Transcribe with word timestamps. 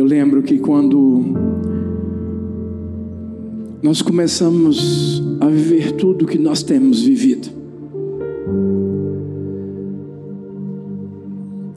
Eu 0.00 0.06
lembro 0.06 0.42
que 0.42 0.58
quando 0.58 1.22
nós 3.82 4.00
começamos 4.00 5.22
a 5.38 5.46
viver 5.46 5.92
tudo 5.92 6.26
que 6.26 6.38
nós 6.38 6.62
temos 6.62 7.02
vivido, 7.02 7.50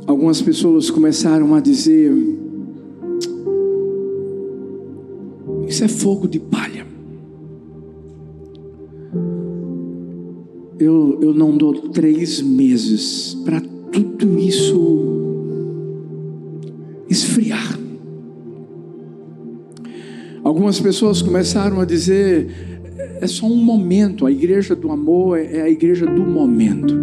algumas 0.07 0.41
pessoas 0.41 0.89
começaram 0.89 1.54
a 1.54 1.59
dizer: 1.59 2.13
Isso 5.67 5.83
é 5.83 5.90
fogo 5.90 6.26
de 6.26 6.40
palha. 6.40 6.87
Eu, 10.79 11.19
eu 11.21 11.33
não 11.33 11.58
dou 11.58 11.74
três 11.90 12.42
meses 12.42 13.33
para 13.44 13.60
Algumas 20.53 20.80
pessoas 20.80 21.20
começaram 21.20 21.80
a 21.80 21.85
dizer: 21.85 22.48
é 23.20 23.25
só 23.25 23.48
um 23.48 23.55
momento, 23.55 24.23
a 24.23 24.31
igreja 24.31 24.76
do 24.76 24.91
amor 24.91 25.39
é 25.39 25.63
a 25.63 25.67
igreja 25.67 26.05
do 26.05 26.23
momento. 26.23 26.93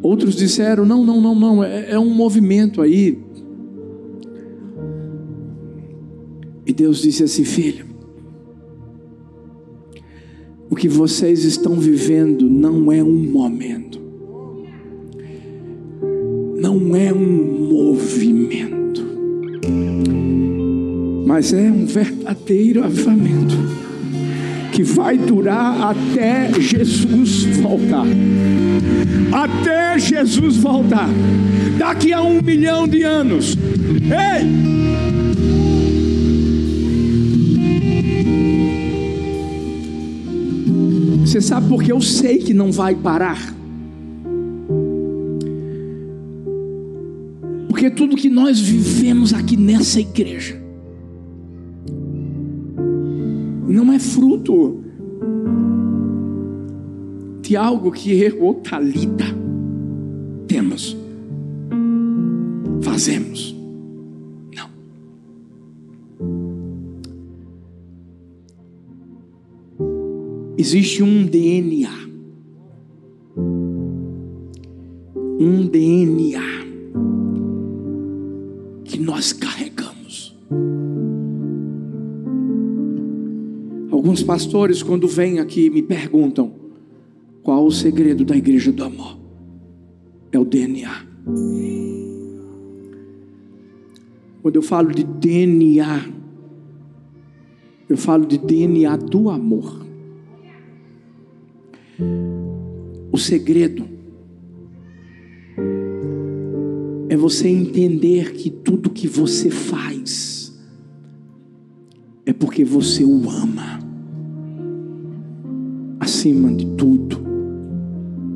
Outros 0.00 0.36
disseram: 0.36 0.84
não, 0.86 1.04
não, 1.04 1.20
não, 1.20 1.34
não, 1.34 1.64
é, 1.64 1.90
é 1.90 1.98
um 1.98 2.14
movimento 2.14 2.80
aí. 2.80 3.18
E 6.64 6.72
Deus 6.72 7.02
disse 7.02 7.24
assim: 7.24 7.42
filho, 7.42 7.84
o 10.70 10.76
que 10.76 10.86
vocês 10.86 11.42
estão 11.42 11.74
vivendo 11.80 12.48
não 12.48 12.92
é 12.92 13.02
um 13.02 13.28
momento, 13.28 14.00
não 16.60 16.94
é 16.94 17.12
um 17.12 17.58
movimento 17.68 18.71
mas 21.32 21.50
é 21.54 21.70
um 21.70 21.86
verdadeiro 21.86 22.84
avivamento 22.84 23.56
que 24.70 24.82
vai 24.82 25.16
durar 25.16 25.80
até 25.80 26.52
Jesus 26.60 27.44
voltar. 27.56 28.04
Até 29.32 29.98
Jesus 29.98 30.58
voltar. 30.58 31.08
Daqui 31.78 32.12
a 32.12 32.20
um 32.20 32.42
milhão 32.42 32.86
de 32.86 33.02
anos. 33.02 33.56
Ei! 33.56 34.46
Você 41.24 41.40
sabe 41.40 41.66
porque 41.66 41.90
eu 41.90 42.00
sei 42.02 42.40
que 42.40 42.52
não 42.52 42.70
vai 42.70 42.94
parar? 42.94 43.54
Porque 47.70 47.88
tudo 47.88 48.16
que 48.16 48.28
nós 48.28 48.60
vivemos 48.60 49.32
aqui 49.32 49.56
nessa 49.56 49.98
igreja 49.98 50.61
não 53.92 53.96
é 53.96 53.98
fruto 53.98 54.82
de 57.42 57.56
algo 57.56 57.92
que 57.92 58.10
eu 58.22 58.42
ou 58.42 58.54
Talita 58.54 59.24
temos, 60.46 60.96
fazemos. 62.82 63.54
Não. 64.56 64.70
Existe 70.56 71.02
um 71.02 71.26
DNA. 71.26 71.90
Um 75.38 75.66
DNA 75.66 76.40
que 78.84 78.98
nós 78.98 79.32
carregamos. 79.34 79.51
Alguns 84.12 84.24
pastores, 84.24 84.82
quando 84.82 85.08
vêm 85.08 85.38
aqui, 85.38 85.70
me 85.70 85.80
perguntam: 85.80 86.52
qual 87.42 87.64
o 87.64 87.72
segredo 87.72 88.26
da 88.26 88.36
igreja 88.36 88.70
do 88.70 88.84
amor? 88.84 89.18
É 90.30 90.38
o 90.38 90.44
DNA. 90.44 91.06
Quando 94.42 94.56
eu 94.56 94.60
falo 94.60 94.92
de 94.92 95.02
DNA, 95.02 96.10
eu 97.88 97.96
falo 97.96 98.26
de 98.26 98.36
DNA 98.36 98.94
do 98.98 99.30
amor. 99.30 99.86
O 103.10 103.16
segredo 103.16 103.88
é 107.08 107.16
você 107.16 107.48
entender 107.48 108.34
que 108.34 108.50
tudo 108.50 108.90
que 108.90 109.08
você 109.08 109.48
faz 109.48 110.52
é 112.26 112.32
porque 112.34 112.62
você 112.62 113.04
o 113.04 113.30
ama 113.30 113.81
acima 116.22 116.52
de 116.52 116.66
tudo 116.76 117.18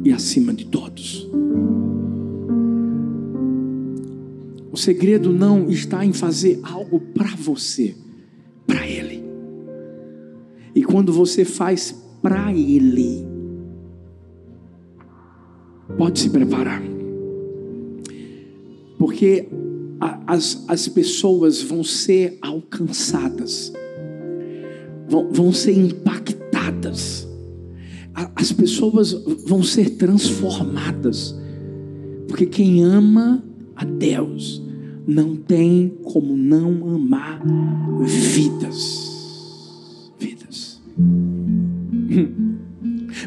e 0.04 0.12
acima 0.12 0.52
de 0.52 0.66
todos. 0.66 1.30
O 4.72 4.76
segredo 4.76 5.32
não 5.32 5.70
está 5.70 6.04
em 6.04 6.12
fazer 6.12 6.58
algo 6.64 6.98
para 6.98 7.36
você, 7.36 7.94
para 8.66 8.84
Ele. 8.84 9.22
E 10.74 10.82
quando 10.82 11.12
você 11.12 11.44
faz 11.44 11.94
para 12.20 12.52
Ele, 12.52 13.24
pode 15.97 16.18
se 16.18 16.28
preparar, 16.28 16.82
porque 18.98 19.48
as, 20.26 20.64
as 20.66 20.88
pessoas 20.88 21.62
vão 21.62 21.84
ser 21.84 22.36
alcançadas, 22.42 23.72
vão, 25.08 25.30
vão 25.30 25.53
ser 25.53 25.78
impactadas 25.78 27.25
as 28.36 28.52
pessoas 28.52 29.12
vão 29.47 29.62
ser 29.62 29.97
transformadas, 29.97 31.34
porque 32.28 32.44
quem 32.44 32.84
ama 32.84 33.42
a 33.74 33.84
Deus 33.84 34.62
não 35.06 35.34
tem 35.34 35.97
como 36.02 36.36
não 36.36 36.94
amar 36.94 37.42
vidas. 38.04 40.12
Vidas. 40.19 40.82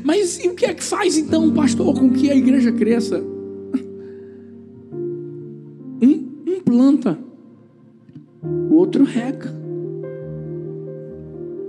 Mas 0.04 0.44
e 0.44 0.48
o 0.48 0.54
que 0.54 0.66
é 0.66 0.74
que 0.76 0.84
faz 0.84 1.18
então, 1.18 1.52
pastor, 1.54 1.98
com 1.98 2.12
que 2.12 2.30
a 2.30 2.36
igreja 2.36 2.72
cresça? 2.72 3.20
Um, 6.02 6.30
um 6.48 6.62
planta, 6.64 7.18
o 8.44 8.76
outro 8.76 9.04
rega. 9.04 9.58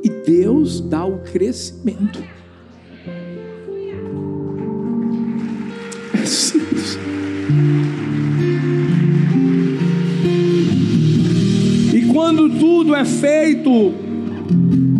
E 0.04 0.10
Deus 0.26 0.80
dá 0.80 1.06
o 1.06 1.20
crescimento. 1.20 2.22
E 11.92 12.02
quando 12.12 12.48
tudo 12.56 12.94
é 12.94 13.04
feito 13.04 13.92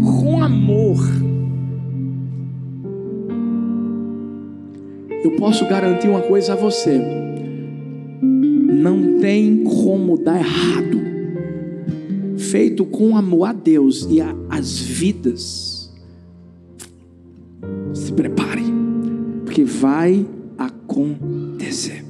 com 0.02 0.42
amor, 0.42 0.98
eu 5.22 5.36
posso 5.36 5.68
garantir 5.68 6.08
uma 6.08 6.22
coisa 6.22 6.54
a 6.54 6.56
você: 6.56 7.00
não 8.20 9.20
tem 9.20 9.62
como 9.62 10.18
dar 10.18 10.40
errado. 10.40 10.98
Feito 12.38 12.84
com 12.84 13.16
amor 13.16 13.44
a 13.44 13.52
Deus 13.52 14.04
e 14.10 14.20
às 14.48 14.80
vidas, 14.80 15.94
se 17.94 18.12
prepare, 18.12 18.64
porque 19.44 19.62
vai 19.62 20.26
acontecer. 20.90 22.04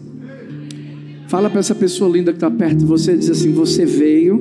Fala 1.28 1.50
para 1.50 1.60
essa 1.60 1.74
pessoa 1.74 2.10
linda 2.10 2.32
que 2.32 2.38
está 2.38 2.50
perto 2.50 2.78
de 2.78 2.84
você, 2.86 3.16
diz 3.16 3.30
assim: 3.30 3.52
Você 3.52 3.84
veio 3.84 4.40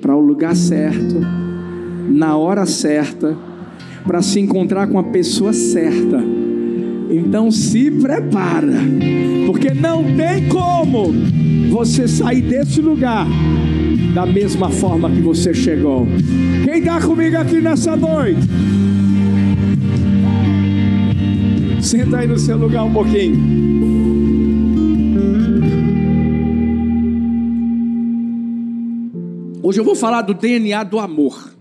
para 0.00 0.16
o 0.16 0.20
lugar 0.20 0.54
certo, 0.54 1.20
na 2.08 2.36
hora 2.36 2.64
certa, 2.64 3.36
para 4.06 4.22
se 4.22 4.40
encontrar 4.40 4.86
com 4.86 4.98
a 4.98 5.04
pessoa 5.04 5.52
certa. 5.52 6.22
Então 7.10 7.50
se 7.50 7.90
prepara, 7.90 8.72
porque 9.46 9.74
não 9.74 10.02
tem 10.16 10.48
como 10.48 11.12
você 11.70 12.08
sair 12.08 12.40
desse 12.40 12.80
lugar 12.80 13.26
da 14.14 14.24
mesma 14.24 14.70
forma 14.70 15.10
que 15.10 15.20
você 15.20 15.52
chegou. 15.52 16.06
Quem 16.64 16.78
está 16.78 17.00
comigo 17.00 17.36
aqui 17.36 17.60
nessa 17.60 17.96
noite? 17.96 18.40
Senta 21.82 22.18
aí 22.18 22.26
no 22.26 22.38
seu 22.38 22.56
lugar 22.56 22.84
um 22.84 22.92
pouquinho. 22.92 23.36
Hoje 29.62 29.80
eu 29.80 29.84
vou 29.84 29.94
falar 29.94 30.22
do 30.22 30.32
DNA 30.32 30.84
do 30.84 30.98
amor. 30.98 31.52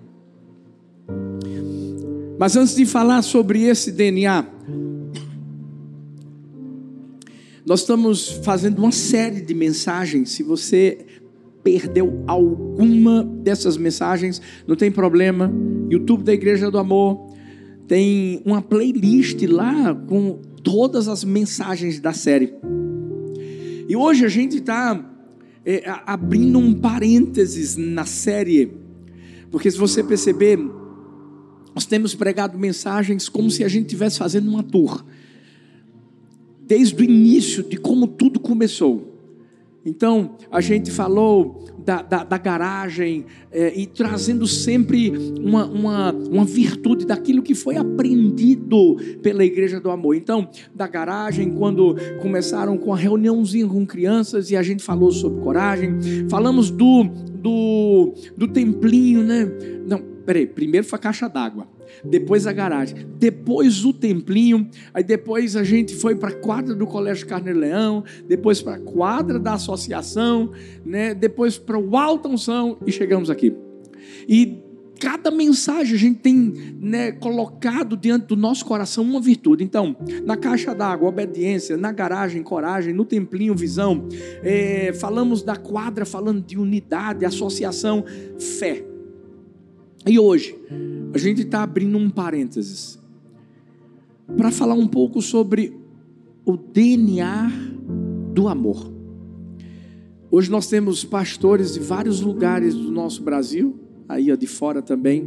Mas 2.39 2.55
antes 2.55 2.75
de 2.75 2.85
falar 2.85 3.21
sobre 3.21 3.63
esse 3.63 3.91
DNA, 3.91 4.45
Nós 7.65 7.81
estamos 7.81 8.27
fazendo 8.43 8.79
uma 8.79 8.91
série 8.91 9.39
de 9.39 9.53
mensagens. 9.53 10.31
Se 10.31 10.43
você 10.43 11.05
perdeu 11.63 12.23
alguma 12.27 13.23
dessas 13.23 13.77
mensagens, 13.77 14.41
não 14.67 14.75
tem 14.75 14.91
problema. 14.91 15.49
YouTube 15.89 16.23
da 16.23 16.33
Igreja 16.33 16.71
do 16.71 16.79
Amor 16.79 17.30
tem 17.91 18.41
uma 18.45 18.61
playlist 18.61 19.41
lá 19.49 19.93
com 19.93 20.39
todas 20.63 21.09
as 21.09 21.25
mensagens 21.25 21.99
da 21.99 22.13
série. 22.13 22.53
E 23.85 23.93
hoje 23.97 24.23
a 24.23 24.29
gente 24.29 24.59
está 24.59 25.13
é, 25.65 25.83
abrindo 26.05 26.57
um 26.57 26.73
parênteses 26.73 27.75
na 27.75 28.05
série, 28.05 28.71
porque 29.51 29.69
se 29.69 29.77
você 29.77 30.01
perceber, 30.01 30.57
nós 31.75 31.85
temos 31.85 32.15
pregado 32.15 32.57
mensagens 32.57 33.27
como 33.27 33.51
se 33.51 33.61
a 33.61 33.67
gente 33.67 33.87
estivesse 33.87 34.19
fazendo 34.19 34.49
uma 34.49 34.63
tour, 34.63 35.03
desde 36.65 36.95
o 36.95 37.03
início 37.03 37.61
de 37.61 37.75
como 37.75 38.07
tudo 38.07 38.39
começou. 38.39 39.10
Então, 39.85 40.37
a 40.51 40.61
gente 40.61 40.91
falou 40.91 41.65
da, 41.83 42.03
da, 42.03 42.23
da 42.23 42.37
garagem 42.37 43.25
é, 43.51 43.73
e 43.75 43.87
trazendo 43.87 44.45
sempre 44.45 45.11
uma, 45.39 45.65
uma, 45.65 46.11
uma 46.13 46.45
virtude 46.45 47.05
daquilo 47.05 47.41
que 47.41 47.55
foi 47.55 47.77
aprendido 47.77 48.97
pela 49.23 49.43
Igreja 49.43 49.79
do 49.79 49.89
Amor. 49.89 50.15
Então, 50.15 50.47
da 50.73 50.87
garagem, 50.87 51.51
quando 51.51 51.95
começaram 52.21 52.77
com 52.77 52.93
a 52.93 52.97
reuniãozinha 52.97 53.67
com 53.67 53.85
crianças 53.85 54.51
e 54.51 54.55
a 54.55 54.61
gente 54.61 54.83
falou 54.83 55.11
sobre 55.11 55.41
coragem, 55.41 55.97
falamos 56.29 56.69
do, 56.69 57.03
do, 57.03 58.13
do 58.37 58.47
templinho, 58.47 59.23
né? 59.23 59.51
Não, 59.87 59.99
peraí, 60.25 60.45
primeiro 60.45 60.85
foi 60.85 60.97
a 60.97 61.01
caixa 61.01 61.27
d'água 61.27 61.67
depois 62.03 62.47
a 62.47 62.53
garagem, 62.53 63.07
depois 63.17 63.85
o 63.85 63.93
templinho, 63.93 64.69
aí 64.93 65.03
depois 65.03 65.55
a 65.55 65.63
gente 65.63 65.95
foi 65.95 66.15
para 66.15 66.29
a 66.29 66.35
quadra 66.35 66.73
do 66.73 66.87
Colégio 66.87 67.27
Carneiro 67.27 67.59
Leão, 67.59 68.03
depois 68.27 68.61
para 68.61 68.75
a 68.75 68.79
quadra 68.79 69.39
da 69.39 69.53
associação, 69.53 70.51
né? 70.85 71.13
depois 71.13 71.57
para 71.57 71.77
o 71.77 71.97
Alta 71.97 72.27
Unção 72.27 72.77
e 72.85 72.91
chegamos 72.91 73.29
aqui. 73.29 73.55
E 74.27 74.63
cada 75.01 75.31
mensagem 75.31 75.95
a 75.95 75.97
gente 75.97 76.19
tem 76.19 76.53
né, 76.79 77.11
colocado 77.11 77.97
diante 77.97 78.27
do 78.27 78.35
nosso 78.35 78.63
coração 78.63 79.03
uma 79.03 79.19
virtude. 79.19 79.63
Então, 79.63 79.95
na 80.23 80.37
caixa 80.37 80.75
d'água, 80.75 81.09
obediência, 81.09 81.75
na 81.75 81.91
garagem, 81.91 82.43
coragem, 82.43 82.93
no 82.93 83.03
templinho, 83.03 83.55
visão. 83.55 84.07
É, 84.43 84.93
falamos 84.93 85.41
da 85.41 85.55
quadra, 85.55 86.05
falando 86.05 86.45
de 86.45 86.57
unidade, 86.57 87.25
associação, 87.25 88.05
fé. 88.59 88.90
E 90.05 90.17
hoje, 90.17 90.57
a 91.13 91.17
gente 91.17 91.41
está 91.43 91.61
abrindo 91.61 91.97
um 91.97 92.09
parênteses 92.09 92.99
para 94.35 94.49
falar 94.49 94.73
um 94.73 94.87
pouco 94.87 95.21
sobre 95.21 95.77
o 96.43 96.57
DNA 96.57 97.51
do 98.33 98.47
amor. 98.47 98.91
Hoje 100.31 100.49
nós 100.49 100.67
temos 100.67 101.03
pastores 101.03 101.73
de 101.73 101.79
vários 101.79 102.21
lugares 102.21 102.73
do 102.73 102.89
nosso 102.89 103.21
Brasil, 103.21 103.79
aí 104.09 104.35
de 104.35 104.47
fora 104.47 104.81
também, 104.81 105.23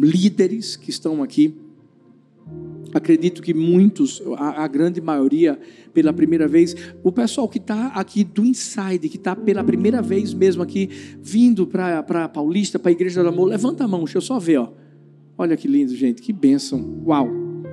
líderes 0.00 0.74
que 0.74 0.90
estão 0.90 1.22
aqui 1.22 1.54
Acredito 2.96 3.42
que 3.42 3.52
muitos, 3.52 4.22
a, 4.38 4.64
a, 4.64 4.66
grande 4.66 5.02
maioria, 5.02 5.58
pela 5.92 6.14
primeira 6.14 6.48
vez, 6.48 6.74
o 7.04 7.12
pessoal 7.12 7.46
que 7.46 7.58
está 7.58 7.88
aqui 7.88 8.24
do 8.24 8.42
Inside, 8.42 9.06
que 9.10 9.18
está 9.18 9.36
pela 9.36 9.62
primeira 9.62 10.00
vez 10.00 10.32
mesmo 10.32 10.62
aqui, 10.62 10.88
vindo 11.20 11.66
para 11.66 12.26
Paulista, 12.26 12.78
para 12.78 12.90
a 12.90 12.92
Igreja 12.92 13.22
do 13.22 13.28
Amor, 13.28 13.48
levanta 13.48 13.84
a 13.84 13.88
mão, 13.88 14.04
deixa 14.04 14.16
eu 14.16 14.22
só 14.22 14.38
ver, 14.38 14.60
ó. 14.60 14.72
Olha 15.36 15.58
que 15.58 15.68
lindo, 15.68 15.94
gente, 15.94 16.22
que 16.22 16.32
bênção, 16.32 17.02
uau, 17.04 17.28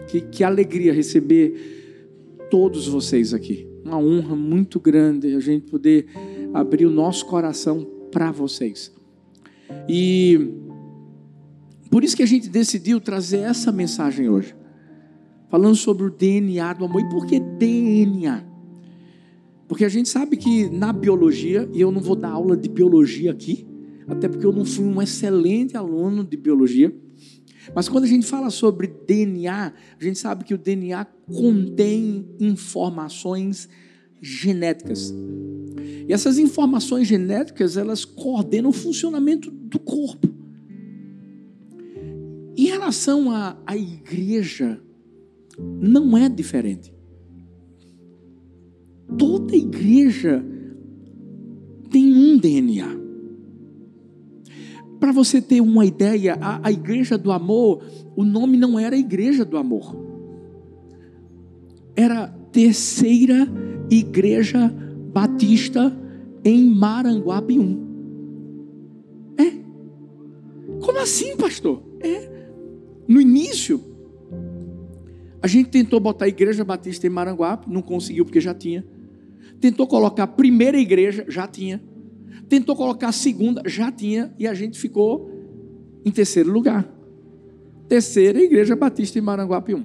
que, 0.10 0.20
que 0.20 0.44
alegria 0.44 0.92
receber 0.92 2.36
todos 2.52 2.86
vocês 2.86 3.34
aqui. 3.34 3.66
Uma 3.86 3.98
honra 3.98 4.36
muito 4.36 4.78
grande 4.78 5.34
a 5.34 5.40
gente 5.40 5.72
poder 5.72 6.06
abrir 6.54 6.86
o 6.86 6.92
nosso 6.92 7.26
coração 7.28 7.88
para 8.12 8.30
vocês. 8.30 8.94
E 9.88 10.50
por 11.90 12.04
isso 12.04 12.14
que 12.14 12.24
a 12.24 12.28
gente 12.28 12.50
decidiu 12.50 13.00
trazer 13.00 13.38
essa 13.38 13.72
mensagem 13.72 14.28
hoje 14.28 14.54
falando 15.54 15.76
sobre 15.76 16.08
o 16.08 16.10
DNA 16.10 16.74
do 16.74 16.86
amor. 16.86 17.00
E 17.00 17.10
por 17.10 17.28
que 17.28 17.40
DNA? 17.40 18.44
Porque 19.68 19.86
a 19.86 19.90
gente 19.90 20.10
sabe 20.10 20.36
que 20.36 20.68
na 20.68 20.92
biologia, 20.92 21.70
e 21.72 21.80
eu 21.80 21.92
não 21.92 22.02
vou 22.02 22.16
dar 22.16 22.32
aula 22.32 22.58
de 22.58 22.68
biologia 22.68 23.30
aqui, 23.30 23.68
até 24.08 24.28
porque 24.28 24.48
eu 24.48 24.52
não 24.52 24.66
fui 24.66 24.84
um 24.84 25.00
excelente 25.00 25.78
aluno 25.78 26.24
de 26.24 26.36
biologia, 26.38 26.92
mas 27.76 27.88
quando 27.88 28.06
a 28.06 28.08
gente 28.08 28.26
fala 28.26 28.50
sobre 28.50 28.88
DNA, 28.88 29.74
a 30.00 30.04
gente 30.04 30.18
sabe 30.18 30.44
que 30.44 30.56
o 30.56 30.58
DNA 30.58 31.06
contém 31.32 32.28
informações 32.40 33.70
genéticas. 34.20 35.14
E 36.08 36.12
essas 36.12 36.40
informações 36.40 37.08
genéticas, 37.08 37.78
elas 37.78 38.04
coordenam 38.04 38.72
o 38.72 38.74
funcionamento 38.74 39.52
do 39.52 39.78
corpo. 39.78 40.34
Em 42.58 42.66
relação 42.66 43.30
à, 43.30 43.78
igreja, 43.78 44.82
não 45.58 46.18
é 46.18 46.28
diferente. 46.30 46.94
Toda 49.18 49.56
igreja 49.56 50.44
tem 51.90 52.14
um 52.14 52.38
DNA. 52.38 53.04
Para 55.00 55.12
você 55.12 55.42
ter 55.42 55.62
uma 55.62 55.86
ideia, 55.86 56.38
a, 56.40 56.68
a, 56.68 56.72
igreja 56.72 57.18
do 57.18 57.32
amor, 57.32 57.84
o 58.16 58.24
nome 58.24 58.58
não 58.58 58.80
era 58.80 58.96
igreja 58.96 59.44
do 59.44 59.58
amor, 59.58 59.96
era 61.96 62.28
terceira 62.52 63.48
igreja 63.92 64.74
batista 65.14 65.96
em 66.44 66.66
Maranguape 66.66 67.60
1. 67.60 67.84
É? 69.38 69.52
Como 70.84 71.00
assim, 71.00 71.36
pastor? 71.36 71.84
É. 72.00 72.32
No 73.08 73.20
início, 73.20 73.93
a 75.44 75.48
gente 75.48 75.70
tentou 75.70 76.00
botar 76.00 76.24
a 76.24 76.30
igreja 76.30 76.64
batista 76.64 77.06
em 77.06 77.10
Maranguape, 77.10 77.70
não 77.70 77.82
conseguiu 77.82 78.24
porque 78.24 78.40
já 78.40 78.54
tinha. 78.54 78.86
Tentou 79.60 79.86
colocar 79.86 80.24
a 80.24 80.28
primeira 80.28 80.78
igreja, 80.78 81.26
já 81.28 81.46
tinha. 81.46 81.84
Tentou 82.48 82.78
colocar 82.78 83.10
a 83.10 83.12
segunda, 83.12 83.62
já 83.66 83.92
tinha. 83.92 84.34
E 84.40 84.48
a 84.48 84.54
gente 84.54 84.80
ficou 84.80 85.30
em 86.06 86.12
terceiro 86.12 86.50
lugar. 86.50 86.90
Terceira 87.90 88.42
igreja 88.42 88.74
batista 88.74 89.20
em 89.20 89.22
Maranguape 89.22 89.76
1. 89.76 89.84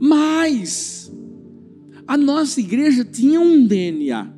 Mas 0.00 1.12
a 2.04 2.16
nossa 2.16 2.58
igreja 2.58 3.04
tinha 3.04 3.40
um 3.40 3.64
DNA. 3.64 4.34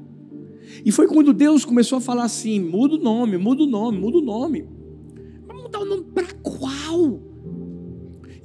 E 0.85 0.93
foi 0.93 1.07
quando 1.09 1.33
Deus 1.33 1.65
começou 1.65 1.97
a 1.97 2.03
falar 2.03 2.25
assim: 2.25 2.61
muda 2.61 2.97
o 2.97 2.99
nome, 2.99 3.39
muda 3.39 3.63
o 3.63 3.67
nome, 3.67 3.99
muda 3.99 4.19
o 4.19 4.23
nome. 4.23 4.69
Mas 5.49 5.57
mudar 5.57 5.81
o 5.81 5.87
nome 5.87 6.05
para 6.15 6.27
qual? 6.43 7.36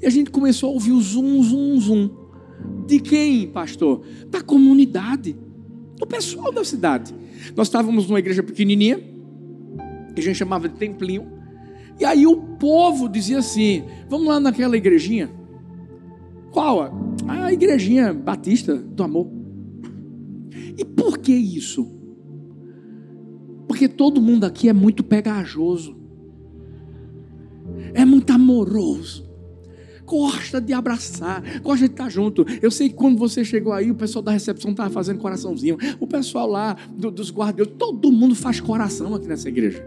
E 0.01 0.07
a 0.07 0.09
gente 0.09 0.31
começou 0.31 0.69
a 0.69 0.73
ouvir 0.73 0.91
o 0.91 1.01
zum, 1.01 1.43
zum, 1.43 1.79
zum. 1.79 2.09
De 2.87 2.99
quem, 2.99 3.47
pastor? 3.47 4.01
Da 4.29 4.41
comunidade, 4.41 5.35
do 5.97 6.07
pessoal 6.07 6.51
da 6.51 6.63
cidade. 6.63 7.13
Nós 7.55 7.67
estávamos 7.67 8.07
numa 8.07 8.19
igreja 8.19 8.41
pequenininha, 8.41 8.99
que 10.13 10.19
a 10.19 10.23
gente 10.23 10.37
chamava 10.37 10.67
de 10.67 10.75
templinho. 10.75 11.27
E 11.99 12.05
aí 12.05 12.25
o 12.25 12.35
povo 12.35 13.07
dizia 13.07 13.39
assim: 13.39 13.83
vamos 14.09 14.27
lá 14.27 14.39
naquela 14.39 14.75
igrejinha. 14.75 15.29
Qual? 16.51 17.15
A 17.27 17.53
igrejinha 17.53 18.11
batista 18.13 18.75
do 18.75 19.03
amor. 19.03 19.29
E 20.77 20.83
por 20.83 21.19
que 21.19 21.31
isso? 21.31 21.87
Porque 23.67 23.87
todo 23.87 24.21
mundo 24.21 24.45
aqui 24.45 24.67
é 24.67 24.73
muito 24.73 25.03
pegajoso, 25.03 25.95
é 27.93 28.03
muito 28.03 28.31
amoroso 28.31 29.30
gosta 30.11 30.59
de 30.59 30.73
abraçar, 30.73 31.41
gosta 31.61 31.87
de 31.87 31.93
estar 31.93 32.09
junto. 32.09 32.45
Eu 32.61 32.69
sei 32.69 32.89
que 32.89 32.95
quando 32.95 33.17
você 33.17 33.45
chegou 33.45 33.71
aí, 33.71 33.89
o 33.89 33.95
pessoal 33.95 34.21
da 34.21 34.31
recepção 34.31 34.71
estava 34.71 34.89
fazendo 34.89 35.19
coraçãozinho. 35.19 35.77
O 36.01 36.05
pessoal 36.05 36.49
lá 36.49 36.75
do, 36.93 37.09
dos 37.09 37.31
guardiões, 37.31 37.71
todo 37.77 38.11
mundo 38.11 38.35
faz 38.35 38.59
coração 38.59 39.15
aqui 39.15 39.25
nessa 39.25 39.47
igreja. 39.47 39.81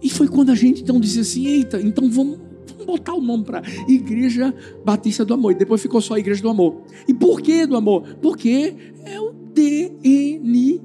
E 0.00 0.08
foi 0.08 0.28
quando 0.28 0.50
a 0.50 0.54
gente 0.54 0.82
então 0.82 1.00
disse 1.00 1.18
assim: 1.18 1.46
eita, 1.48 1.80
então 1.80 2.08
vamos, 2.08 2.38
vamos 2.68 2.86
botar 2.86 3.14
o 3.14 3.20
nome 3.20 3.42
para 3.42 3.60
Igreja 3.88 4.54
Batista 4.84 5.24
do 5.24 5.34
Amor. 5.34 5.50
E 5.50 5.56
depois 5.56 5.82
ficou 5.82 6.00
só 6.00 6.16
Igreja 6.16 6.42
do 6.42 6.48
Amor. 6.48 6.82
E 7.08 7.12
por 7.12 7.40
que 7.40 7.66
do 7.66 7.76
amor? 7.76 8.04
Porque 8.22 8.72
é 9.04 9.20
o 9.20 9.32
DNA. 9.32 10.80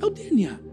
É 0.00 0.06
o 0.06 0.10
DNA 0.10 0.67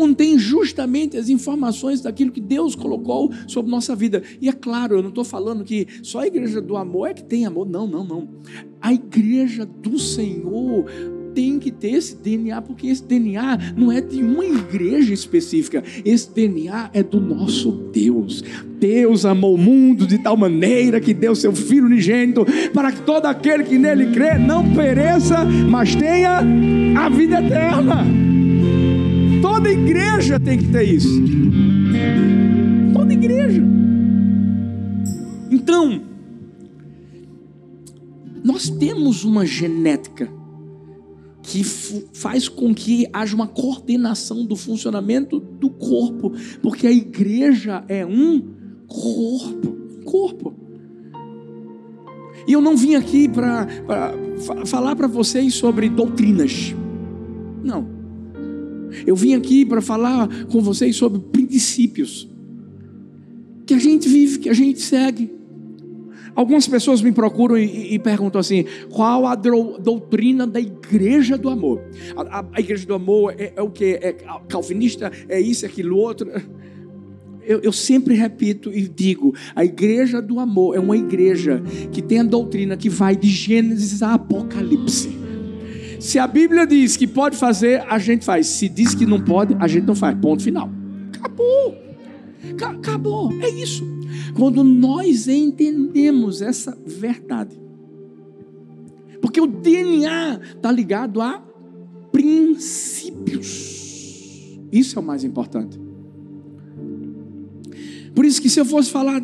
contém 0.00 0.38
justamente 0.38 1.18
as 1.18 1.28
informações 1.28 2.00
daquilo 2.00 2.32
que 2.32 2.40
Deus 2.40 2.74
colocou 2.74 3.30
sobre 3.46 3.70
nossa 3.70 3.94
vida. 3.94 4.22
E 4.40 4.48
é 4.48 4.52
claro, 4.52 4.96
eu 4.96 5.02
não 5.02 5.10
estou 5.10 5.24
falando 5.24 5.62
que 5.62 5.86
só 6.02 6.20
a 6.20 6.26
igreja 6.26 6.58
do 6.58 6.74
amor 6.74 7.10
é 7.10 7.12
que 7.12 7.22
tem 7.22 7.44
amor. 7.44 7.68
Não, 7.68 7.86
não, 7.86 8.02
não. 8.02 8.26
A 8.80 8.94
igreja 8.94 9.66
do 9.66 9.98
Senhor 9.98 10.86
tem 11.34 11.58
que 11.58 11.70
ter 11.70 11.90
esse 11.90 12.16
DNA, 12.16 12.62
porque 12.62 12.86
esse 12.86 13.04
DNA 13.04 13.74
não 13.76 13.92
é 13.92 14.00
de 14.00 14.22
uma 14.22 14.42
igreja 14.42 15.12
específica, 15.12 15.84
esse 16.02 16.32
DNA 16.34 16.90
é 16.94 17.02
do 17.02 17.20
nosso 17.20 17.70
Deus. 17.92 18.42
Deus 18.78 19.26
amou 19.26 19.54
o 19.54 19.58
mundo 19.58 20.06
de 20.06 20.16
tal 20.16 20.34
maneira 20.34 20.98
que 20.98 21.12
deu 21.12 21.36
seu 21.36 21.52
Filho 21.52 21.84
unigênito, 21.84 22.46
para 22.72 22.90
que 22.90 23.02
todo 23.02 23.26
aquele 23.26 23.64
que 23.64 23.78
nele 23.78 24.12
crê 24.12 24.38
não 24.38 24.74
pereça, 24.74 25.44
mas 25.44 25.94
tenha 25.94 26.40
a 26.96 27.08
vida 27.10 27.38
eterna. 27.38 28.29
Toda 29.40 29.70
igreja 29.70 30.38
tem 30.38 30.58
que 30.58 30.68
ter 30.68 30.82
isso. 30.82 31.20
Toda 32.92 33.12
igreja. 33.12 33.62
Então, 35.50 36.02
nós 38.44 38.68
temos 38.68 39.24
uma 39.24 39.44
genética 39.44 40.30
que 41.42 41.64
faz 41.64 42.48
com 42.48 42.74
que 42.74 43.08
haja 43.12 43.34
uma 43.34 43.46
coordenação 43.46 44.44
do 44.44 44.54
funcionamento 44.54 45.40
do 45.40 45.70
corpo, 45.70 46.32
porque 46.62 46.86
a 46.86 46.92
igreja 46.92 47.84
é 47.88 48.04
um 48.06 48.42
corpo, 48.86 49.76
corpo. 50.04 50.54
E 52.46 52.52
eu 52.52 52.60
não 52.60 52.76
vim 52.76 52.94
aqui 52.94 53.28
para 53.28 53.66
falar 54.66 54.96
para 54.96 55.06
vocês 55.06 55.54
sobre 55.54 55.88
doutrinas. 55.88 56.74
Não. 57.62 57.99
Eu 59.06 59.16
vim 59.16 59.34
aqui 59.34 59.64
para 59.64 59.80
falar 59.80 60.28
com 60.46 60.60
vocês 60.60 60.96
sobre 60.96 61.20
princípios 61.20 62.28
que 63.66 63.74
a 63.74 63.78
gente 63.78 64.08
vive, 64.08 64.38
que 64.38 64.48
a 64.48 64.52
gente 64.52 64.80
segue. 64.80 65.30
Algumas 66.34 66.66
pessoas 66.66 67.02
me 67.02 67.12
procuram 67.12 67.56
e, 67.58 67.94
e 67.94 67.98
perguntam 67.98 68.40
assim: 68.40 68.64
qual 68.90 69.26
a 69.26 69.34
doutrina 69.34 70.46
da 70.46 70.60
igreja 70.60 71.36
do 71.36 71.48
amor? 71.48 71.80
A, 72.16 72.40
a, 72.40 72.44
a 72.52 72.60
igreja 72.60 72.86
do 72.86 72.94
amor 72.94 73.34
é, 73.36 73.52
é 73.56 73.62
o 73.62 73.70
que? 73.70 73.98
É 74.00 74.16
calvinista? 74.48 75.10
É 75.28 75.40
isso, 75.40 75.64
é 75.64 75.68
aquilo 75.68 75.96
outro? 75.96 76.30
Eu, 77.42 77.60
eu, 77.60 77.72
sempre 77.72 78.14
repito 78.14 78.72
e 78.72 78.88
digo: 78.88 79.34
a 79.54 79.64
igreja 79.64 80.20
do 80.20 80.38
amor 80.38 80.76
é 80.76 80.80
uma 80.80 80.96
igreja 80.96 81.62
que 81.92 82.02
tem 82.02 82.20
a 82.20 82.24
doutrina 82.24 82.76
que 82.76 82.88
vai 82.88 83.16
de 83.16 83.28
Gênesis 83.28 84.02
a 84.02 84.14
Apocalipse. 84.14 85.19
Se 86.00 86.18
a 86.18 86.26
Bíblia 86.26 86.66
diz 86.66 86.96
que 86.96 87.06
pode 87.06 87.36
fazer, 87.36 87.84
a 87.86 87.98
gente 87.98 88.24
faz. 88.24 88.46
Se 88.46 88.70
diz 88.70 88.94
que 88.94 89.04
não 89.04 89.20
pode, 89.20 89.54
a 89.60 89.68
gente 89.68 89.84
não 89.84 89.94
faz. 89.94 90.18
Ponto 90.18 90.42
final. 90.42 90.70
Acabou. 91.14 91.76
Acabou. 92.62 93.30
É 93.42 93.50
isso. 93.50 93.84
Quando 94.34 94.64
nós 94.64 95.28
entendemos 95.28 96.40
essa 96.40 96.76
verdade. 96.86 97.60
Porque 99.20 99.38
o 99.40 99.46
DNA 99.46 100.40
está 100.56 100.72
ligado 100.72 101.20
a 101.20 101.42
princípios. 102.10 103.78
Isso 104.72 104.98
é 104.98 105.02
o 105.02 105.04
mais 105.04 105.22
importante. 105.22 105.78
Por 108.14 108.24
isso 108.24 108.40
que 108.40 108.48
se 108.48 108.58
eu 108.58 108.64
fosse 108.64 108.90
falar 108.90 109.22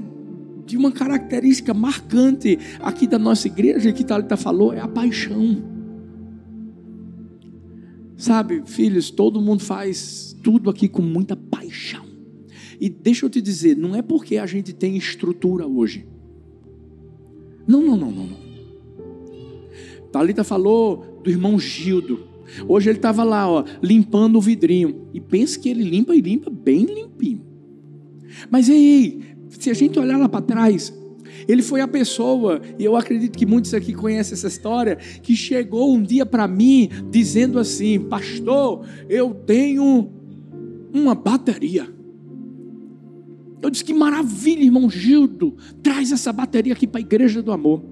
de 0.67 0.77
uma 0.77 0.93
característica 0.93 1.73
marcante 1.73 2.59
aqui 2.81 3.07
da 3.07 3.19
nossa 3.19 3.47
igreja, 3.47 3.91
que 3.93 4.05
Talita 4.05 4.37
falou, 4.37 4.75
é 4.75 4.81
a 4.81 4.89
paixão. 4.89 5.76
Sabe, 8.17 8.63
filhos, 8.65 9.11
todo 9.11 9.43
mundo 9.43 9.63
faz 9.63 10.35
tudo 10.43 10.71
aqui 10.71 10.89
com 10.89 11.03
muita 11.03 11.37
paixão. 11.37 12.07
E 12.81 12.89
deixa 12.89 13.27
eu 13.27 13.31
te 13.31 13.41
dizer, 13.41 13.77
não 13.77 13.95
é 13.95 14.03
porque 14.03 14.39
a 14.39 14.47
gente 14.47 14.73
tem 14.73 14.97
estrutura 14.97 15.67
hoje. 15.67 16.07
Não, 17.67 17.83
não, 17.83 17.97
não, 17.97 18.11
não. 18.11 18.27
não. 18.27 18.47
Talita 20.11 20.45
falou 20.45 21.21
do 21.23 21.31
irmão 21.31 21.59
Gildo. 21.59 22.27
Hoje 22.67 22.89
ele 22.89 22.99
estava 22.99 23.25
lá, 23.25 23.51
ó, 23.51 23.65
limpando 23.83 24.37
o 24.37 24.41
vidrinho. 24.41 25.09
E 25.13 25.21
pensa 25.21 25.59
que 25.59 25.69
ele 25.69 25.83
limpa 25.83 26.15
e 26.15 26.21
limpa 26.21 26.51
bem 26.51 26.85
limpinho. 26.85 27.45
Mas 28.51 28.69
ei, 28.69 29.21
se 29.51 29.71
a 29.71 29.75
gente 29.75 29.99
olhar 29.99 30.17
lá 30.17 30.29
para 30.29 30.41
trás, 30.41 30.93
ele 31.49 31.63
foi 31.63 31.81
a 31.81 31.89
pessoa, 31.89 32.61
e 32.79 32.85
eu 32.85 32.97
acredito 32.97 33.37
que 33.37 33.47
muitos 33.47 33.73
aqui 33.73 33.93
conhecem 33.93 34.35
essa 34.35 34.49
história, 34.49 34.97
que 34.97 35.37
chegou 35.37 35.95
um 35.95 36.03
dia 36.03 36.27
para 36.27 36.49
mim 36.49 36.89
dizendo 37.11 37.59
assim: 37.59 38.01
Pastor, 38.01 38.85
eu 39.09 39.33
tenho 39.33 40.11
uma 40.93 41.15
bateria. 41.15 41.89
Eu 43.63 43.71
disse: 43.71 43.85
Que 43.85 43.95
maravilha, 43.95 44.63
irmão 44.63 44.91
Gildo, 44.91 45.57
traz 45.83 46.13
essa 46.13 46.33
bateria 46.33 46.73
aqui 46.73 46.87
para 46.87 47.01
a 47.01 47.03
igreja 47.03 47.43
do 47.43 47.53
amor. 47.53 47.83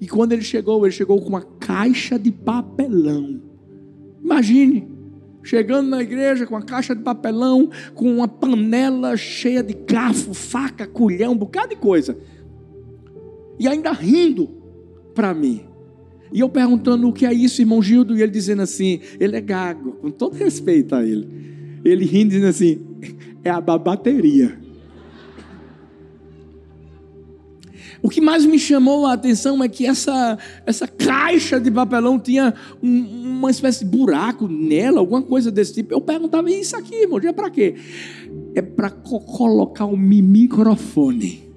E 0.00 0.08
quando 0.08 0.32
ele 0.32 0.42
chegou, 0.42 0.84
ele 0.84 0.92
chegou 0.92 1.20
com 1.20 1.28
uma 1.28 1.42
caixa 1.42 2.18
de 2.18 2.32
papelão. 2.32 3.40
Imagine, 4.22 4.88
chegando 5.42 5.90
na 5.90 6.02
igreja 6.02 6.46
com 6.46 6.54
uma 6.54 6.62
caixa 6.62 6.94
de 6.94 7.02
papelão, 7.02 7.70
com 7.94 8.16
uma 8.16 8.28
panela 8.28 9.16
cheia 9.16 9.62
de 9.62 9.74
garfo, 9.74 10.34
faca, 10.34 10.86
colhão, 10.86 11.32
um 11.32 11.36
bocado 11.36 11.70
de 11.70 11.76
coisa. 11.76 12.16
E 13.58 13.68
ainda 13.68 13.92
rindo 13.92 14.48
para 15.14 15.34
mim. 15.34 15.62
E 16.32 16.40
eu 16.40 16.48
perguntando 16.48 17.08
o 17.08 17.12
que 17.12 17.26
é 17.26 17.32
isso, 17.32 17.60
irmão 17.60 17.82
Gildo, 17.82 18.16
e 18.16 18.22
ele 18.22 18.32
dizendo 18.32 18.62
assim: 18.62 19.00
ele 19.20 19.36
é 19.36 19.40
gago, 19.40 19.92
com 19.92 20.10
todo 20.10 20.34
respeito 20.34 20.94
a 20.94 21.04
ele. 21.04 21.28
Ele 21.84 22.04
rindo, 22.04 22.30
dizendo 22.30 22.48
assim: 22.48 22.80
é 23.44 23.50
a 23.50 23.60
bateria. 23.60 24.62
O 28.02 28.08
que 28.08 28.20
mais 28.20 28.44
me 28.44 28.58
chamou 28.58 29.06
a 29.06 29.12
atenção 29.12 29.62
é 29.62 29.68
que 29.68 29.86
essa, 29.86 30.36
essa 30.66 30.88
caixa 30.88 31.60
de 31.60 31.70
papelão 31.70 32.18
tinha 32.18 32.52
um, 32.82 33.38
uma 33.38 33.50
espécie 33.50 33.84
de 33.84 33.90
buraco 33.90 34.48
nela, 34.48 34.98
alguma 34.98 35.22
coisa 35.22 35.52
desse 35.52 35.74
tipo. 35.74 35.94
Eu 35.94 36.00
perguntava, 36.00 36.50
isso 36.50 36.76
aqui, 36.76 37.02
irmão, 37.02 37.20
é 37.22 37.32
para 37.32 37.48
quê? 37.48 37.76
É 38.56 38.60
para 38.60 38.90
co 38.90 39.20
colocar 39.20 39.86
um 39.86 39.96
microfone. 39.96 41.51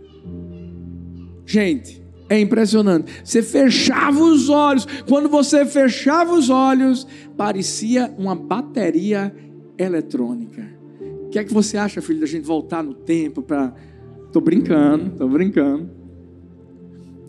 Gente, 1.45 2.01
é 2.27 2.39
impressionante. 2.39 3.11
Você 3.23 3.41
fechava 3.43 4.23
os 4.23 4.49
olhos. 4.49 4.87
Quando 5.07 5.29
você 5.29 5.65
fechava 5.65 6.33
os 6.33 6.49
olhos, 6.49 7.05
parecia 7.37 8.13
uma 8.17 8.35
bateria 8.35 9.33
eletrônica. 9.77 10.65
O 11.25 11.29
que 11.29 11.39
é 11.39 11.43
que 11.43 11.53
você 11.53 11.77
acha, 11.77 12.01
filho, 12.01 12.21
da 12.21 12.25
gente 12.25 12.45
voltar 12.45 12.83
no 12.83 12.93
tempo 12.93 13.41
para. 13.41 13.73
Estou 14.25 14.41
brincando, 14.41 15.07
estou 15.07 15.29
brincando. 15.29 15.89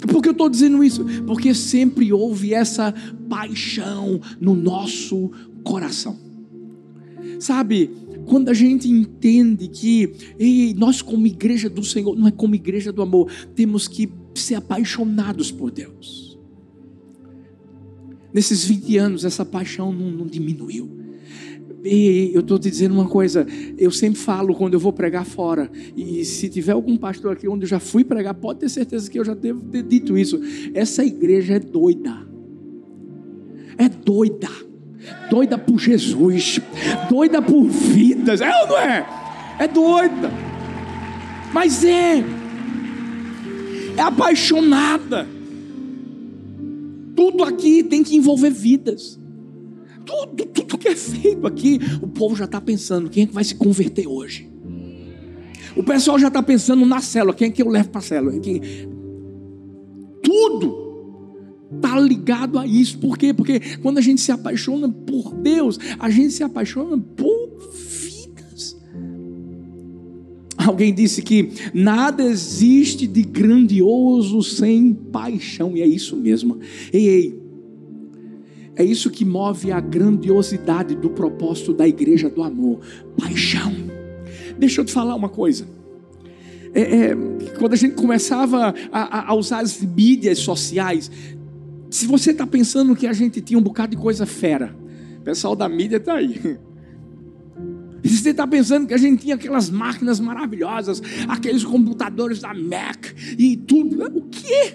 Por 0.08 0.22
que 0.22 0.28
eu 0.28 0.32
estou 0.32 0.48
dizendo 0.48 0.82
isso? 0.82 1.04
Porque 1.26 1.54
sempre 1.54 2.12
houve 2.12 2.52
essa 2.52 2.92
paixão 3.28 4.20
no 4.40 4.54
nosso 4.54 5.30
coração. 5.62 6.16
Sabe, 7.38 7.90
quando 8.26 8.48
a 8.48 8.54
gente 8.54 8.88
entende 8.88 9.68
que 9.68 10.12
ei, 10.38 10.74
nós, 10.74 11.00
como 11.00 11.26
igreja 11.26 11.70
do 11.70 11.82
Senhor, 11.82 12.16
não 12.16 12.28
é 12.28 12.30
como 12.30 12.54
igreja 12.54 12.92
do 12.92 13.00
amor, 13.00 13.30
temos 13.54 13.88
que 13.88 14.10
ser 14.34 14.56
apaixonados 14.56 15.50
por 15.50 15.70
Deus. 15.70 16.38
Nesses 18.34 18.64
20 18.64 18.98
anos, 18.98 19.24
essa 19.24 19.44
paixão 19.44 19.92
não, 19.92 20.10
não 20.10 20.26
diminuiu. 20.26 20.90
E 21.82 22.32
eu 22.34 22.40
estou 22.40 22.58
te 22.58 22.68
dizendo 22.68 22.94
uma 22.94 23.08
coisa, 23.08 23.46
eu 23.78 23.90
sempre 23.92 24.18
falo 24.18 24.54
quando 24.54 24.74
eu 24.74 24.80
vou 24.80 24.92
pregar 24.92 25.24
fora, 25.24 25.70
e 25.96 26.24
se 26.24 26.48
tiver 26.48 26.72
algum 26.72 26.96
pastor 26.96 27.32
aqui 27.32 27.46
onde 27.46 27.64
eu 27.64 27.68
já 27.68 27.78
fui 27.78 28.04
pregar, 28.04 28.34
pode 28.34 28.60
ter 28.60 28.68
certeza 28.68 29.08
que 29.08 29.18
eu 29.18 29.24
já 29.24 29.34
devo 29.34 29.60
ter 29.70 29.84
dito 29.84 30.18
isso. 30.18 30.40
Essa 30.74 31.04
igreja 31.04 31.54
é 31.54 31.60
doida. 31.60 32.26
É 33.78 33.88
doida. 33.88 34.65
Doida 35.30 35.58
por 35.58 35.78
Jesus. 35.78 36.60
Doida 37.08 37.42
por 37.42 37.64
vidas. 37.64 38.40
É 38.40 38.62
ou 38.62 38.68
não 38.68 38.78
é? 38.78 39.06
É 39.58 39.68
doida. 39.68 40.30
Mas 41.52 41.84
é. 41.84 42.24
É 43.96 44.00
apaixonada. 44.00 45.26
Tudo 47.14 47.44
aqui 47.44 47.82
tem 47.82 48.02
que 48.02 48.16
envolver 48.16 48.50
vidas. 48.50 49.18
Tudo, 50.04 50.46
tudo 50.46 50.78
que 50.78 50.88
é 50.88 50.94
feito 50.94 51.46
aqui, 51.46 51.80
o 52.00 52.06
povo 52.06 52.36
já 52.36 52.44
está 52.44 52.60
pensando: 52.60 53.08
quem 53.08 53.24
é 53.24 53.26
que 53.26 53.34
vai 53.34 53.42
se 53.42 53.54
converter 53.54 54.06
hoje? 54.06 54.50
O 55.74 55.82
pessoal 55.82 56.18
já 56.18 56.28
está 56.28 56.42
pensando 56.42 56.84
na 56.86 57.00
célula: 57.00 57.34
quem 57.34 57.48
é 57.48 57.50
que 57.50 57.62
eu 57.62 57.68
levo 57.68 57.88
para 57.88 57.98
a 57.98 58.02
célula? 58.02 58.38
Quem... 58.38 58.60
Tudo 60.22 60.85
está 61.76 61.98
ligado 62.00 62.58
a 62.58 62.66
isso. 62.66 62.98
Por 62.98 63.16
quê? 63.16 63.32
Porque 63.32 63.60
quando 63.82 63.98
a 63.98 64.00
gente 64.00 64.20
se 64.20 64.32
apaixona 64.32 64.88
por 64.88 65.34
Deus, 65.34 65.78
a 65.98 66.10
gente 66.10 66.32
se 66.32 66.42
apaixona 66.42 66.98
por 66.98 67.70
vidas. 67.72 68.76
Alguém 70.56 70.92
disse 70.92 71.22
que 71.22 71.50
nada 71.72 72.24
existe 72.24 73.06
de 73.06 73.22
grandioso 73.22 74.42
sem 74.42 74.92
paixão, 74.92 75.76
e 75.76 75.82
é 75.82 75.86
isso 75.86 76.16
mesmo. 76.16 76.58
Ei, 76.92 77.08
ei, 77.08 77.46
é 78.76 78.84
isso 78.84 79.10
que 79.10 79.24
move 79.24 79.72
a 79.72 79.80
grandiosidade 79.80 80.94
do 80.94 81.10
propósito 81.10 81.72
da 81.72 81.88
igreja 81.88 82.28
do 82.28 82.42
amor: 82.42 82.80
paixão. 83.18 83.72
Deixa 84.58 84.80
eu 84.80 84.84
te 84.84 84.92
falar 84.92 85.14
uma 85.14 85.28
coisa. 85.28 85.66
É, 86.74 86.80
é, 86.80 87.16
quando 87.58 87.72
a 87.72 87.76
gente 87.76 87.94
começava 87.94 88.74
a, 88.92 89.30
a, 89.30 89.34
usar 89.34 89.60
as 89.60 89.80
mídias 89.80 90.40
sociais, 90.40 91.10
Se 91.96 92.06
você 92.06 92.30
está 92.30 92.46
pensando 92.46 92.94
que 92.94 93.06
a 93.06 93.12
gente 93.14 93.40
tinha 93.40 93.58
um 93.58 93.62
bocado 93.62 93.96
de 93.96 94.02
coisa 94.02 94.26
fera, 94.26 94.76
o 95.18 95.22
pessoal 95.22 95.56
da 95.56 95.66
mídia 95.66 95.96
está 95.96 96.16
aí. 96.16 96.38
Se 98.04 98.18
você 98.18 98.30
está 98.32 98.46
pensando 98.46 98.86
que 98.86 98.92
a 98.92 98.98
gente 98.98 99.22
tinha 99.22 99.34
aquelas 99.34 99.70
máquinas 99.70 100.20
maravilhosas, 100.20 101.02
aqueles 101.26 101.64
computadores 101.64 102.38
da 102.38 102.52
Mac 102.52 103.06
e 103.38 103.56
tudo, 103.56 104.04
o 104.14 104.20
quê? 104.24 104.74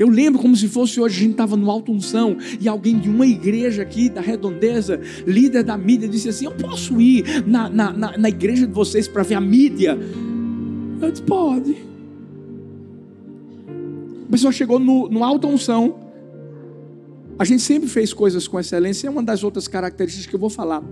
Eu 0.00 0.08
lembro 0.08 0.42
como 0.42 0.56
se 0.56 0.66
fosse 0.66 1.00
hoje, 1.00 1.18
a 1.18 1.20
gente 1.20 1.30
estava 1.30 1.56
no 1.56 1.70
alto 1.70 1.92
unção 1.92 2.36
e 2.60 2.66
alguém 2.66 2.98
de 2.98 3.08
uma 3.08 3.24
igreja 3.24 3.82
aqui 3.82 4.08
da 4.08 4.20
redondeza, 4.20 5.00
líder 5.24 5.62
da 5.62 5.78
mídia, 5.78 6.08
disse 6.08 6.28
assim: 6.28 6.46
Eu 6.46 6.56
posso 6.56 7.00
ir 7.00 7.46
na, 7.46 7.70
na, 7.70 7.92
na, 7.92 8.18
na 8.18 8.28
igreja 8.28 8.66
de 8.66 8.72
vocês 8.72 9.06
para 9.06 9.22
ver 9.22 9.36
a 9.36 9.40
mídia? 9.40 9.96
Eu 11.00 11.08
disse: 11.08 11.22
Pode. 11.22 11.76
A 14.26 14.30
pessoa 14.32 14.52
chegou 14.52 14.80
no, 14.80 15.08
no 15.08 15.22
alto 15.22 15.46
unção. 15.46 16.07
A 17.38 17.44
gente 17.44 17.62
sempre 17.62 17.88
fez 17.88 18.12
coisas 18.12 18.48
com 18.48 18.58
excelência, 18.58 19.06
é 19.06 19.10
uma 19.10 19.22
das 19.22 19.44
outras 19.44 19.68
características 19.68 20.26
que 20.26 20.34
eu 20.34 20.40
vou 20.40 20.50
falar. 20.50 20.82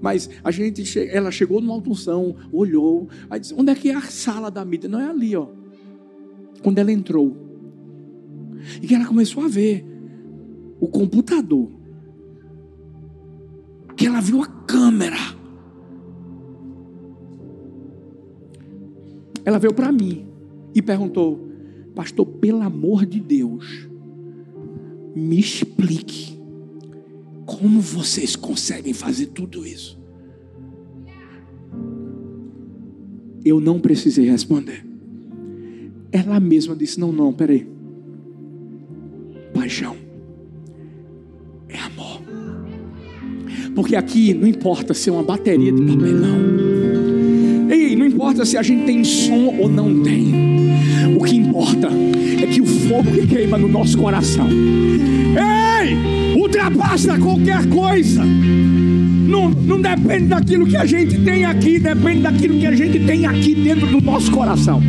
Mas 0.00 0.30
a 0.42 0.50
gente, 0.50 0.98
ela 1.10 1.30
chegou 1.30 1.60
no 1.60 1.70
alto 1.70 1.90
unção, 1.90 2.34
olhou, 2.50 3.08
aí 3.28 3.38
disse: 3.38 3.54
Onde 3.54 3.70
é 3.70 3.74
que 3.74 3.90
é 3.90 3.94
a 3.94 4.00
sala 4.00 4.50
da 4.50 4.64
mídia? 4.64 4.88
Não 4.88 4.98
é 4.98 5.10
ali, 5.10 5.36
ó. 5.36 5.48
Quando 6.62 6.78
ela 6.78 6.90
entrou. 6.90 7.36
E 8.80 8.86
que 8.86 8.94
ela 8.94 9.04
começou 9.06 9.44
a 9.44 9.48
ver 9.48 9.84
o 10.80 10.88
computador. 10.88 11.68
Que 13.94 14.06
ela 14.06 14.22
viu 14.22 14.42
a 14.42 14.46
câmera. 14.46 15.18
Ela 19.44 19.58
veio 19.58 19.74
para 19.74 19.92
mim 19.92 20.26
e 20.74 20.80
perguntou: 20.80 21.46
Pastor, 21.94 22.24
pelo 22.24 22.62
amor 22.62 23.04
de 23.04 23.20
Deus, 23.20 23.89
me 25.14 25.38
explique 25.38 26.38
como 27.46 27.80
vocês 27.80 28.36
conseguem 28.36 28.92
fazer 28.92 29.26
tudo 29.26 29.66
isso. 29.66 29.98
Eu 33.44 33.60
não 33.60 33.80
precisei 33.80 34.28
responder. 34.30 34.84
Ela 36.12 36.38
mesma 36.38 36.76
disse: 36.76 37.00
Não, 37.00 37.12
não, 37.12 37.32
peraí 37.32 37.66
paixão, 39.60 39.94
é 41.68 41.78
amor. 41.78 42.22
Porque 43.74 43.94
aqui 43.94 44.34
não 44.34 44.48
importa 44.48 44.94
se 44.94 45.10
é 45.10 45.12
uma 45.12 45.22
bateria 45.22 45.70
de 45.70 45.82
papelão. 45.82 46.79
Não 48.00 48.06
importa 48.06 48.46
se 48.46 48.56
a 48.56 48.62
gente 48.62 48.86
tem 48.86 49.04
som 49.04 49.54
ou 49.58 49.68
não 49.68 50.02
tem. 50.02 50.32
O 51.18 51.22
que 51.22 51.36
importa 51.36 51.86
é 52.42 52.46
que 52.46 52.62
o 52.62 52.64
fogo 52.64 53.12
que 53.12 53.26
queima 53.26 53.58
no 53.58 53.68
nosso 53.68 53.98
coração. 53.98 54.48
Ei, 54.48 56.34
ultrapassa 56.34 57.18
qualquer 57.18 57.68
coisa. 57.68 58.24
Não, 58.24 59.50
não 59.50 59.82
depende 59.82 60.28
daquilo 60.28 60.66
que 60.66 60.78
a 60.78 60.86
gente 60.86 61.18
tem 61.22 61.44
aqui, 61.44 61.78
depende 61.78 62.22
daquilo 62.22 62.58
que 62.58 62.66
a 62.66 62.74
gente 62.74 63.00
tem 63.00 63.26
aqui 63.26 63.54
dentro 63.54 63.86
do 63.86 64.00
nosso 64.00 64.32
coração. 64.32 64.80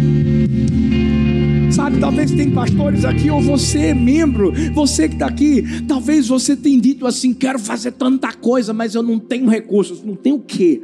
Sabe, 1.70 1.98
talvez 2.00 2.32
tem 2.32 2.50
pastores 2.50 3.04
aqui, 3.04 3.30
ou 3.30 3.42
você 3.42 3.94
membro, 3.94 4.54
você 4.74 5.10
que 5.10 5.16
está 5.16 5.26
aqui, 5.26 5.84
talvez 5.86 6.30
você 6.30 6.56
tenha 6.56 6.80
dito 6.80 7.06
assim: 7.06 7.34
quero 7.34 7.60
fazer 7.60 7.92
tanta 7.92 8.32
coisa, 8.32 8.72
mas 8.74 8.96
eu 8.96 9.04
não 9.04 9.20
tenho 9.20 9.50
recursos. 9.50 10.02
Não 10.02 10.16
tem 10.16 10.32
o 10.32 10.40
quê? 10.40 10.82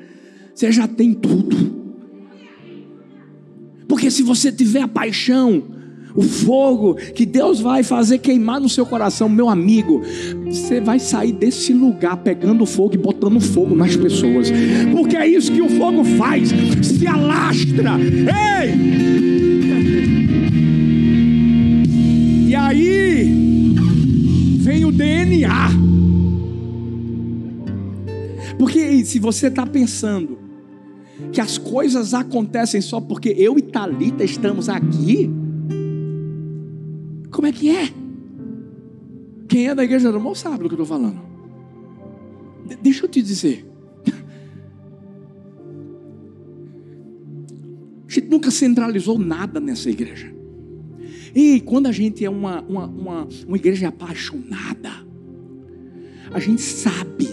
Você 0.53 0.73
já 0.73 0.89
tem 0.89 1.13
tudo. 1.13 1.86
Porque 3.97 4.11
se 4.11 4.21
você 4.21 4.51
tiver 4.51 4.81
a 4.81 4.87
paixão, 4.87 5.63
o 6.13 6.21
fogo 6.21 6.93
que 7.15 7.25
Deus 7.25 7.59
vai 7.59 7.81
fazer 7.81 8.19
queimar 8.19 8.61
no 8.61 8.69
seu 8.69 8.85
coração, 8.85 9.27
meu 9.27 9.49
amigo, 9.49 10.03
você 10.45 10.79
vai 10.79 10.99
sair 10.99 11.31
desse 11.31 11.73
lugar 11.73 12.15
pegando 12.17 12.63
fogo 12.63 12.93
e 12.93 12.97
botando 12.99 13.39
fogo 13.39 13.75
nas 13.75 13.95
pessoas, 13.95 14.51
porque 14.91 15.17
é 15.17 15.27
isso 15.27 15.51
que 15.51 15.63
o 15.63 15.69
fogo 15.69 16.03
faz, 16.03 16.49
se 16.83 17.07
alastra. 17.07 17.93
Ei! 18.53 19.17
aí 22.55 23.73
vem 24.59 24.85
o 24.85 24.91
DNA. 24.91 25.69
Porque 28.59 29.03
se 29.03 29.17
você 29.17 29.47
está 29.47 29.65
pensando 29.65 30.36
que 31.37 31.41
as 31.41 31.55
coisas 31.55 32.15
acontecem 32.15 32.81
só 32.81 32.99
porque 32.99 33.29
eu 33.37 33.59
e 33.59 33.61
Talita 33.61 34.23
estamos 34.23 34.67
aqui, 34.69 35.29
como 37.29 37.45
é 37.45 37.51
que 37.51 37.69
é? 37.69 37.93
Quem 39.47 39.67
é 39.67 39.75
da 39.75 39.83
igreja 39.83 40.09
amor 40.09 40.35
sabe 40.35 40.63
do 40.63 40.67
que 40.67 40.73
eu 40.73 40.81
estou 40.81 40.97
falando. 40.97 41.21
De 42.65 42.75
deixa 42.77 43.05
eu 43.05 43.07
te 43.07 43.21
dizer. 43.21 43.69
A 48.07 48.11
gente 48.11 48.29
nunca 48.29 48.49
centralizou 48.49 49.19
nada 49.19 49.59
nessa 49.59 49.91
igreja. 49.91 50.33
E 51.35 51.61
quando 51.61 51.85
a 51.85 51.91
gente 51.91 52.25
é 52.25 52.29
uma, 52.31 52.63
uma, 52.63 52.87
uma, 52.87 53.27
uma 53.47 53.57
igreja 53.57 53.89
apaixonada, 53.89 54.89
a 56.33 56.39
gente 56.39 56.63
sabe 56.63 57.29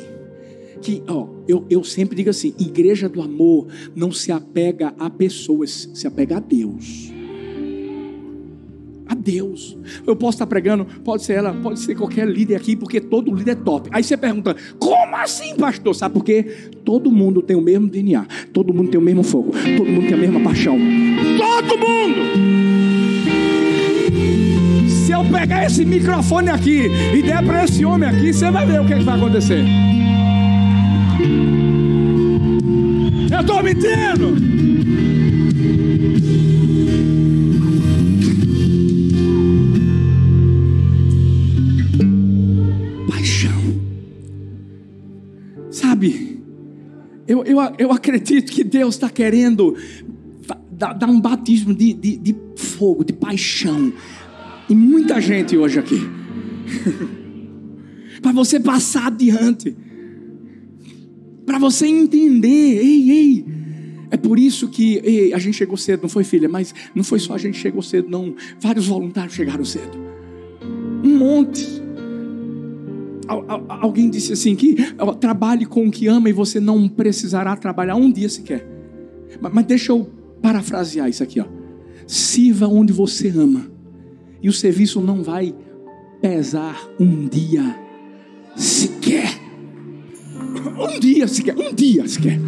que, 0.84 1.02
ó, 1.08 1.26
eu, 1.48 1.64
eu 1.70 1.82
sempre 1.82 2.14
digo 2.14 2.30
assim: 2.30 2.54
igreja 2.58 3.08
do 3.08 3.22
amor 3.22 3.66
não 3.96 4.12
se 4.12 4.30
apega 4.30 4.94
a 4.98 5.08
pessoas, 5.08 5.88
se 5.94 6.06
apega 6.06 6.36
a 6.36 6.40
Deus. 6.40 7.12
A 9.06 9.14
Deus. 9.14 9.76
Eu 10.06 10.16
posso 10.16 10.36
estar 10.36 10.46
pregando, 10.46 10.86
pode 11.04 11.24
ser 11.24 11.34
ela, 11.34 11.52
pode 11.52 11.80
ser 11.80 11.94
qualquer 11.94 12.26
líder 12.28 12.56
aqui, 12.56 12.74
porque 12.74 13.00
todo 13.00 13.34
líder 13.34 13.52
é 13.52 13.54
top. 13.54 13.88
Aí 13.92 14.04
você 14.04 14.16
pergunta: 14.16 14.54
como 14.78 15.16
assim, 15.16 15.56
pastor? 15.56 15.94
Sabe 15.94 16.14
por 16.14 16.24
quê? 16.24 16.70
Todo 16.84 17.10
mundo 17.10 17.40
tem 17.40 17.56
o 17.56 17.62
mesmo 17.62 17.88
DNA, 17.88 18.26
todo 18.52 18.72
mundo 18.74 18.90
tem 18.90 19.00
o 19.00 19.02
mesmo 19.02 19.22
fogo, 19.22 19.52
todo 19.76 19.90
mundo 19.90 20.06
tem 20.06 20.14
a 20.14 20.18
mesma 20.18 20.40
paixão. 20.40 20.78
Todo 21.38 21.78
mundo! 21.78 22.74
eu 25.14 25.24
pegar 25.30 25.64
esse 25.64 25.84
microfone 25.84 26.50
aqui 26.50 26.88
e 27.14 27.22
der 27.22 27.42
para 27.44 27.64
esse 27.64 27.84
homem 27.84 28.08
aqui, 28.08 28.32
você 28.32 28.50
vai 28.50 28.66
ver 28.66 28.80
o 28.80 28.84
que, 28.84 28.94
é 28.94 28.98
que 28.98 29.04
vai 29.04 29.16
acontecer. 29.16 29.64
Eu 33.30 33.40
estou 33.40 33.62
mentindo. 33.62 34.34
Paixão. 43.08 43.80
Sabe, 45.70 46.40
eu, 47.26 47.44
eu, 47.44 47.58
eu 47.78 47.92
acredito 47.92 48.52
que 48.52 48.62
Deus 48.62 48.94
está 48.94 49.08
querendo 49.08 49.76
dar, 50.70 51.08
um 51.08 51.20
batismo 51.20 51.74
de, 51.74 51.92
de, 51.92 52.16
de 52.16 52.37
fogo, 52.56 53.04
de 53.04 53.12
paixão 53.12 53.92
e 54.68 54.74
muita 54.74 55.20
gente 55.20 55.56
hoje 55.56 55.78
aqui. 55.78 56.00
para 58.20 58.32
você 58.32 58.58
passar 58.58 59.08
adiante. 59.08 59.76
Para 61.44 61.59
você 61.59 61.87
entender, 61.87 62.48
ei, 62.48 63.11
ei. 63.11 63.44
É 64.11 64.16
por 64.16 64.38
isso 64.38 64.68
que 64.68 65.00
ei, 65.04 65.33
a 65.33 65.38
gente 65.38 65.57
chegou 65.57 65.76
cedo, 65.76 66.02
não 66.02 66.09
foi 66.09 66.24
filha, 66.24 66.48
mas 66.48 66.74
não 66.94 67.02
foi 67.02 67.18
só 67.18 67.35
a 67.35 67.38
gente 67.38 67.59
chegou 67.59 67.83
cedo, 67.83 68.09
não. 68.09 68.35
Vários 68.61 68.87
voluntários 68.87 69.35
chegaram 69.35 69.64
cedo. 69.64 69.98
Um 71.02 71.18
monte. 71.18 71.66
Alguém 73.68 74.11
disse 74.11 74.33
assim 74.33 74.54
que 74.54 74.76
trabalhe 75.18 75.64
com 75.64 75.87
o 75.87 75.90
que 75.90 76.07
ama 76.07 76.28
e 76.28 76.33
você 76.33 76.61
não 76.61 76.88
precisará 76.88 77.57
trabalhar 77.57 77.96
um 77.96 78.11
dia 78.11 78.28
sequer. 78.28 78.66
Mas 79.40 79.66
deixa 79.66 79.92
eu 79.92 80.09
parafrasear 80.40 81.09
isso 81.09 81.22
aqui, 81.22 81.40
ó. 81.40 81.46
Sirva 82.07 82.68
onde 82.68 82.92
você 82.92 83.28
ama 83.28 83.70
e 84.42 84.48
o 84.48 84.52
serviço 84.52 85.00
não 85.00 85.22
vai 85.22 85.54
pesar 86.20 86.88
um 87.00 87.26
dia 87.26 87.78
sequer. 88.54 89.43
Um 90.66 90.98
dia 90.98 91.29
sequer, 91.29 91.57
um 91.57 91.74
dia 91.74 92.07
sequer. 92.09 92.38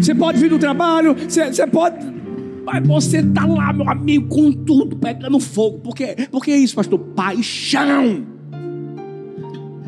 Você 0.00 0.14
pode 0.14 0.38
vir 0.38 0.50
do 0.50 0.58
trabalho, 0.58 1.14
você, 1.14 1.52
você 1.52 1.66
pode. 1.66 1.96
Mas 2.64 2.86
você 2.86 3.18
está 3.18 3.44
lá, 3.46 3.72
meu 3.72 3.88
amigo, 3.88 4.28
com 4.28 4.52
tudo 4.52 4.96
pegando 4.96 5.38
fogo. 5.40 5.78
Por 5.78 5.94
quê? 5.94 6.16
Porque 6.30 6.50
é 6.50 6.56
isso, 6.56 6.74
pastor? 6.74 6.98
Paixão. 6.98 8.26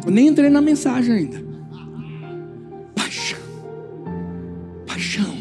Eu 0.04 0.10
nem 0.10 0.28
entrei 0.28 0.50
na 0.50 0.60
mensagem 0.60 1.14
ainda. 1.14 1.42
Paixão. 2.94 3.38
Paixão. 4.86 5.34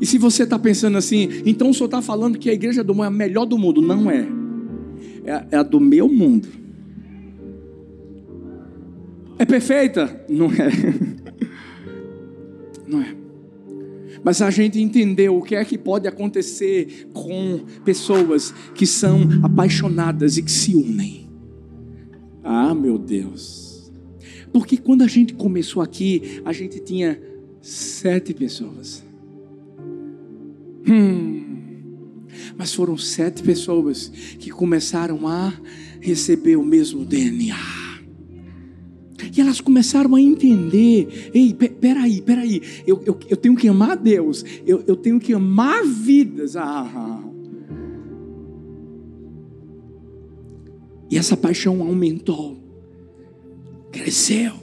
E 0.00 0.06
se 0.06 0.18
você 0.18 0.42
está 0.42 0.58
pensando 0.58 0.98
assim, 0.98 1.28
então 1.44 1.70
o 1.70 1.74
senhor 1.74 1.86
está 1.86 2.02
falando 2.02 2.38
que 2.38 2.50
a 2.50 2.52
igreja 2.52 2.82
do 2.82 2.94
mundo 2.94 3.04
é 3.04 3.08
a 3.08 3.10
melhor 3.10 3.44
do 3.44 3.58
mundo. 3.58 3.80
Não 3.80 4.10
é. 4.10 4.41
É, 5.24 5.44
é 5.52 5.56
a 5.56 5.62
do 5.62 5.80
meu 5.80 6.08
mundo. 6.08 6.48
É 9.38 9.44
perfeita? 9.44 10.24
Não 10.28 10.46
é. 10.46 10.70
Não 12.86 13.00
é. 13.00 13.14
Mas 14.24 14.40
a 14.40 14.50
gente 14.50 14.80
entendeu 14.80 15.36
o 15.36 15.42
que 15.42 15.56
é 15.56 15.64
que 15.64 15.76
pode 15.76 16.06
acontecer 16.06 17.08
com 17.12 17.60
pessoas 17.84 18.54
que 18.74 18.86
são 18.86 19.28
apaixonadas 19.42 20.36
e 20.36 20.42
que 20.42 20.52
se 20.52 20.76
unem. 20.76 21.28
Ah, 22.44 22.74
meu 22.74 22.98
Deus. 22.98 23.90
Porque 24.52 24.76
quando 24.76 25.02
a 25.02 25.08
gente 25.08 25.34
começou 25.34 25.82
aqui, 25.82 26.40
a 26.44 26.52
gente 26.52 26.78
tinha 26.80 27.20
sete 27.60 28.34
pessoas. 28.34 29.02
Hum. 30.86 31.51
Mas 32.56 32.74
foram 32.74 32.96
sete 32.96 33.42
pessoas 33.42 34.08
que 34.38 34.50
começaram 34.50 35.26
a 35.26 35.52
receber 36.00 36.56
o 36.56 36.64
mesmo 36.64 37.04
DNA. 37.04 37.82
E 39.34 39.40
elas 39.40 39.60
começaram 39.60 40.14
a 40.14 40.20
entender: 40.20 41.30
ei, 41.32 41.54
peraí, 41.54 42.20
peraí, 42.20 42.62
eu, 42.86 43.02
eu, 43.06 43.18
eu 43.28 43.36
tenho 43.36 43.56
que 43.56 43.68
amar 43.68 43.96
Deus, 43.96 44.44
eu, 44.66 44.82
eu 44.86 44.96
tenho 44.96 45.18
que 45.18 45.32
amar 45.32 45.84
vidas. 45.84 46.56
Ah. 46.56 47.22
E 51.10 51.16
essa 51.16 51.36
paixão 51.36 51.82
aumentou, 51.82 52.58
cresceu. 53.90 54.61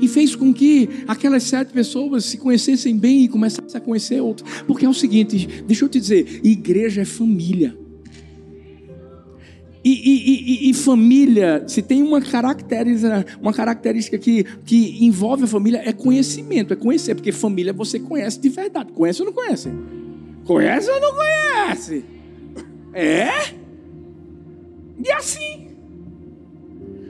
E 0.00 0.08
fez 0.08 0.34
com 0.34 0.52
que 0.52 0.88
aquelas 1.06 1.42
sete 1.42 1.72
pessoas 1.72 2.24
se 2.24 2.38
conhecessem 2.38 2.96
bem 2.96 3.24
e 3.24 3.28
começassem 3.28 3.76
a 3.76 3.80
conhecer 3.80 4.20
outras. 4.20 4.48
Porque 4.66 4.86
é 4.86 4.88
o 4.88 4.94
seguinte, 4.94 5.62
deixa 5.66 5.84
eu 5.84 5.88
te 5.88 6.00
dizer: 6.00 6.40
igreja 6.42 7.02
é 7.02 7.04
família. 7.04 7.76
E, 9.82 9.90
e, 9.90 10.66
e, 10.66 10.70
e, 10.70 10.74
família, 10.74 11.64
se 11.66 11.80
tem 11.80 12.02
uma 12.02 12.20
característica, 12.20 13.24
uma 13.40 13.52
característica 13.52 14.18
que, 14.18 14.44
que 14.44 15.02
envolve 15.06 15.44
a 15.44 15.46
família, 15.46 15.80
é 15.82 15.90
conhecimento, 15.90 16.74
é 16.74 16.76
conhecer, 16.76 17.14
porque 17.14 17.32
família 17.32 17.72
você 17.72 17.98
conhece 17.98 18.38
de 18.38 18.50
verdade. 18.50 18.92
Conhece 18.92 19.22
ou 19.22 19.26
não 19.26 19.32
conhece? 19.32 19.70
Conhece 20.44 20.90
ou 20.90 21.00
não 21.00 21.14
conhece? 21.14 22.04
É? 22.92 23.30
E 25.02 25.10
assim. 25.12 25.68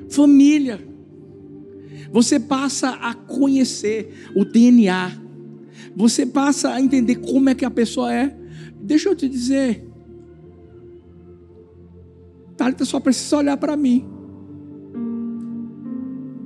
Família. 0.08 0.89
Você 2.12 2.40
passa 2.40 2.90
a 2.90 3.14
conhecer 3.14 4.30
o 4.34 4.44
DNA. 4.44 5.12
Você 5.96 6.26
passa 6.26 6.70
a 6.70 6.80
entender 6.80 7.16
como 7.16 7.48
é 7.50 7.54
que 7.54 7.64
a 7.64 7.70
pessoa 7.70 8.12
é. 8.12 8.36
Deixa 8.80 9.08
eu 9.08 9.14
te 9.14 9.28
dizer, 9.28 9.90
Thalita 12.60 12.84
só 12.84 13.00
precisa 13.00 13.38
olhar 13.38 13.56
para 13.56 13.74
mim. 13.74 14.06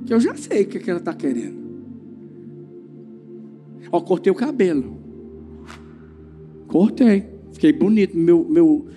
Que 0.05 0.13
eu 0.13 0.19
já 0.21 0.33
sei 0.33 0.63
o 0.63 0.67
que, 0.67 0.79
que 0.79 0.89
ela 0.89 0.99
está 0.99 1.13
querendo. 1.13 1.57
Ó, 3.91 3.99
cortei 3.99 4.31
o 4.31 4.35
cabelo. 4.35 4.97
Cortei. 6.67 7.25
Fiquei 7.51 7.73
bonito. 7.73 8.17
Meu, 8.17 8.47
meu 8.47 8.87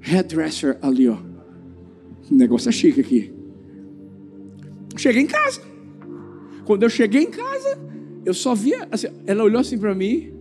hairdresser 0.00 0.78
ali, 0.80 1.06
ó. 1.06 1.18
O 2.30 2.34
negócio 2.34 2.70
é 2.70 2.72
chique 2.72 3.02
aqui. 3.02 3.30
Cheguei 4.96 5.20
em 5.20 5.26
casa. 5.26 5.60
Quando 6.64 6.82
eu 6.82 6.88
cheguei 6.88 7.22
em 7.22 7.30
casa, 7.30 7.78
eu 8.24 8.34
só 8.34 8.54
via. 8.54 8.88
Assim, 8.90 9.08
ela 9.26 9.44
olhou 9.44 9.60
assim 9.60 9.78
para 9.78 9.94
mim. 9.94 10.32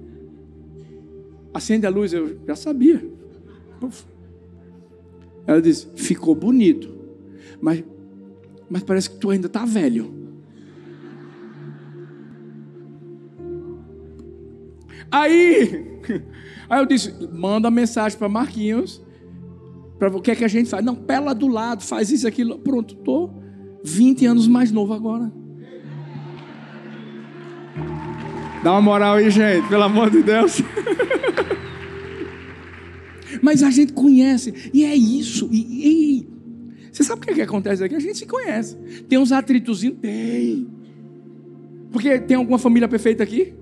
Acende 1.54 1.86
a 1.86 1.90
luz, 1.90 2.14
eu 2.14 2.40
já 2.48 2.56
sabia. 2.56 3.04
Ela 5.46 5.62
disse: 5.62 5.88
ficou 5.96 6.34
bonito, 6.34 6.90
mas, 7.62 7.84
mas 8.70 8.84
parece 8.84 9.10
que 9.10 9.18
tu 9.18 9.30
ainda 9.30 9.48
está 9.48 9.66
velho. 9.66 10.14
Aí, 15.12 16.00
aí 16.70 16.82
eu 16.82 16.86
disse: 16.86 17.14
manda 17.32 17.70
mensagem 17.70 18.18
para 18.18 18.30
Marquinhos, 18.30 19.04
para 20.00 20.16
o 20.16 20.22
que 20.22 20.32
é 20.32 20.36
que 20.36 20.46
a 20.46 20.48
gente 20.48 20.70
faz? 20.70 20.84
Não, 20.84 20.96
pela 20.96 21.34
do 21.34 21.48
lado, 21.48 21.84
faz 21.84 22.10
isso, 22.10 22.28
aquilo. 22.28 22.58
Pronto, 22.60 22.96
estou 22.96 23.44
20 23.84 24.26
anos 24.26 24.48
mais 24.48 24.72
novo 24.72 24.94
agora. 24.94 25.43
Dá 28.64 28.72
uma 28.72 28.82
moral 28.82 29.16
aí, 29.16 29.30
gente, 29.30 29.68
pelo 29.68 29.84
amor 29.84 30.10
de 30.10 30.24
Deus. 30.24 30.62
Mas 33.42 33.62
a 33.62 33.70
gente 33.70 33.92
conhece, 33.92 34.54
e 34.74 34.86
é 34.86 34.96
isso. 34.96 35.50
E, 35.52 36.20
e 36.20 36.28
você 36.92 37.04
sabe 37.04 37.22
o 37.22 37.26
que, 37.26 37.32
é 37.32 37.34
que 37.34 37.42
acontece 37.42 37.84
aqui? 37.84 37.96
A 37.96 38.00
gente 38.00 38.18
se 38.18 38.26
conhece. 38.26 38.78
Tem 39.10 39.20
uns 39.20 39.32
atritozinhos? 39.32 39.98
Tem. 40.00 40.68
Porque 41.92 42.20
tem 42.20 42.38
alguma 42.38 42.58
família 42.58 42.88
perfeita 42.88 43.24
aqui? 43.24 43.54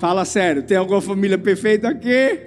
Fala 0.00 0.24
sério, 0.24 0.62
tem 0.62 0.76
alguma 0.76 1.00
família 1.00 1.38
perfeita 1.38 1.88
aqui? 1.88 2.40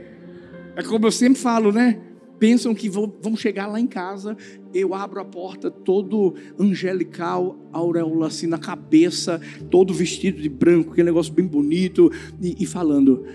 É 0.76 0.84
como 0.84 1.08
eu 1.08 1.12
sempre 1.12 1.40
falo, 1.40 1.72
né? 1.72 1.98
Pensam 2.40 2.74
que 2.74 2.90
vão, 2.90 3.12
chegar 3.36 3.68
lá 3.68 3.80
em 3.80 3.88
casa, 3.88 4.36
eu 4.74 4.94
abro 4.94 5.20
a 5.20 5.26
porta 5.26 5.70
todo 5.70 6.34
angelical, 6.58 7.60
auréola 7.74 8.28
assim 8.28 8.48
na 8.48 8.58
cabeça, 8.58 9.42
todo 9.70 9.94
vestido 9.94 10.42
de 10.42 10.48
branco, 10.48 10.94
aquele 10.94 11.08
negócio 11.08 11.34
bem 11.34 11.46
bonito, 11.46 12.10
e, 12.42 12.64
e 12.64 12.66
falando: 12.66 13.26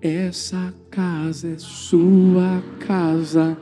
essa 0.00 0.74
casa 0.90 1.48
é 1.48 1.58
sua 1.58 2.62
casa. 2.80 3.56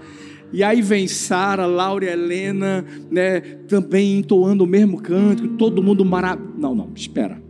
E 0.53 0.65
aí 0.65 0.83
vem 0.83 1.07
Sara, 1.07 1.65
Laura 1.65 2.07
e 2.07 2.09
Helena, 2.09 2.85
né, 3.09 3.41
também 3.69 4.19
entoando 4.19 4.65
o 4.65 4.67
mesmo 4.67 5.01
canto, 5.01 5.47
todo 5.57 5.81
mundo 5.81 6.05
maravilhoso. 6.05 6.59
Não, 6.59 6.75
não, 6.75 6.91
espera. 6.93 7.41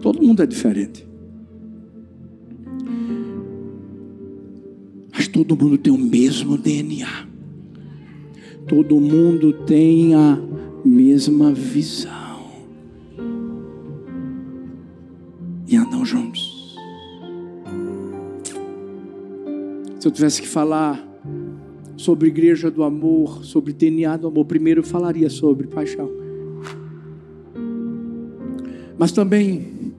Todo 0.00 0.22
mundo 0.22 0.40
é 0.40 0.46
diferente. 0.46 1.11
Todo 5.32 5.56
mundo 5.56 5.78
tem 5.78 5.92
o 5.92 5.98
mesmo 5.98 6.56
DNA. 6.56 7.26
Todo 8.68 9.00
mundo 9.00 9.52
tem 9.64 10.14
a 10.14 10.38
mesma 10.84 11.52
visão. 11.52 12.22
e 15.72 15.76
andam 15.76 16.04
juntos. 16.04 16.76
Se 19.98 20.06
eu 20.06 20.12
tivesse 20.12 20.42
que 20.42 20.48
falar 20.48 21.02
sobre 21.96 22.28
igreja 22.28 22.70
do 22.70 22.82
amor, 22.82 23.42
sobre 23.42 23.72
DNA 23.72 24.18
do 24.18 24.26
amor, 24.26 24.44
primeiro 24.44 24.80
eu 24.80 24.84
falaria 24.84 25.30
sobre 25.30 25.66
paixão. 25.66 26.10
Mas 28.98 29.12
também 29.12 29.94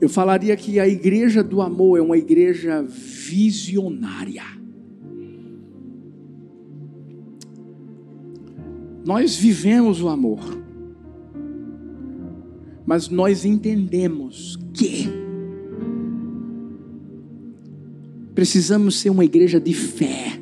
eu 0.00 0.08
falaria 0.08 0.54
que 0.54 0.78
a 0.78 0.86
igreja 0.86 1.42
do 1.42 1.62
amor 1.62 1.98
é 1.98 2.02
uma 2.02 2.18
igreja 2.18 2.82
visionária. 2.82 4.55
Nós 9.06 9.36
vivemos 9.36 10.02
o 10.02 10.08
amor 10.08 10.66
mas 12.86 13.08
nós 13.08 13.44
entendemos 13.44 14.56
que 14.72 15.08
precisamos 18.32 19.00
ser 19.00 19.10
uma 19.10 19.24
igreja 19.24 19.58
de 19.58 19.74
fé, 19.74 20.38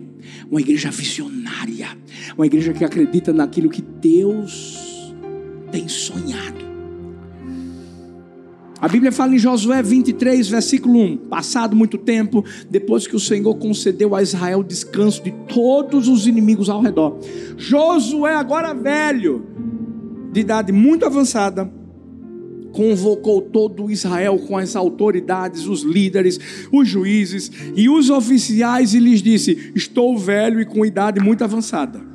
uma 0.50 0.61
igreja 0.61 0.90
visionária, 0.90 1.96
uma 2.37 2.44
igreja 2.44 2.74
que 2.74 2.85
acredita 2.85 3.33
naquilo 3.33 3.70
que 3.70 3.81
Deus 3.81 5.14
tem 5.72 5.88
sonhado. 5.88 6.63
A 8.85 8.88
Bíblia 8.88 9.11
fala 9.11 9.35
em 9.35 9.38
Josué 9.38 9.83
23, 9.83 10.47
versículo 10.47 11.01
1: 11.01 11.16
Passado 11.16 11.75
muito 11.75 11.97
tempo, 11.97 12.44
depois 12.68 13.07
que 13.07 13.16
o 13.16 13.18
Senhor 13.18 13.55
concedeu 13.55 14.14
a 14.14 14.20
Israel 14.20 14.62
descanso 14.62 15.23
de 15.25 15.31
todos 15.31 16.07
os 16.07 16.27
inimigos 16.27 16.68
ao 16.68 16.83
redor, 16.83 17.18
Josué, 17.57 18.35
agora 18.35 18.75
velho, 18.75 19.42
de 20.31 20.40
idade 20.40 20.70
muito 20.70 21.07
avançada, 21.07 21.73
convocou 22.73 23.40
todo 23.40 23.90
Israel 23.90 24.38
com 24.38 24.59
as 24.59 24.77
autoridades, 24.77 25.66
os 25.66 25.81
líderes, 25.81 26.38
os 26.70 26.87
juízes 26.87 27.51
e 27.75 27.88
os 27.88 28.11
oficiais 28.11 28.92
e 28.92 28.99
lhes 28.99 29.23
disse: 29.23 29.73
Estou 29.75 30.18
velho 30.18 30.61
e 30.61 30.66
com 30.66 30.85
idade 30.85 31.20
muito 31.20 31.42
avançada. 31.42 32.13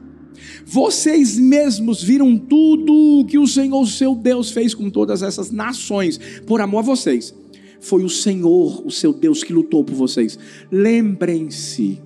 Vocês 0.71 1.37
mesmos 1.37 2.03
viram 2.03 2.37
tudo 2.37 2.93
o 2.93 3.25
que 3.25 3.39
o 3.39 3.47
Senhor, 3.47 3.85
seu 3.87 4.13
Deus, 4.13 4.51
fez 4.51 4.73
com 4.73 4.89
todas 4.89 5.23
essas 5.23 5.49
nações, 5.49 6.19
por 6.45 6.61
amor 6.61 6.79
a 6.79 6.83
vocês. 6.83 7.33
Foi 7.79 8.03
o 8.03 8.09
Senhor, 8.09 8.85
o 8.85 8.91
seu 8.91 9.13
Deus, 9.13 9.43
que 9.43 9.53
lutou 9.53 9.83
por 9.83 9.95
vocês. 9.95 10.37
Lembrem-se 10.71 11.99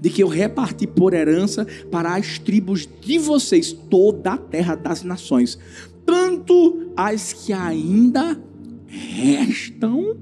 de 0.00 0.10
que 0.10 0.22
eu 0.22 0.28
reparti 0.28 0.86
por 0.86 1.14
herança 1.14 1.66
para 1.90 2.16
as 2.16 2.38
tribos 2.38 2.88
de 3.00 3.18
vocês 3.18 3.72
toda 3.72 4.32
a 4.32 4.36
terra 4.36 4.74
das 4.74 5.02
nações 5.02 5.58
tanto 6.04 6.92
as 6.96 7.32
que 7.32 7.52
ainda 7.52 8.40
restam, 8.86 10.16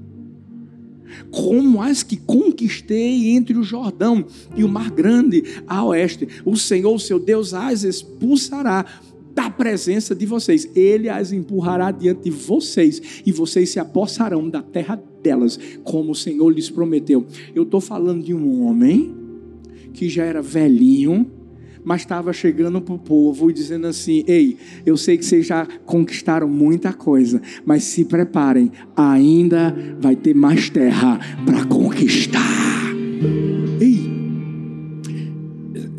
como 1.31 1.81
as 1.81 2.03
que 2.03 2.17
conquistei 2.17 3.29
entre 3.29 3.57
o 3.57 3.63
Jordão 3.63 4.25
e 4.55 4.63
o 4.63 4.69
Mar 4.69 4.91
Grande 4.91 5.43
a 5.65 5.83
oeste. 5.85 6.27
O 6.45 6.57
Senhor, 6.57 6.99
seu 6.99 7.19
Deus, 7.19 7.53
as 7.53 7.83
expulsará 7.83 8.85
da 9.33 9.49
presença 9.49 10.13
de 10.13 10.25
vocês. 10.25 10.69
Ele 10.75 11.09
as 11.09 11.31
empurrará 11.31 11.91
diante 11.91 12.23
de 12.23 12.31
vocês 12.31 13.23
e 13.25 13.31
vocês 13.31 13.69
se 13.69 13.79
apossarão 13.79 14.49
da 14.49 14.61
terra 14.61 15.01
delas, 15.23 15.57
como 15.83 16.11
o 16.11 16.15
Senhor 16.15 16.49
lhes 16.49 16.69
prometeu. 16.69 17.25
Eu 17.55 17.63
estou 17.63 17.79
falando 17.79 18.23
de 18.23 18.33
um 18.33 18.65
homem 18.65 19.15
que 19.93 20.09
já 20.09 20.23
era 20.23 20.41
velhinho, 20.41 21.29
mas 21.83 22.01
estava 22.01 22.31
chegando 22.33 22.81
para 22.81 22.93
o 22.93 22.99
povo 22.99 23.49
e 23.49 23.53
dizendo 23.53 23.87
assim: 23.87 24.23
Ei, 24.27 24.57
eu 24.85 24.97
sei 24.97 25.17
que 25.17 25.25
vocês 25.25 25.45
já 25.45 25.65
conquistaram 25.85 26.47
muita 26.47 26.93
coisa, 26.93 27.41
mas 27.65 27.83
se 27.83 28.05
preparem, 28.05 28.71
ainda 28.95 29.75
vai 29.99 30.15
ter 30.15 30.33
mais 30.33 30.69
terra 30.69 31.19
para 31.45 31.65
conquistar. 31.65 32.41
Ei, 33.79 34.11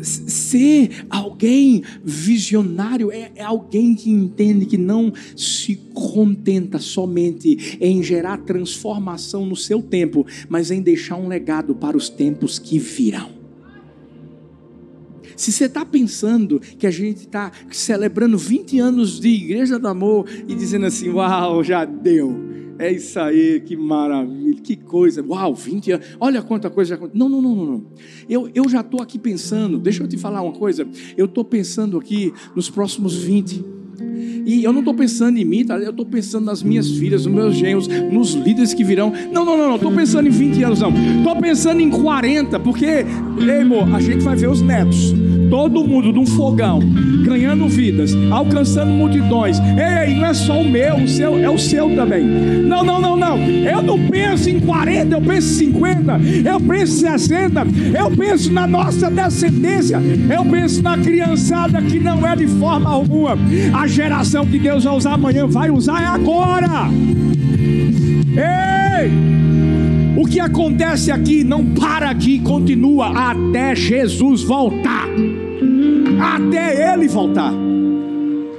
ser 0.03 1.05
alguém 1.09 1.83
visionário 2.03 3.11
é, 3.11 3.31
é, 3.35 3.43
alguém 3.43 3.95
que 3.95 4.09
entende 4.09 4.65
que 4.65 4.77
não 4.77 5.11
se 5.35 5.75
contenta 5.93 6.79
somente 6.79 7.77
em 7.79 8.03
gerar 8.03 8.37
transformação 8.37 9.45
no 9.45 9.55
seu 9.55 9.81
tempo, 9.81 10.25
mas 10.49 10.71
em 10.71 10.81
deixar 10.81 11.15
um 11.15 11.27
legado 11.27 11.73
para 11.75 11.97
os 11.97 12.09
tempos 12.09 12.59
que 12.59 12.77
virão. 12.77 13.42
Se 15.35 15.51
você 15.51 15.65
está 15.65 15.85
pensando 15.85 16.59
que 16.59 16.87
a 16.87 16.91
gente 16.91 17.21
está 17.21 17.51
celebrando 17.71 18.37
20 18.37 18.79
anos 18.79 19.19
de 19.19 19.29
Igreja 19.29 19.79
do 19.79 19.87
Amor 19.87 20.27
e 20.47 20.55
dizendo 20.55 20.85
assim, 20.85 21.09
uau, 21.09 21.63
já 21.63 21.85
deu. 21.85 22.53
É 22.79 22.91
isso 22.91 23.19
aí, 23.19 23.61
que 23.61 23.75
maravilha, 23.75 24.59
que 24.61 24.75
coisa. 24.75 25.23
Uau, 25.23 25.53
20 25.53 25.91
anos. 25.91 26.07
Olha 26.19 26.41
quanta 26.41 26.69
coisa 26.69 26.89
já 26.89 26.95
aconteceu. 26.95 27.19
Não, 27.19 27.29
não, 27.29 27.41
não, 27.41 27.65
não. 27.65 27.85
Eu, 28.27 28.49
eu 28.53 28.67
já 28.67 28.81
estou 28.81 29.01
aqui 29.01 29.19
pensando, 29.19 29.77
deixa 29.77 30.03
eu 30.03 30.07
te 30.07 30.17
falar 30.17 30.41
uma 30.41 30.53
coisa. 30.53 30.87
Eu 31.15 31.25
estou 31.25 31.45
pensando 31.45 31.97
aqui 31.97 32.33
nos 32.55 32.69
próximos 32.69 33.15
20. 33.15 33.82
E 34.45 34.63
eu 34.63 34.71
não 34.71 34.79
estou 34.79 34.93
pensando 34.93 35.37
em 35.37 35.45
mim, 35.45 35.65
tá? 35.65 35.77
eu 35.77 35.91
estou 35.91 36.05
pensando 36.05 36.45
nas 36.45 36.61
minhas 36.61 36.89
filhas, 36.89 37.25
nos 37.25 37.33
meus 37.33 37.55
genros, 37.55 37.87
nos 37.87 38.33
líderes 38.33 38.73
que 38.73 38.83
virão. 38.83 39.11
Não, 39.31 39.45
não, 39.45 39.57
não, 39.57 39.67
não. 39.67 39.75
Estou 39.75 39.91
pensando 39.91 40.27
em 40.27 40.31
20 40.31 40.63
anos, 40.63 40.79
não. 40.79 40.91
Estou 41.17 41.35
pensando 41.37 41.81
em 41.81 41.89
40, 41.89 42.59
porque, 42.59 42.85
ei, 42.85 43.61
amor, 43.61 43.93
a 43.93 43.99
gente 43.99 44.21
vai 44.21 44.35
ver 44.35 44.49
os 44.49 44.61
netos 44.61 45.13
todo 45.53 45.87
mundo 45.87 46.11
num 46.11 46.25
fogão, 46.25 46.79
ganhando 47.23 47.67
vidas, 47.67 48.11
alcançando 48.31 48.91
multidões. 48.91 49.59
Ei, 49.59 50.15
não 50.15 50.25
é 50.25 50.33
só 50.33 50.59
o 50.59 50.67
meu, 50.67 50.95
o 50.95 51.07
seu 51.07 51.37
é 51.37 51.47
o 51.47 51.59
seu 51.59 51.95
também. 51.95 52.23
Não, 52.23 52.83
não, 52.83 52.99
não, 52.99 53.15
não. 53.15 53.37
Eu 53.37 53.79
não 53.83 53.99
penso 54.07 54.49
em 54.49 54.59
40, 54.59 55.13
eu 55.13 55.21
penso 55.21 55.63
em 55.63 55.67
50, 55.67 56.19
eu 56.43 56.59
penso 56.59 57.05
em 57.05 57.19
60, 57.19 57.67
eu 57.95 58.09
penso 58.09 58.51
na 58.51 58.65
nossa 58.65 59.11
descendência, 59.11 60.01
eu 60.35 60.43
penso 60.43 60.81
na 60.81 60.97
criançada 60.97 61.79
que 61.83 61.99
não 61.99 62.27
é 62.27 62.35
de 62.35 62.47
forma 62.47 62.89
alguma. 62.89 63.37
A 63.79 63.85
geração 63.85 64.47
que 64.47 64.57
Deus 64.57 64.85
vai 64.85 64.95
usar 64.95 65.13
amanhã 65.13 65.45
vai 65.45 65.69
usar 65.69 66.01
é 66.01 66.07
agora. 66.07 66.89
Ei! 69.03 69.11
O 70.17 70.25
que 70.25 70.39
acontece 70.39 71.11
aqui 71.11 71.43
não 71.43 71.63
para 71.63 72.09
aqui, 72.09 72.39
continua 72.39 73.31
até 73.31 73.75
Jesus 73.75 74.41
voltar 74.41 75.03
até 76.23 76.93
ele 76.93 77.07
voltar. 77.07 77.53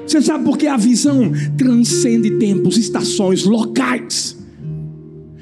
Você 0.07 0.21
sabe 0.21 0.45
por 0.45 0.59
que 0.59 0.67
a 0.67 0.77
visão 0.77 1.33
transcende 1.57 2.39
tempos, 2.39 2.77
estações, 2.77 3.45
locais? 3.45 4.37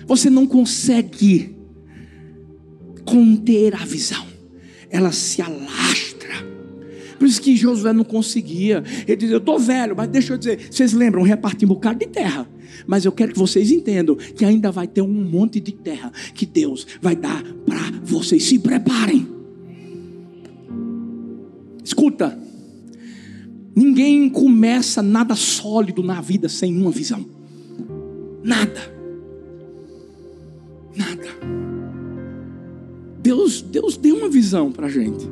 Você 0.06 0.30
não 0.30 0.46
consegue 0.46 1.56
conter 3.04 3.74
a 3.74 3.84
visão, 3.84 4.24
ela 4.88 5.10
se 5.10 5.42
alastra. 5.42 6.12
Por 7.18 7.26
isso 7.26 7.40
que 7.40 7.56
Josué 7.56 7.92
não 7.92 8.04
conseguia. 8.04 8.82
Ele 9.06 9.16
dizia: 9.16 9.36
Eu 9.36 9.38
estou 9.38 9.58
velho, 9.58 9.94
mas 9.96 10.08
deixa 10.08 10.32
eu 10.32 10.38
dizer, 10.38 10.68
vocês 10.70 10.92
lembram, 10.92 11.22
repartir 11.22 11.66
um 11.66 11.68
bocado 11.68 11.98
de 11.98 12.06
terra. 12.06 12.48
Mas 12.86 13.04
eu 13.04 13.12
quero 13.12 13.32
que 13.32 13.38
vocês 13.38 13.70
entendam 13.70 14.16
que 14.16 14.44
ainda 14.44 14.70
vai 14.70 14.86
ter 14.86 15.02
um 15.02 15.08
monte 15.08 15.60
de 15.60 15.72
terra 15.72 16.12
que 16.34 16.44
Deus 16.44 16.86
vai 17.00 17.14
dar 17.14 17.42
para 17.64 17.82
vocês. 18.02 18.42
Se 18.44 18.58
preparem. 18.58 19.31
Escuta, 22.02 22.36
ninguém 23.76 24.28
começa 24.28 25.00
nada 25.00 25.36
sólido 25.36 26.02
na 26.02 26.20
vida 26.20 26.48
sem 26.48 26.76
uma 26.76 26.90
visão. 26.90 27.24
Nada. 28.42 28.92
Nada. 30.96 31.28
Deus, 33.22 33.62
Deus 33.62 33.96
deu 33.96 34.16
uma 34.16 34.28
visão 34.28 34.72
para 34.72 34.88
a 34.88 34.90
gente. 34.90 35.24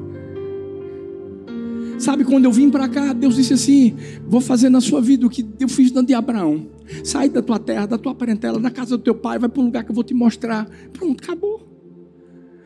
Sabe, 1.98 2.24
quando 2.24 2.44
eu 2.44 2.52
vim 2.52 2.70
para 2.70 2.88
cá, 2.88 3.12
Deus 3.12 3.35
disse 3.35 3.54
assim: 3.54 3.96
Vou 4.28 4.40
fazer 4.40 4.70
na 4.70 4.80
sua 4.80 5.02
vida 5.02 5.26
o 5.26 5.28
que 5.28 5.44
eu 5.59 5.68
fiz 5.68 5.90
na 5.90 6.02
de 6.02 6.14
Abraão. 6.14 6.68
Sai 7.02 7.28
da 7.28 7.42
tua 7.42 7.59
terra, 7.59 7.87
da 7.87 7.98
tua 7.98 8.14
parentela, 8.14 8.61
da 8.61 8.70
casa 8.70 8.96
do 8.96 9.02
teu 9.02 9.16
pai, 9.16 9.40
vai 9.40 9.48
para 9.48 9.61
um 9.61 9.64
lugar 9.64 9.83
que 9.83 9.90
eu 9.90 9.94
vou 9.94 10.04
te 10.04 10.14
mostrar. 10.14 10.70
Pronto, 10.92 11.20
acabou. 11.20 11.68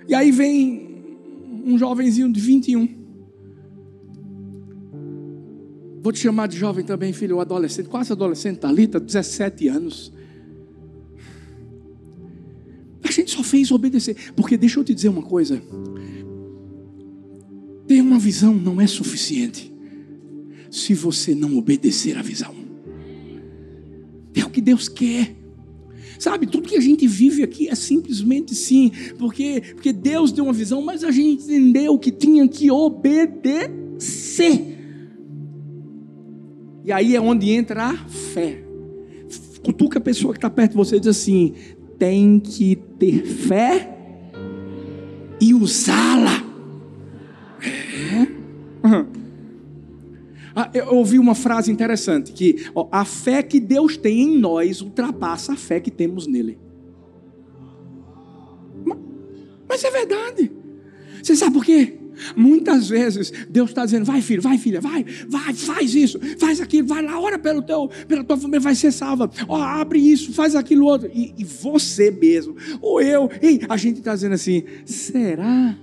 E 0.07 0.15
aí 0.15 0.31
vem 0.31 0.93
um 1.65 1.79
jovenzinho 1.79 2.31
de 2.31 2.39
21 2.39 3.04
Vou 6.05 6.13
te 6.13 6.19
chamar 6.19 6.49
de 6.49 6.59
jovem 6.59 6.85
também, 6.85 7.15
filho, 7.15 7.37
ou 7.37 7.41
adolescente, 7.41 7.89
quase 7.89 8.13
adolescente, 8.13 8.59
Talita, 8.59 9.01
17 9.01 9.69
anos. 9.69 10.13
A 13.03 13.11
gente 13.11 13.31
só 13.31 13.43
fez 13.43 13.73
obedecer, 13.73 14.15
porque 14.37 14.59
deixa 14.59 14.79
eu 14.79 14.85
te 14.85 14.95
dizer 14.95 15.09
uma 15.09 15.23
coisa. 15.23 15.63
Ter 17.87 18.03
uma 18.03 18.19
visão 18.19 18.55
não 18.55 18.83
é 18.83 18.87
suficiente 18.87 19.73
se 20.71 20.93
você 20.93 21.35
não 21.35 21.57
obedecer 21.57 22.19
à 22.19 22.23
visão. 22.23 22.55
É 24.35 24.45
o 24.45 24.51
que 24.51 24.61
Deus 24.61 24.91
quer. 24.91 25.35
Sabe, 26.19 26.47
tudo 26.47 26.69
que 26.69 26.77
a 26.77 26.83
gente 26.83 27.07
vive 27.07 27.43
aqui 27.43 27.71
é 27.71 27.75
simplesmente 27.75 28.55
sim, 28.55 28.93
porque, 29.19 29.63
porque 29.73 29.91
Deus 29.91 30.33
deu 30.33 30.45
uma 30.45 30.53
visão, 30.53 30.83
mas 30.83 31.03
a 31.03 31.11
gente 31.11 31.45
entendeu 31.45 31.99
que 31.99 32.11
tinha 32.11 32.47
que 32.47 32.71
obedecer. 32.71 34.74
E 36.85 36.93
aí 36.93 37.17
é 37.17 37.21
onde 37.21 37.51
entra 37.51 37.87
a 37.87 37.97
fé. 37.97 38.63
Cutuca 39.65 39.99
a 39.99 40.03
pessoa 40.03 40.35
que 40.35 40.39
está 40.39 40.51
perto 40.51 40.73
de 40.73 40.77
você 40.77 40.97
e 40.97 41.01
diz 41.01 41.09
assim: 41.09 41.55
tem 41.99 42.39
que 42.39 42.77
ter 42.99 43.25
fé 43.25 43.97
e 45.41 45.55
usá-la. 45.55 46.45
É. 47.63 48.87
Uhum. 48.87 49.07
Eu 50.75 50.95
ouvi 50.95 51.19
uma 51.19 51.35
frase 51.35 51.73
interessante: 51.73 52.33
que 52.33 52.67
ó, 52.75 52.87
a 52.93 53.07
fé 53.07 53.43
que 53.43 53.59
Deus 53.59 53.97
tem 53.97 54.21
em 54.21 54.39
nós 54.39 54.83
ultrapassa 54.83 55.55
a 55.55 55.57
fé 55.57 55.81
que 55.81 55.91
temos 55.91 56.27
nele. 56.27 56.59
Mas 59.67 59.83
é 59.83 59.91
verdade. 59.91 60.53
Você 61.23 61.35
sabe 61.35 61.55
por 61.55 61.65
quê? 61.65 61.99
Muitas 62.37 62.89
vezes 62.89 63.33
Deus 63.49 63.71
está 63.71 63.85
dizendo: 63.85 64.05
vai, 64.05 64.21
filho, 64.21 64.43
vai, 64.43 64.59
filha, 64.59 64.81
vai, 64.81 65.05
vai, 65.29 65.55
faz 65.55 65.95
isso, 65.95 66.19
faz 66.39 66.61
aquilo, 66.61 66.89
vai 66.89 67.03
lá, 67.03 67.19
ora 67.21 67.39
pelo 67.39 67.63
teu, 67.63 67.91
pela 68.07 68.25
tua 68.25 68.37
família, 68.37 68.61
vai 68.61 68.75
ser 68.75 68.93
salva. 68.93 69.31
Ó, 69.49 69.57
abre 69.57 69.99
isso, 69.99 70.33
faz 70.33 70.55
aquilo 70.55 70.87
outro. 70.87 71.11
E, 71.13 71.35
e 71.37 71.45
você 71.45 72.11
mesmo, 72.11 72.57
ou 72.81 73.01
eu, 73.01 73.31
ei, 73.41 73.61
a 73.69 73.77
gente 73.77 73.99
está 73.99 74.15
dizendo 74.15 74.35
assim: 74.35 74.65
será? 74.85 75.77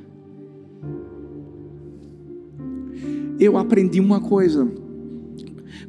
Eu 3.39 3.57
aprendi 3.57 3.99
uma 3.99 4.21
coisa 4.21 4.71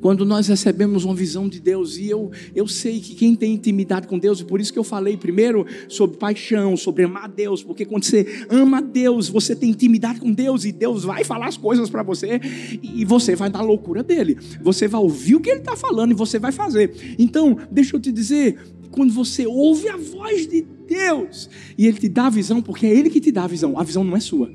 quando 0.03 0.27
nós 0.27 0.49
recebemos 0.49 1.05
uma 1.05 1.15
visão 1.15 1.49
de 1.49 1.61
Deus, 1.61 1.97
e 1.97 2.11
eu, 2.11 2.33
eu 2.57 2.67
sei 2.67 2.99
que 2.99 3.15
quem 3.15 3.37
tem 3.37 3.55
intimidade 3.55 4.09
com 4.09 4.19
Deus, 4.19 4.41
e 4.41 4.45
por 4.45 4.61
isso 4.61 4.73
que 4.73 4.79
eu 4.79 4.85
falei 4.85 5.17
primeiro 5.17 5.65
sobre 5.89 6.17
paixão, 6.17 6.77
sobre 6.77 7.05
amar 7.05 7.29
Deus, 7.29 7.63
porque 7.63 7.85
quando 7.85 8.03
você 8.03 8.27
ama 8.51 8.83
Deus, 8.83 9.29
você 9.29 9.55
tem 9.55 9.71
intimidade 9.71 10.19
com 10.19 10.33
Deus, 10.33 10.65
e 10.65 10.73
Deus 10.73 11.05
vai 11.05 11.23
falar 11.23 11.47
as 11.47 11.57
coisas 11.57 11.89
para 11.89 12.03
você, 12.03 12.41
e 12.83 13.05
você 13.05 13.37
vai 13.37 13.49
na 13.49 13.63
loucura 13.63 14.03
dele, 14.03 14.37
você 14.61 14.89
vai 14.89 15.01
ouvir 15.01 15.37
o 15.37 15.41
que 15.41 15.51
ele 15.51 15.61
está 15.61 15.77
falando 15.77 16.11
e 16.11 16.15
você 16.15 16.37
vai 16.37 16.51
fazer. 16.51 17.15
Então, 17.17 17.57
deixa 17.71 17.95
eu 17.95 18.01
te 18.01 18.11
dizer, 18.11 18.59
quando 18.91 19.13
você 19.13 19.47
ouve 19.47 19.89
a 19.89 19.97
voz 19.97 20.49
de 20.49 20.67
Deus, 20.85 21.49
e 21.79 21.87
ele 21.87 21.99
te 21.99 22.09
dá 22.09 22.27
a 22.27 22.31
visão, 22.31 22.61
porque 22.61 22.87
é 22.87 22.91
ele 22.91 23.09
que 23.09 23.21
te 23.21 23.31
dá 23.31 23.45
a 23.45 23.49
visão, 23.49 23.79
a 23.79 23.85
visão 23.85 24.03
não 24.03 24.17
é 24.17 24.21
sua. 24.21 24.51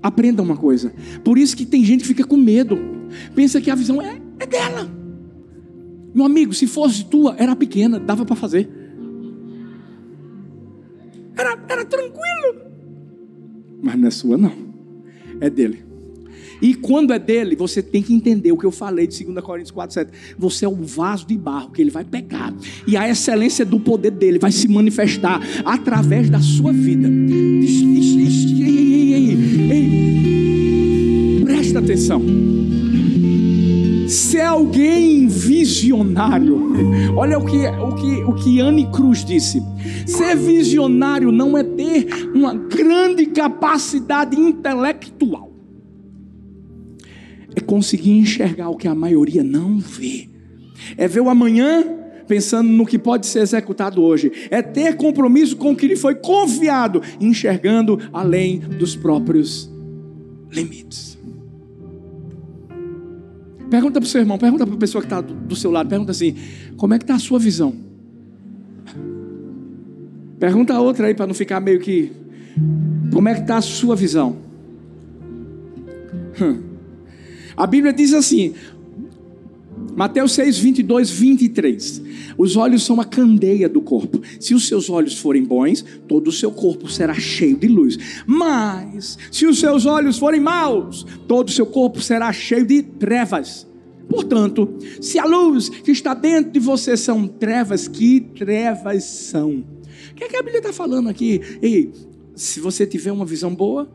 Aprenda 0.00 0.40
uma 0.40 0.56
coisa. 0.56 0.94
Por 1.24 1.36
isso 1.36 1.56
que 1.56 1.66
tem 1.66 1.84
gente 1.84 2.02
que 2.02 2.06
fica 2.06 2.24
com 2.24 2.36
medo. 2.36 3.01
Pensa 3.34 3.60
que 3.60 3.70
a 3.70 3.74
visão 3.74 4.00
é, 4.00 4.20
é 4.38 4.46
dela. 4.46 4.90
Meu 6.14 6.26
amigo, 6.26 6.52
se 6.52 6.66
fosse 6.66 7.04
tua, 7.04 7.34
era 7.38 7.56
pequena, 7.56 7.98
dava 7.98 8.24
para 8.24 8.36
fazer. 8.36 8.68
Era, 11.36 11.58
era 11.68 11.84
tranquilo. 11.84 12.72
Mas 13.82 13.98
não 13.98 14.08
é 14.08 14.10
sua, 14.10 14.36
não. 14.36 14.52
É 15.40 15.48
dele. 15.48 15.92
E 16.62 16.74
quando 16.74 17.12
é 17.12 17.18
dele, 17.18 17.56
você 17.56 17.82
tem 17.82 18.00
que 18.00 18.14
entender 18.14 18.52
o 18.52 18.56
que 18.56 18.64
eu 18.64 18.70
falei 18.70 19.08
de 19.08 19.24
2 19.24 19.44
Coríntios 19.44 19.72
4, 19.72 19.94
7. 19.94 20.12
Você 20.38 20.64
é 20.64 20.68
um 20.68 20.84
vaso 20.84 21.26
de 21.26 21.36
barro 21.36 21.70
que 21.72 21.82
ele 21.82 21.90
vai 21.90 22.04
pegar. 22.04 22.54
E 22.86 22.96
a 22.96 23.08
excelência 23.10 23.64
do 23.64 23.80
poder 23.80 24.12
dele 24.12 24.38
vai 24.38 24.52
se 24.52 24.68
manifestar 24.68 25.40
através 25.64 26.30
da 26.30 26.38
sua 26.38 26.72
vida. 26.72 27.08
Ei, 27.08 27.64
ei, 28.62 29.12
ei, 29.12 29.30
ei, 29.32 29.72
ei. 29.72 31.44
Presta 31.44 31.80
atenção. 31.80 32.22
Ser 34.12 34.42
alguém 34.42 35.26
visionário. 35.26 37.14
Olha 37.16 37.38
o 37.38 37.46
que, 37.46 37.66
o 37.66 37.94
que, 37.94 38.22
o 38.24 38.34
que 38.34 38.60
Anne 38.60 38.86
Cruz 38.92 39.24
disse. 39.24 39.62
Ser 40.06 40.36
visionário 40.36 41.32
não 41.32 41.56
é 41.56 41.64
ter 41.64 42.30
uma 42.34 42.54
grande 42.54 43.24
capacidade 43.24 44.38
intelectual. 44.38 45.50
É 47.56 47.60
conseguir 47.60 48.10
enxergar 48.10 48.68
o 48.68 48.76
que 48.76 48.86
a 48.86 48.94
maioria 48.94 49.42
não 49.42 49.78
vê. 49.78 50.28
É 50.98 51.08
ver 51.08 51.20
o 51.20 51.30
amanhã 51.30 51.82
pensando 52.28 52.68
no 52.68 52.84
que 52.84 52.98
pode 52.98 53.26
ser 53.26 53.40
executado 53.40 54.02
hoje. 54.02 54.30
É 54.50 54.60
ter 54.60 54.94
compromisso 54.94 55.56
com 55.56 55.72
o 55.72 55.76
que 55.76 55.86
lhe 55.86 55.96
foi 55.96 56.16
confiado, 56.16 57.00
enxergando 57.18 57.98
além 58.12 58.58
dos 58.58 58.94
próprios 58.94 59.72
limites. 60.50 61.11
Pergunta 63.72 63.98
para 63.98 64.06
o 64.06 64.10
seu 64.10 64.20
irmão, 64.20 64.36
pergunta 64.36 64.66
para 64.66 64.74
a 64.74 64.78
pessoa 64.78 65.00
que 65.00 65.06
está 65.06 65.22
do 65.22 65.56
seu 65.56 65.70
lado, 65.70 65.88
pergunta 65.88 66.10
assim: 66.10 66.36
como 66.76 66.92
é 66.92 66.98
que 66.98 67.04
está 67.04 67.14
a 67.14 67.18
sua 67.18 67.38
visão? 67.38 67.74
Pergunta 70.38 70.74
a 70.74 70.80
outra 70.82 71.06
aí 71.06 71.14
para 71.14 71.26
não 71.26 71.32
ficar 71.32 71.58
meio 71.58 71.80
que. 71.80 72.12
Como 73.10 73.26
é 73.30 73.34
que 73.34 73.40
está 73.40 73.56
a 73.56 73.62
sua 73.62 73.96
visão? 73.96 74.36
Hum. 76.38 76.60
A 77.56 77.66
Bíblia 77.66 77.94
diz 77.94 78.12
assim, 78.12 78.52
Mateus 79.94 80.32
6, 80.32 80.58
22, 80.58 81.10
23. 81.10 82.02
Os 82.38 82.56
olhos 82.56 82.82
são 82.82 83.00
a 83.00 83.04
candeia 83.04 83.68
do 83.68 83.80
corpo. 83.80 84.22
Se 84.40 84.54
os 84.54 84.66
seus 84.66 84.88
olhos 84.88 85.18
forem 85.18 85.44
bons, 85.44 85.84
todo 86.08 86.28
o 86.28 86.32
seu 86.32 86.50
corpo 86.50 86.88
será 86.90 87.14
cheio 87.14 87.56
de 87.56 87.68
luz. 87.68 87.98
Mas, 88.26 89.18
se 89.30 89.46
os 89.46 89.58
seus 89.60 89.84
olhos 89.84 90.18
forem 90.18 90.40
maus, 90.40 91.06
todo 91.28 91.48
o 91.48 91.52
seu 91.52 91.66
corpo 91.66 92.00
será 92.00 92.32
cheio 92.32 92.64
de 92.64 92.82
trevas. 92.82 93.66
Portanto, 94.08 94.76
se 95.00 95.18
a 95.18 95.24
luz 95.24 95.68
que 95.68 95.90
está 95.90 96.14
dentro 96.14 96.52
de 96.52 96.60
você 96.60 96.96
são 96.96 97.26
trevas, 97.26 97.88
que 97.88 98.20
trevas 98.20 99.04
são? 99.04 99.64
O 100.10 100.14
que, 100.14 100.24
é 100.24 100.28
que 100.28 100.36
a 100.36 100.42
Bíblia 100.42 100.58
está 100.58 100.72
falando 100.72 101.08
aqui? 101.08 101.40
Ei, 101.60 101.92
se 102.34 102.60
você 102.60 102.86
tiver 102.86 103.12
uma 103.12 103.24
visão 103.24 103.54
boa, 103.54 103.90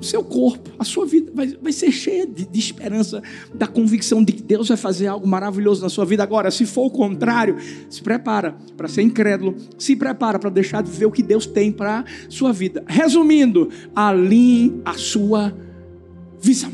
o 0.00 0.04
seu 0.04 0.22
corpo, 0.22 0.70
a 0.78 0.84
sua 0.84 1.04
vida 1.04 1.32
vai, 1.34 1.48
vai 1.60 1.72
ser 1.72 1.90
cheia 1.90 2.26
de, 2.26 2.46
de, 2.46 2.58
esperança, 2.58 3.22
da 3.54 3.66
convicção 3.66 4.22
de 4.22 4.32
que 4.32 4.42
Deus 4.42 4.68
vai 4.68 4.76
fazer 4.76 5.08
algo 5.08 5.26
maravilhoso 5.26 5.82
na 5.82 5.88
sua 5.88 6.04
vida. 6.04 6.22
Agora, 6.22 6.50
se 6.50 6.64
for 6.64 6.86
o 6.86 6.90
contrário, 6.90 7.56
se 7.90 8.00
prepara 8.02 8.56
para 8.76 8.88
ser 8.88 9.02
incrédulo, 9.02 9.56
se 9.76 9.96
prepara 9.96 10.38
para 10.38 10.50
deixar 10.50 10.82
de 10.82 10.90
ver 10.90 11.06
o 11.06 11.10
que 11.10 11.22
Deus 11.22 11.46
tem 11.46 11.72
para 11.72 12.04
sua 12.28 12.52
vida. 12.52 12.84
Resumindo, 12.86 13.68
alinhe 13.94 14.80
a 14.84 14.94
sua 14.94 15.54
visão. 16.40 16.72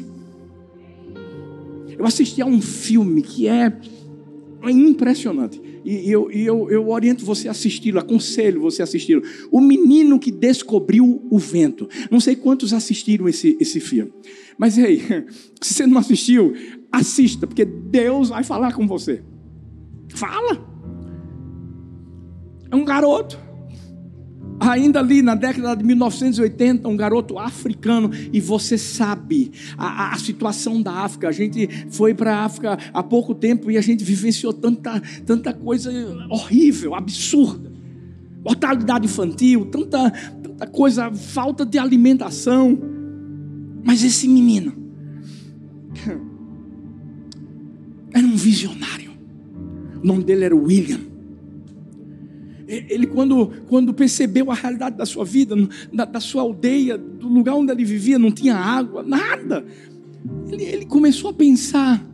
Eu 1.99 2.05
assisti 2.05 2.43
a 2.43 2.47
um 2.47 2.61
filme 2.61 3.23
que 3.23 3.49
é 3.49 3.73
impressionante. 4.71 5.61
E 5.85 6.11
eu, 6.11 6.31
eu, 6.31 6.71
eu 6.71 6.89
oriento 6.89 7.25
você 7.25 7.49
a 7.49 7.51
assisti-lo, 7.51 7.99
aconselho 7.99 8.61
você 8.61 8.83
a 8.83 8.85
assisti-lo. 8.85 9.23
O 9.51 9.61
menino 9.61 10.19
que 10.19 10.31
descobriu 10.31 11.27
o 11.31 11.39
vento. 11.39 11.89
Não 12.11 12.21
sei 12.21 12.37
quantos 12.37 12.73
assistiram 12.73 13.29
esse, 13.29 13.57
esse 13.61 13.81
filme. 13.81 14.13
Mas 14.57 14.79
ei, 14.79 15.01
se 15.61 15.75
você 15.75 15.87
não 15.87 15.99
assistiu, 15.99 16.55
assista, 16.91 17.47
porque 17.47 17.65
Deus 17.65 18.31
vai 18.31 18.43
falar 18.45 18.73
com 18.73 18.87
você. 18.87 19.23
Fala. 20.09 20.73
É 22.71 22.77
um 22.77 22.85
garoto 22.85 23.44
ainda 24.61 25.01
ali 25.01 25.23
na 25.23 25.35
década 25.35 25.75
de 25.75 25.83
1980, 25.85 26.89
um 26.89 26.97
garoto 26.97 27.39
africano, 27.39 28.11
e 28.33 28.41
você 28.41 28.79
sabe 28.79 29.51
a, 29.77 30.15
a 30.15 30.19
situação 30.19 30.81
da 30.81 30.93
África. 30.93 31.29
A 31.29 31.33
gente 31.33 31.69
foi 31.91 32.15
para 32.15 32.37
a 32.37 32.45
África 32.45 32.79
há 32.93 33.03
pouco 33.03 33.35
tempo 33.35 33.69
e 33.71 33.77
a 33.77 33.81
gente 33.81 34.05
vivenciou 34.05 34.53
tanta, 34.53 35.01
tanta 35.25 35.53
coisa 35.53 35.91
horrível, 36.31 36.95
absurda. 36.95 37.73
Mortalidade 38.45 39.07
infantil, 39.07 39.65
tanta, 39.67 40.11
tanta 40.11 40.67
coisa, 40.67 41.11
falta 41.13 41.65
de 41.65 41.79
alimentação. 41.79 42.79
Mas 43.83 44.05
esse 44.05 44.29
menino 44.29 44.75
era 48.13 48.27
um 48.27 48.37
visionário. 48.37 49.13
O 50.03 50.07
nome 50.07 50.25
dele 50.25 50.45
era 50.45 50.55
William. 50.55 51.14
Ele, 52.89 53.07
quando, 53.07 53.49
quando 53.69 53.93
percebeu 53.93 54.51
a 54.51 54.55
realidade 54.55 54.97
da 54.97 55.07
sua 55.07 55.25
vida, 55.25 55.55
da, 55.93 56.05
da 56.05 56.21
sua 56.21 56.43
aldeia, 56.43 56.97
do 56.97 57.29
lugar 57.29 57.55
onde 57.55 57.73
ele 57.73 57.85
vivia, 57.85 58.19
não 58.19 58.31
tinha 58.31 58.57
água, 58.57 59.03
nada. 59.03 59.65
Ele, 60.51 60.65
ele 60.65 60.87
começou 60.87 61.31
a 61.31 61.35
pensar, 61.35 62.05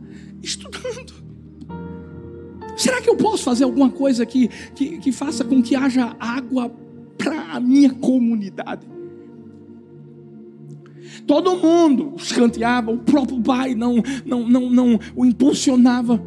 estudando. 0.41 1.21
Será 2.77 3.01
que 3.01 3.09
eu 3.09 3.15
posso 3.15 3.43
fazer 3.43 3.63
alguma 3.63 3.89
coisa 3.89 4.25
que, 4.25 4.47
que, 4.75 4.97
que 4.97 5.11
faça 5.11 5.43
com 5.43 5.61
que 5.61 5.75
haja 5.75 6.15
água 6.19 6.71
para 7.17 7.53
a 7.53 7.59
minha 7.59 7.91
comunidade? 7.91 8.87
Todo 11.27 11.57
mundo 11.57 12.13
escanteava, 12.17 12.91
o 12.91 12.97
próprio 12.97 13.41
pai 13.41 13.75
não, 13.75 14.01
não, 14.25 14.47
não, 14.47 14.69
não 14.69 14.99
o 15.15 15.25
impulsionava. 15.25 16.21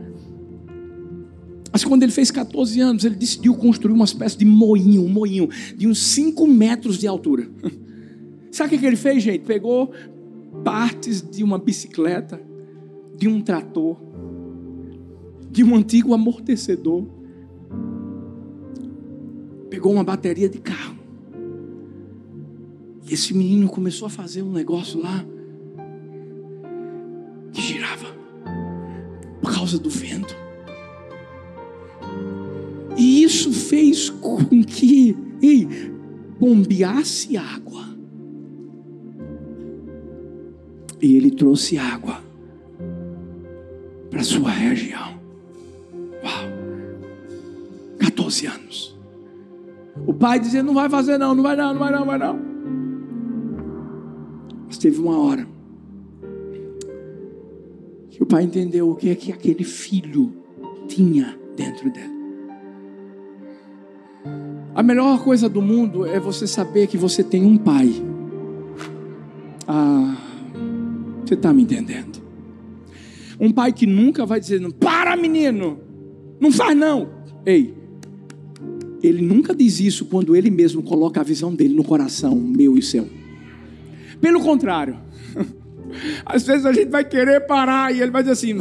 Mas 1.74 1.82
quando 1.82 2.04
ele 2.04 2.12
fez 2.12 2.30
14 2.30 2.80
anos, 2.80 3.04
ele 3.04 3.16
decidiu 3.16 3.52
construir 3.56 3.92
uma 3.92 4.04
espécie 4.04 4.38
de 4.38 4.44
moinho, 4.44 5.02
um 5.02 5.08
moinho 5.08 5.48
de 5.76 5.88
uns 5.88 5.98
5 6.06 6.46
metros 6.46 6.98
de 6.98 7.08
altura. 7.08 7.50
Sabe 8.52 8.76
o 8.76 8.78
que 8.78 8.86
ele 8.86 8.94
fez, 8.94 9.24
gente? 9.24 9.40
Pegou 9.40 9.90
partes 10.62 11.20
de 11.20 11.42
uma 11.42 11.58
bicicleta, 11.58 12.40
de 13.18 13.26
um 13.26 13.40
trator, 13.40 13.96
de 15.50 15.64
um 15.64 15.74
antigo 15.74 16.14
amortecedor, 16.14 17.08
pegou 19.68 19.94
uma 19.94 20.04
bateria 20.04 20.48
de 20.48 20.58
carro. 20.58 20.96
E 23.04 23.14
esse 23.14 23.34
menino 23.34 23.66
começou 23.66 24.06
a 24.06 24.10
fazer 24.10 24.42
um 24.42 24.52
negócio 24.52 25.02
lá 25.02 25.26
que 27.52 27.60
girava 27.60 28.14
por 29.42 29.52
causa 29.52 29.76
do 29.76 29.90
vento. 29.90 30.43
E 32.96 33.22
isso 33.22 33.52
fez 33.52 34.08
com 34.10 34.38
que 34.62 35.16
ei, 35.42 35.66
bombeasse 36.38 37.36
água. 37.36 37.84
E 41.02 41.16
ele 41.16 41.30
trouxe 41.30 41.76
água 41.76 42.22
para 44.10 44.22
sua 44.22 44.50
região. 44.50 45.18
Uau! 46.22 46.54
14 47.98 48.46
anos. 48.46 48.96
O 50.06 50.14
pai 50.14 50.38
dizia: 50.38 50.62
Não 50.62 50.74
vai 50.74 50.88
fazer, 50.88 51.18
não, 51.18 51.34
não 51.34 51.42
vai, 51.42 51.56
não, 51.56 51.72
não 51.72 51.80
vai, 51.80 51.92
não, 51.92 52.06
vai, 52.06 52.18
não. 52.18 52.40
Mas 54.66 54.78
teve 54.78 54.98
uma 54.98 55.18
hora 55.18 55.46
que 58.10 58.22
o 58.22 58.26
pai 58.26 58.44
entendeu 58.44 58.90
o 58.90 58.94
que 58.94 59.10
é 59.10 59.14
que 59.14 59.32
aquele 59.32 59.64
filho 59.64 60.32
tinha 60.86 61.36
dentro 61.56 61.90
dele. 61.90 62.13
A 64.74 64.82
melhor 64.82 65.22
coisa 65.22 65.48
do 65.48 65.62
mundo 65.62 66.04
é 66.04 66.18
você 66.18 66.46
saber 66.46 66.88
que 66.88 66.96
você 66.96 67.22
tem 67.22 67.44
um 67.44 67.56
pai. 67.56 67.94
Ah, 69.68 70.16
você 71.24 71.34
está 71.34 71.52
me 71.52 71.62
entendendo? 71.62 72.20
Um 73.38 73.52
pai 73.52 73.72
que 73.72 73.86
nunca 73.86 74.26
vai 74.26 74.40
dizer, 74.40 74.60
para 74.72 75.16
menino, 75.16 75.78
não 76.40 76.50
faz 76.50 76.76
não. 76.76 77.08
Ei, 77.46 77.74
ele 79.00 79.22
nunca 79.22 79.54
diz 79.54 79.78
isso 79.78 80.06
quando 80.06 80.34
ele 80.34 80.50
mesmo 80.50 80.82
coloca 80.82 81.20
a 81.20 81.24
visão 81.24 81.54
dele 81.54 81.74
no 81.74 81.84
coração, 81.84 82.34
meu 82.34 82.76
e 82.76 82.82
seu. 82.82 83.08
Pelo 84.20 84.40
contrário, 84.40 84.98
às 86.26 86.44
vezes 86.44 86.66
a 86.66 86.72
gente 86.72 86.90
vai 86.90 87.04
querer 87.04 87.46
parar 87.46 87.94
e 87.94 88.00
ele 88.00 88.10
vai 88.10 88.22
dizer 88.22 88.32
assim: 88.32 88.54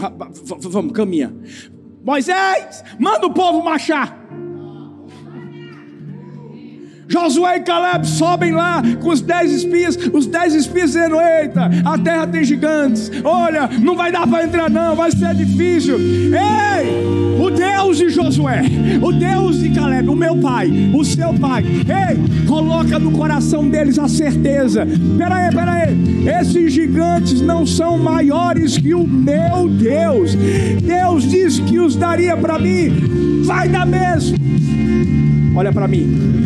vamos, 0.60 0.91
caminha. 0.91 1.34
Moisés, 2.06 2.84
manda 2.99 3.26
o 3.26 3.34
povo 3.34 3.63
marchar. 3.63 4.23
Josué 7.13 7.58
e 7.58 7.60
Caleb 7.60 8.08
sobem 8.08 8.54
lá 8.54 8.82
com 8.99 9.10
os 9.10 9.21
dez 9.21 9.52
espias, 9.52 9.95
os 10.12 10.26
dez 10.26 10.56
espias 10.56 10.93
dizendo: 10.93 11.17
Eita, 11.21 11.69
a 11.86 11.95
terra 11.95 12.26
tem 12.26 12.43
gigantes, 12.43 13.12
olha, 13.23 13.69
não 13.80 13.95
vai 13.95 14.12
dar 14.12 14.26
para 14.28 14.43
entrar, 14.43 14.67
não, 14.67 14.95
vai 14.95 15.11
ser 15.11 15.36
difícil. 15.36 15.95
Ei, 15.99 17.39
o 17.39 17.51
Deus 17.51 17.99
de 17.99 18.09
Josué, 18.09 18.64
o 18.99 19.11
Deus 19.11 19.59
de 19.59 19.70
Caleb, 19.70 20.09
o 20.09 20.16
meu 20.16 20.36
pai, 20.38 20.72
o 20.91 21.05
seu 21.05 21.32
pai, 21.36 21.64
ei, 21.64 22.47
coloca 22.47 22.97
no 22.97 23.11
coração 23.11 23.70
deles 23.70 23.99
a 23.99 24.07
certeza: 24.07 24.84
peraí, 25.16 25.53
peraí, 25.53 25.95
esses 26.41 26.74
gigantes 26.74 27.41
não 27.41 27.64
são 27.64 27.95
maiores 27.95 28.76
que 28.76 28.95
o 28.95 29.05
meu 29.05 29.70
Deus. 29.70 30.34
Deus 30.82 31.30
disse 31.30 31.61
que 31.61 31.78
os 31.78 31.95
daria 31.95 32.36
para 32.36 32.57
mim, 32.57 33.43
vai 33.45 33.70
dar 33.70 33.86
mesmo. 33.86 34.36
Olha 35.55 35.72
para 35.72 35.88
mim. 35.88 36.43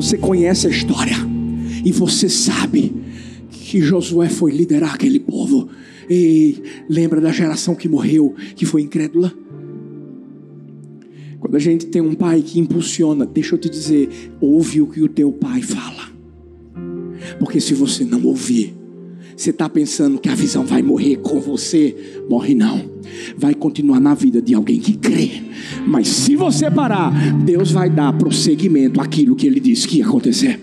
Você 0.00 0.16
conhece 0.16 0.66
a 0.66 0.70
história 0.70 1.14
e 1.84 1.92
você 1.92 2.26
sabe 2.26 2.90
que 3.50 3.82
Josué 3.82 4.30
foi 4.30 4.50
liderar 4.50 4.94
aquele 4.94 5.20
povo. 5.20 5.68
Ei, 6.08 6.62
lembra 6.88 7.20
da 7.20 7.30
geração 7.30 7.74
que 7.74 7.86
morreu, 7.86 8.34
que 8.56 8.64
foi 8.64 8.80
incrédula? 8.80 9.30
Quando 11.38 11.54
a 11.54 11.58
gente 11.58 11.84
tem 11.88 12.00
um 12.00 12.14
pai 12.14 12.40
que 12.40 12.58
impulsiona, 12.58 13.26
deixa 13.26 13.54
eu 13.54 13.58
te 13.58 13.68
dizer, 13.68 14.08
ouve 14.40 14.80
o 14.80 14.86
que 14.86 15.02
o 15.02 15.08
teu 15.08 15.32
pai 15.32 15.60
fala. 15.60 16.08
Porque 17.38 17.60
se 17.60 17.74
você 17.74 18.02
não 18.02 18.24
ouvir, 18.24 18.74
você 19.40 19.48
está 19.48 19.70
pensando 19.70 20.18
que 20.18 20.28
a 20.28 20.34
visão 20.34 20.66
vai 20.66 20.82
morrer 20.82 21.16
com 21.16 21.40
você? 21.40 21.96
Morre 22.28 22.54
não. 22.54 22.90
Vai 23.38 23.54
continuar 23.54 23.98
na 23.98 24.12
vida 24.12 24.42
de 24.42 24.54
alguém 24.54 24.78
que 24.78 24.94
crê. 24.94 25.42
Mas 25.86 26.08
se 26.08 26.36
você 26.36 26.70
parar, 26.70 27.10
Deus 27.42 27.70
vai 27.70 27.88
dar 27.88 28.12
prosseguimento 28.12 29.00
àquilo 29.00 29.34
que 29.34 29.46
ele 29.46 29.58
disse 29.58 29.88
que 29.88 29.96
ia 29.96 30.06
acontecer. 30.06 30.60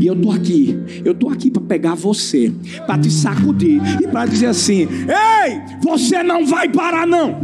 E 0.00 0.06
eu 0.06 0.14
tô 0.14 0.30
aqui, 0.30 0.78
eu 1.04 1.14
tô 1.14 1.28
aqui 1.28 1.50
para 1.50 1.62
pegar 1.62 1.94
você, 1.94 2.52
para 2.86 2.98
te 2.98 3.10
sacudir 3.10 3.80
e 4.00 4.06
para 4.06 4.26
dizer 4.26 4.46
assim: 4.46 4.86
"Ei, 5.08 5.60
você 5.82 6.22
não 6.22 6.46
vai 6.46 6.68
parar 6.68 7.06
não. 7.06 7.36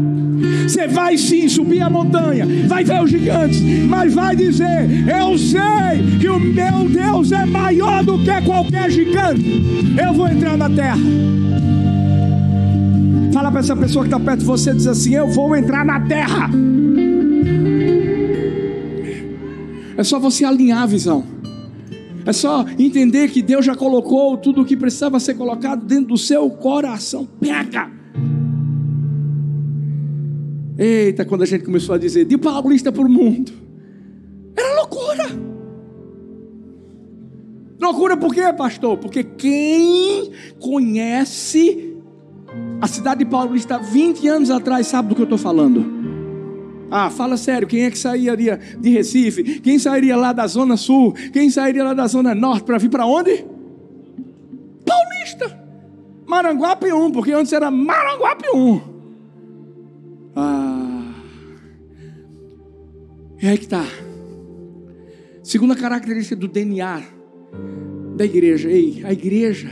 Você 0.63 0.87
vai 0.87 1.19
sim 1.19 1.49
subir 1.49 1.83
a 1.83 1.91
montanha, 1.91 2.47
vai 2.67 2.85
ver 2.85 3.03
os 3.03 3.11
gigantes, 3.11 3.61
mas 3.89 4.15
vai 4.15 4.37
dizer: 4.37 4.89
"Eu 5.09 5.37
sei 5.37 6.19
que 6.21 6.29
o 6.29 6.39
meu 6.39 6.89
Deus 6.89 7.33
é 7.33 7.45
maior 7.45 8.05
do 8.05 8.19
que 8.19 8.41
qualquer 8.43 8.91
gigante. 8.91 9.63
Eu 10.01 10.13
vou 10.13 10.29
entrar 10.29 10.57
na 10.57 10.71
terra." 10.71 10.99
Fala 13.33 13.51
para 13.51 13.61
essa 13.61 13.77
pessoa 13.77 14.05
que 14.05 14.13
está 14.13 14.21
perto 14.21 14.41
de 14.41 14.47
você, 14.47 14.73
diz 14.73 14.87
assim: 14.87 15.15
"Eu 15.15 15.29
vou 15.29 15.57
entrar 15.57 15.85
na 15.85 16.01
terra." 16.01 16.51
É 19.97 20.05
só 20.05 20.19
você 20.19 20.45
alinhar 20.45 20.83
a 20.83 20.87
visão. 20.87 21.40
É 22.25 22.33
só 22.33 22.65
entender 22.79 23.31
que 23.31 23.43
Deus 23.43 23.65
já 23.65 23.75
colocou 23.75 24.37
tudo 24.37 24.63
o 24.63 24.65
que 24.65 24.77
precisava 24.77 25.19
ser 25.21 25.35
colocado 25.35 25.85
dentro 25.85 26.09
do 26.09 26.19
seu 26.19 26.49
coração. 26.51 27.27
Pega! 27.41 27.91
Eita, 30.79 31.25
quando 31.25 31.43
a 31.43 31.47
gente 31.47 31.65
começou 31.65 31.95
a 31.95 31.99
dizer 31.99 32.25
de 32.25 32.39
paulista 32.39 32.91
para 32.91 33.03
o 33.03 33.09
mundo, 33.09 33.53
era 34.57 34.75
loucura. 34.77 35.51
Loucura 37.81 38.17
por 38.17 38.35
quê, 38.35 38.53
pastor? 38.53 38.99
Porque 38.99 39.23
quem 39.23 40.31
conhece 40.59 41.97
a 42.81 42.87
cidade 42.87 43.25
de 43.25 43.31
Paulista 43.31 43.79
20 43.79 44.29
anos 44.29 44.51
atrás 44.51 44.87
sabe 44.87 45.09
do 45.11 45.15
que 45.15 45.21
eu 45.23 45.25
estou 45.25 45.39
falando. 45.39 46.00
Ah, 46.91 47.09
fala 47.09 47.37
sério, 47.37 47.69
quem 47.69 47.85
é 47.85 47.91
que 47.91 47.99
sairia 47.99 48.59
de 48.79 48.91
Recife? 48.91 49.61
Quem 49.61 49.79
sairia 49.79 50.17
lá 50.17 50.33
da 50.33 50.47
Zona 50.47 50.77
Sul? 50.77 51.13
Quem 51.33 51.49
sairia 51.49 51.85
lá 51.85 51.95
da 51.95 52.07
Zona 52.07 52.35
Norte 52.35 52.65
para 52.65 52.79
vir 52.79 52.91
para 52.91 53.07
onde? 53.07 53.45
Paulista. 54.85 55.61
Maranguape 56.27 56.93
1, 56.93 57.13
porque 57.13 57.33
antes 57.33 57.53
era 57.53 57.71
Maranguape 57.71 58.49
1. 58.55 58.81
Ah. 60.35 61.15
E 63.41 63.47
aí 63.47 63.57
que 63.57 63.69
tá. 63.69 63.85
Segunda 65.43 65.75
característica 65.75 66.37
do 66.37 66.47
DNA 66.47 67.03
da 68.17 68.25
igreja. 68.25 68.69
Ei, 68.69 69.03
a 69.05 69.13
igreja, 69.13 69.71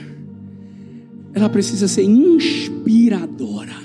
ela 1.34 1.48
precisa 1.48 1.86
ser 1.86 2.02
inspiradora. 2.02 3.77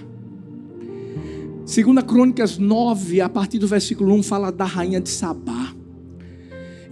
Segunda 1.73 2.03
Crônicas 2.03 2.59
9, 2.59 3.19
a 3.19 3.27
partir 3.27 3.57
do 3.57 3.65
versículo 3.65 4.13
1, 4.13 4.21
fala 4.21 4.51
da 4.51 4.63
rainha 4.63 5.01
de 5.01 5.09
Sabá. 5.09 5.73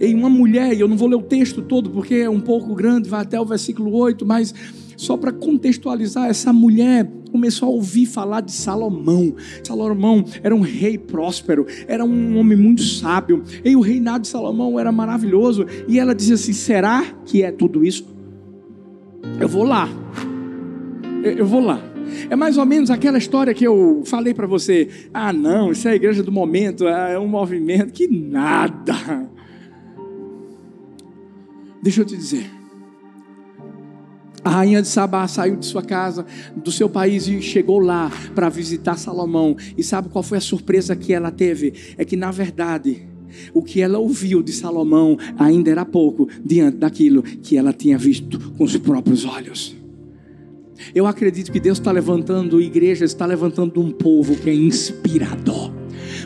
Em 0.00 0.12
uma 0.12 0.28
mulher, 0.28 0.74
e 0.76 0.80
eu 0.80 0.88
não 0.88 0.96
vou 0.96 1.06
ler 1.06 1.14
o 1.14 1.22
texto 1.22 1.62
todo 1.62 1.88
porque 1.88 2.16
é 2.16 2.28
um 2.28 2.40
pouco 2.40 2.74
grande, 2.74 3.08
vai 3.08 3.20
até 3.20 3.40
o 3.40 3.44
versículo 3.44 3.94
8, 3.94 4.26
mas 4.26 4.52
só 4.96 5.16
para 5.16 5.30
contextualizar, 5.30 6.28
essa 6.28 6.52
mulher 6.52 7.08
começou 7.30 7.68
a 7.68 7.70
ouvir 7.70 8.06
falar 8.06 8.40
de 8.40 8.50
Salomão. 8.50 9.36
Salomão 9.62 10.24
era 10.42 10.52
um 10.52 10.62
rei 10.62 10.98
próspero, 10.98 11.64
era 11.86 12.04
um 12.04 12.36
homem 12.36 12.58
muito 12.58 12.82
sábio, 12.82 13.44
e 13.64 13.76
o 13.76 13.80
reinado 13.80 14.22
de 14.22 14.28
Salomão 14.30 14.80
era 14.80 14.90
maravilhoso. 14.90 15.64
E 15.86 16.00
ela 16.00 16.12
dizia 16.12 16.34
assim: 16.34 16.52
será 16.52 17.04
que 17.24 17.44
é 17.44 17.52
tudo 17.52 17.84
isso? 17.84 18.04
Eu 19.38 19.48
vou 19.48 19.62
lá, 19.62 19.88
eu 21.22 21.46
vou 21.46 21.60
lá. 21.60 21.91
É 22.28 22.36
mais 22.36 22.56
ou 22.58 22.66
menos 22.66 22.90
aquela 22.90 23.18
história 23.18 23.54
que 23.54 23.64
eu 23.64 24.02
falei 24.04 24.34
para 24.34 24.46
você. 24.46 24.88
Ah, 25.12 25.32
não, 25.32 25.72
isso 25.72 25.88
é 25.88 25.92
a 25.92 25.96
igreja 25.96 26.22
do 26.22 26.32
momento, 26.32 26.86
é 26.86 27.18
um 27.18 27.28
movimento 27.28 27.92
que 27.92 28.08
nada. 28.08 29.30
Deixa 31.82 32.00
eu 32.00 32.04
te 32.04 32.16
dizer. 32.16 32.48
A 34.44 34.50
rainha 34.50 34.82
de 34.82 34.88
Sabá 34.88 35.28
saiu 35.28 35.54
de 35.54 35.64
sua 35.64 35.82
casa, 35.82 36.26
do 36.56 36.72
seu 36.72 36.88
país 36.88 37.28
e 37.28 37.40
chegou 37.40 37.78
lá 37.78 38.10
para 38.34 38.48
visitar 38.48 38.96
Salomão. 38.96 39.56
E 39.78 39.84
sabe 39.84 40.08
qual 40.08 40.22
foi 40.22 40.38
a 40.38 40.40
surpresa 40.40 40.96
que 40.96 41.12
ela 41.12 41.30
teve? 41.30 41.72
É 41.96 42.04
que 42.04 42.16
na 42.16 42.32
verdade, 42.32 43.06
o 43.54 43.62
que 43.62 43.80
ela 43.80 43.98
ouviu 43.98 44.42
de 44.42 44.52
Salomão 44.52 45.16
ainda 45.38 45.70
era 45.70 45.84
pouco 45.84 46.28
diante 46.44 46.78
daquilo 46.78 47.22
que 47.22 47.56
ela 47.56 47.72
tinha 47.72 47.96
visto 47.96 48.38
com 48.56 48.64
os 48.64 48.76
próprios 48.76 49.24
olhos. 49.24 49.81
Eu 50.94 51.06
acredito 51.06 51.52
que 51.52 51.60
Deus 51.60 51.78
está 51.78 51.92
levantando 51.92 52.60
igrejas, 52.60 53.10
está 53.10 53.26
levantando 53.26 53.80
um 53.80 53.90
povo 53.90 54.36
que 54.36 54.50
é 54.50 54.54
inspirador. 54.54 55.72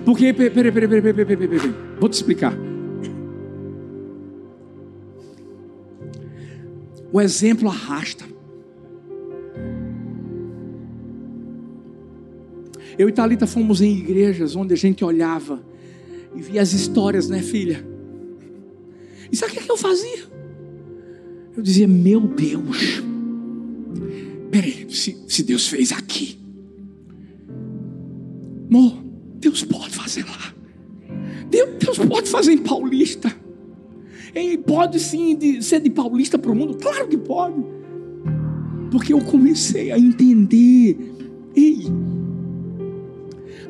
Porque, 0.04 0.32
peraí, 0.32 0.50
peraí, 0.50 0.72
peraí, 0.72 0.88
peraí, 0.88 1.14
peraí, 1.14 1.36
peraí, 1.36 1.48
peraí. 1.48 1.74
vou 1.98 2.08
te 2.08 2.14
explicar. 2.14 2.56
O 7.12 7.20
exemplo 7.20 7.68
arrasta. 7.68 8.24
Eu 12.98 13.08
e 13.08 13.12
Thalita 13.12 13.46
fomos 13.46 13.80
em 13.80 13.96
igrejas 13.96 14.56
onde 14.56 14.72
a 14.74 14.76
gente 14.76 15.04
olhava 15.04 15.62
e 16.34 16.40
via 16.40 16.62
as 16.62 16.72
histórias, 16.72 17.28
né, 17.28 17.42
filha? 17.42 17.86
E 19.30 19.36
sabe 19.36 19.52
o 19.52 19.56
que 19.56 19.70
eu 19.70 19.76
fazia? 19.76 20.24
Eu 21.56 21.62
dizia, 21.62 21.88
meu 21.88 22.20
Deus, 22.20 23.02
peraí, 24.56 24.86
se, 24.90 25.16
se 25.28 25.42
Deus 25.42 25.68
fez 25.68 25.92
aqui, 25.92 26.38
amor, 28.70 28.96
Deus 29.38 29.62
pode 29.62 29.90
fazer 29.90 30.24
lá. 30.24 30.54
Deus, 31.50 31.70
Deus 31.78 31.98
pode 31.98 32.28
fazer 32.28 32.52
em 32.52 32.58
Paulista. 32.58 33.34
Ele 34.34 34.58
pode 34.58 34.98
sim 34.98 35.36
de, 35.36 35.62
ser 35.62 35.80
de 35.80 35.90
Paulista 35.90 36.38
para 36.38 36.50
o 36.50 36.54
mundo? 36.54 36.76
Claro 36.76 37.06
que 37.06 37.16
pode. 37.16 37.62
Porque 38.90 39.12
eu 39.12 39.20
comecei 39.20 39.92
a 39.92 39.98
entender. 39.98 40.96
Ei, 41.54 41.84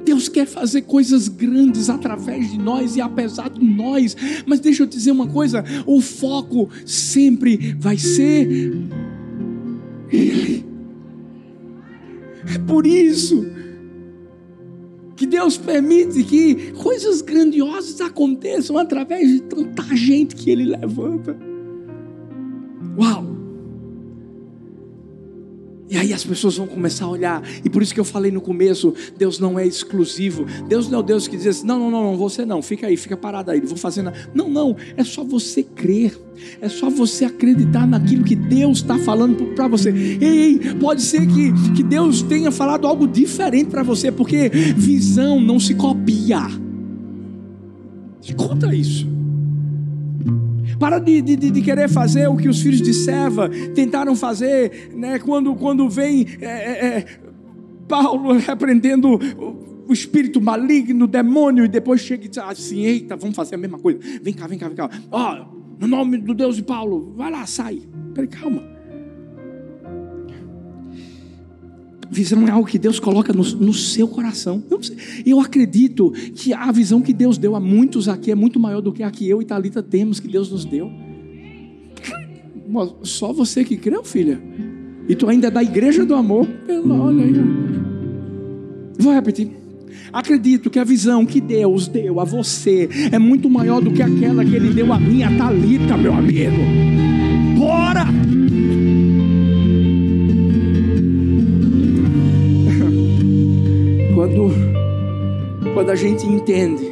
Deus 0.05 0.29
quer 0.29 0.47
fazer 0.47 0.83
coisas 0.83 1.29
grandes 1.29 1.91
através 1.91 2.51
de 2.51 2.59
nós 2.59 2.97
e 2.97 3.01
apesar 3.01 3.51
de 3.51 3.65
nós. 3.65 4.17
Mas 4.47 4.61
deixa 4.61 4.85
eu 4.85 4.87
dizer 4.87 5.11
uma 5.11 5.27
coisa: 5.27 5.65
o 5.85 6.01
foco 6.01 6.69
sempre 6.85 7.75
vai 7.79 7.99
ser 7.99 8.73
Ele. 10.11 10.76
É 12.55 12.59
por 12.59 12.87
isso 12.87 13.45
que 15.17 15.27
Deus 15.27 15.57
permite 15.57 16.23
que 16.25 16.73
coisas 16.73 17.23
grandiosas 17.23 18.01
aconteçam 18.01 18.77
através 18.77 19.29
de 19.29 19.41
tanta 19.43 19.83
gente 19.97 20.37
que 20.37 20.51
Ele 20.51 20.65
levanta. 20.65 21.37
E 25.97 25.99
aí 25.99 26.13
as 26.13 26.23
pessoas 26.23 26.59
vão 26.59 26.67
começar 26.67 27.07
a 27.07 27.09
olhar, 27.09 27.43
e 27.65 27.71
por 27.71 27.83
isso 27.83 27.95
que 27.95 27.99
eu 27.99 28.05
falei 28.05 28.31
no 28.31 28.43
começo: 28.43 28.93
Deus 29.17 29.39
não 29.39 29.59
é 29.59 29.67
exclusivo. 29.67 30.45
Deus 30.69 30.91
não 30.91 30.99
é 30.99 31.01
o 31.01 31.03
Deus 31.03 31.27
que 31.27 31.39
diz 31.39 31.47
assim: 31.47 31.67
não, 31.67 31.79
não, 31.79 31.91
não, 31.91 32.05
não, 32.05 32.17
você 32.19 32.45
não, 32.45 32.61
fica 32.61 32.87
aí, 32.87 32.99
fica 32.99 33.17
parado 33.17 33.51
aí, 33.51 33.61
não 33.61 33.67
vou 33.67 33.79
fazer 33.79 34.03
nada. 34.03 34.15
Não, 34.35 34.51
não, 34.51 34.77
é 34.95 35.03
só 35.03 35.25
você 35.25 35.63
crer, 35.63 36.21
é 36.61 36.69
só 36.69 36.91
você 36.91 37.25
acreditar 37.25 37.87
naquilo 37.87 38.25
que 38.25 38.37
Deus 38.37 38.79
está 38.79 38.99
falando 38.99 39.55
para 39.55 39.69
você. 39.69 39.89
Ei, 39.89 40.59
pode 40.79 41.01
ser 41.01 41.27
que, 41.27 41.51
que 41.75 41.83
Deus 41.83 42.21
tenha 42.21 42.53
falado 42.53 42.87
algo 42.87 43.09
diferente 43.09 43.71
para 43.71 43.83
você, 43.83 44.13
porque 44.13 44.51
visão 44.51 45.41
não 45.41 45.59
se 45.59 45.75
copia. 45.75 46.43
Conta 48.37 48.75
isso. 48.75 49.16
Para 50.79 50.99
de, 50.99 51.23
de, 51.23 51.37
de, 51.37 51.63
querer 51.63 51.89
fazer 51.89 52.29
o 52.29 52.37
que 52.37 52.49
os 52.49 52.61
filhos 52.61 52.83
de 52.83 52.93
Seva 52.93 53.49
tentaram 53.75 54.15
fazer, 54.15 54.91
né? 54.95 55.19
quando, 55.19 55.55
quando 55.55 55.89
vem 55.89 56.27
é, 56.41 56.47
é, 56.47 56.87
é 56.99 57.07
Paulo 57.89 58.33
repreendendo 58.39 59.19
o 59.89 59.93
espírito 59.93 60.41
maligno, 60.41 61.05
o 61.05 61.09
demônio, 61.09 61.65
e 61.65 61.69
depois 61.69 62.01
chega 62.01 62.25
e 62.25 62.29
diz 62.29 62.39
assim: 62.39 62.85
Eita, 62.85 63.17
vamos 63.17 63.37
fazer 63.37 63.55
a 63.55 63.59
mesma 63.59 63.79
coisa. 63.79 63.99
Vem 64.23 64.35
cá, 64.35 64.47
vem 64.47 64.59
cá, 64.59 64.69
vem 64.69 64.77
cá. 64.77 64.91
Ó, 65.11 65.33
oh, 65.33 65.57
no 65.79 65.87
nome 65.87 66.19
do 66.19 66.35
Deus 66.35 66.57
de 66.57 66.63
Paulo, 66.63 67.15
vai 67.17 67.31
lá, 67.31 67.47
sai. 67.47 67.83
Peraí, 68.15 68.29
calma. 68.29 68.76
Visão 72.11 72.47
é 72.47 72.51
algo 72.51 72.69
que 72.69 72.79
Deus 72.79 73.01
coloca 73.01 73.33
no, 73.33 73.43
no 73.43 73.73
seu 73.73 74.07
coração. 74.07 74.63
Eu, 74.71 74.81
eu, 75.25 75.41
acredito 75.41 76.11
que 76.35 76.53
a 76.53 76.71
visão 76.71 77.01
que 77.01 77.13
Deus 77.13 77.37
deu 77.37 77.57
a 77.57 77.61
muitos 77.61 78.09
aqui 78.09 78.31
é 78.31 78.35
muito 78.35 78.61
maior 78.61 78.81
do 78.81 78.93
que 78.93 79.03
a 79.03 79.11
que 79.11 79.29
eu 79.29 79.43
e 79.43 79.45
Talita 79.45 79.83
temos, 79.83 80.21
que 80.21 80.29
Deus 80.29 80.51
nos 80.51 80.65
deu. 80.65 80.91
Só 83.03 83.33
você 83.33 83.65
que 83.65 83.77
creu, 83.77 84.05
filha. 84.05 84.41
E 85.09 85.15
tu 85.15 85.29
ainda 85.29 85.49
é 85.49 85.51
da 85.51 85.63
igreja 85.63 86.05
do 86.05 86.15
amor. 86.15 86.49
Olha 86.69 87.25
aí. 87.25 87.35
Vou 88.99 89.13
repetir. 89.13 89.51
Acredito 90.13 90.71
que 90.71 90.79
a 90.79 90.85
visão 90.85 91.27
que 91.27 91.41
Deus 91.41 91.89
deu 91.89 92.21
a 92.21 92.25
você 92.25 92.89
é 93.13 93.19
muito 93.19 93.51
maior 93.51 93.81
do 93.81 93.93
que 93.93 94.03
aquela 94.03 94.45
que 94.45 94.55
Ele 94.55 94.73
deu 94.73 94.93
a 94.93 94.99
mim, 94.99 95.23
a 95.23 95.37
Talita, 95.37 95.97
meu 95.97 96.15
amigo. 96.15 96.57
Bora! 97.59 98.26
Gente 105.97 106.27
entende 106.27 106.85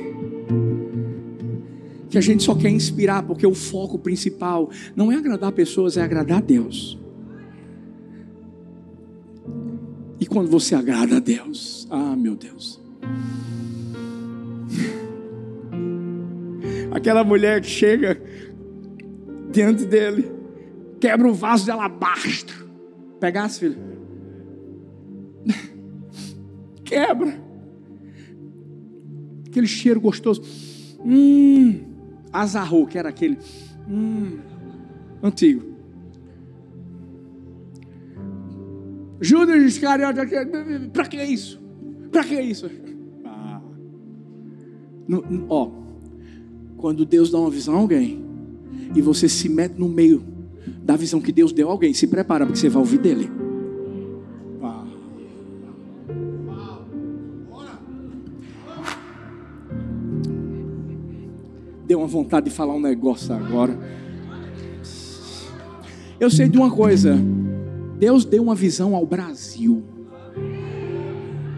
que 2.09 2.19
a 2.19 2.21
gente 2.21 2.45
só 2.45 2.55
quer 2.55 2.71
inspirar, 2.71 3.25
porque 3.25 3.47
o 3.47 3.55
foco 3.55 3.99
principal 3.99 4.71
não 4.95 5.11
é 5.11 5.17
agradar 5.17 5.51
pessoas, 5.53 5.97
é 5.97 6.03
agradar 6.03 6.39
a 6.39 6.41
Deus. 6.41 6.99
E 10.21 10.27
quando 10.27 10.49
você 10.49 10.75
agrada 10.75 11.17
a 11.17 11.21
Deus, 11.21 11.89
ah, 11.91 12.15
meu 12.17 12.37
Deus. 12.37 12.81
Aquela 16.93 17.25
mulher 17.25 17.61
que 17.61 17.69
chega 17.69 18.21
diante 19.51 19.85
dele, 19.85 20.31
quebra 21.01 21.29
o 21.29 21.35
vaso 21.35 21.65
de 21.65 21.73
alabastro. 21.73 22.69
Pegasse, 23.19 23.59
filho? 23.59 23.77
Quebra. 26.85 27.44
Aquele 29.55 29.69
cheiro 29.69 30.01
gostoso. 30.01 30.43
Hum, 30.99 31.79
azarrou, 32.33 32.89
que 32.89 32.99
era 32.99 33.09
aquele. 33.09 33.39
Hum, 33.89 34.39
antigo. 35.23 35.63
Judas 39.21 39.63
Iscariote, 39.63 40.19
para 40.93 41.07
que 41.07 41.23
isso? 41.23 41.63
Para 42.11 42.25
que 42.25 42.35
isso? 42.41 42.69
Ah. 43.25 43.63
No, 45.07 45.23
no, 45.23 45.47
ó, 45.49 45.71
quando 46.77 47.05
Deus 47.05 47.31
dá 47.31 47.39
uma 47.39 47.49
visão 47.49 47.77
a 47.77 47.79
alguém 47.79 48.25
e 48.93 49.01
você 49.01 49.29
se 49.29 49.49
mete 49.49 49.79
no 49.79 49.89
meio 49.89 50.25
da 50.83 50.97
visão 50.97 51.21
que 51.21 51.31
Deus 51.31 51.53
deu 51.53 51.69
a 51.69 51.71
alguém, 51.71 51.95
se 51.95 52.09
prepara 52.09 52.45
porque 52.45 52.59
você 52.59 52.69
vai 52.69 52.81
ouvir 52.81 52.99
dele. 52.99 53.44
Uma 62.05 62.09
vontade 62.09 62.51
de 62.51 62.55
falar 62.55 62.75
um 62.75 62.81
negócio 62.81 63.35
agora. 63.35 63.77
Eu 66.21 66.31
sei 66.31 66.49
de 66.49 66.59
uma 66.59 66.71
coisa. 66.71 67.19
Deus 67.99 68.25
deu 68.25 68.43
uma 68.43 68.55
visão 68.55 68.95
ao 68.95 69.07
Brasil. 69.07 69.83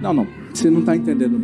Não, 0.00 0.14
não, 0.14 0.26
você 0.54 0.70
não 0.70 0.80
está 0.80 0.96
entendendo. 0.96 1.40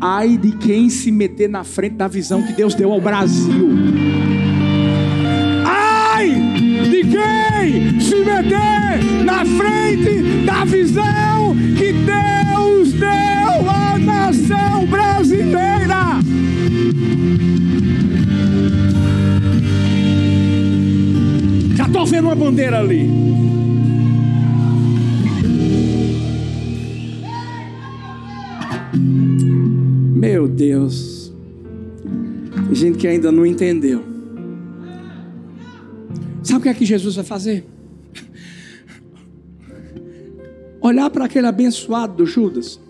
Ai 0.00 0.38
de 0.38 0.52
quem 0.52 0.88
se 0.88 1.12
meter 1.12 1.48
na 1.48 1.62
frente 1.62 1.96
da 1.96 2.08
visão 2.08 2.42
que 2.42 2.54
Deus 2.54 2.74
deu 2.74 2.90
ao 2.90 3.00
Brasil. 3.02 3.68
Ai 5.66 6.30
de 6.90 7.02
quem 7.02 8.00
se 8.00 8.16
meter 8.16 9.24
na 9.24 9.44
frente 9.44 10.44
da 10.46 10.64
visão 10.64 11.54
que 11.76 11.92
Deus 11.92 12.39
nação 14.50 14.86
brasileira. 14.86 16.20
Já 21.76 21.86
estou 21.86 22.06
vendo 22.06 22.24
uma 22.24 22.34
bandeira 22.34 22.80
ali. 22.80 23.08
Meu 30.14 30.48
Deus. 30.48 31.32
Tem 32.66 32.74
gente 32.74 32.98
que 32.98 33.06
ainda 33.06 33.30
não 33.32 33.46
entendeu. 33.46 34.04
Sabe 36.42 36.58
o 36.58 36.62
que 36.62 36.68
é 36.68 36.74
que 36.74 36.84
Jesus 36.84 37.14
vai 37.14 37.24
fazer? 37.24 37.64
Olhar 40.80 41.10
para 41.10 41.26
aquele 41.26 41.46
abençoado 41.46 42.14
do 42.14 42.26
Judas. 42.26 42.80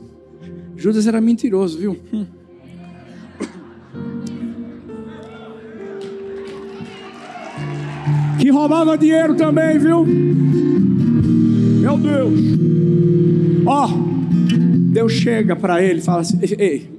Judas 0.81 1.07
era 1.07 1.21
mentiroso, 1.21 1.79
viu? 1.79 1.97
Que 8.41 8.49
roubava 8.49 8.97
dinheiro 8.97 9.35
também, 9.37 9.79
viu? 9.79 10.07
Meu 10.07 11.99
Deus. 11.99 12.41
Ó, 13.67 13.87
oh, 13.87 13.91
Deus 14.91 15.13
chega 15.13 15.55
para 15.55 15.83
ele 15.83 15.99
e 15.99 16.03
fala 16.03 16.23
assim: 16.23 16.39
Ei, 16.59 16.91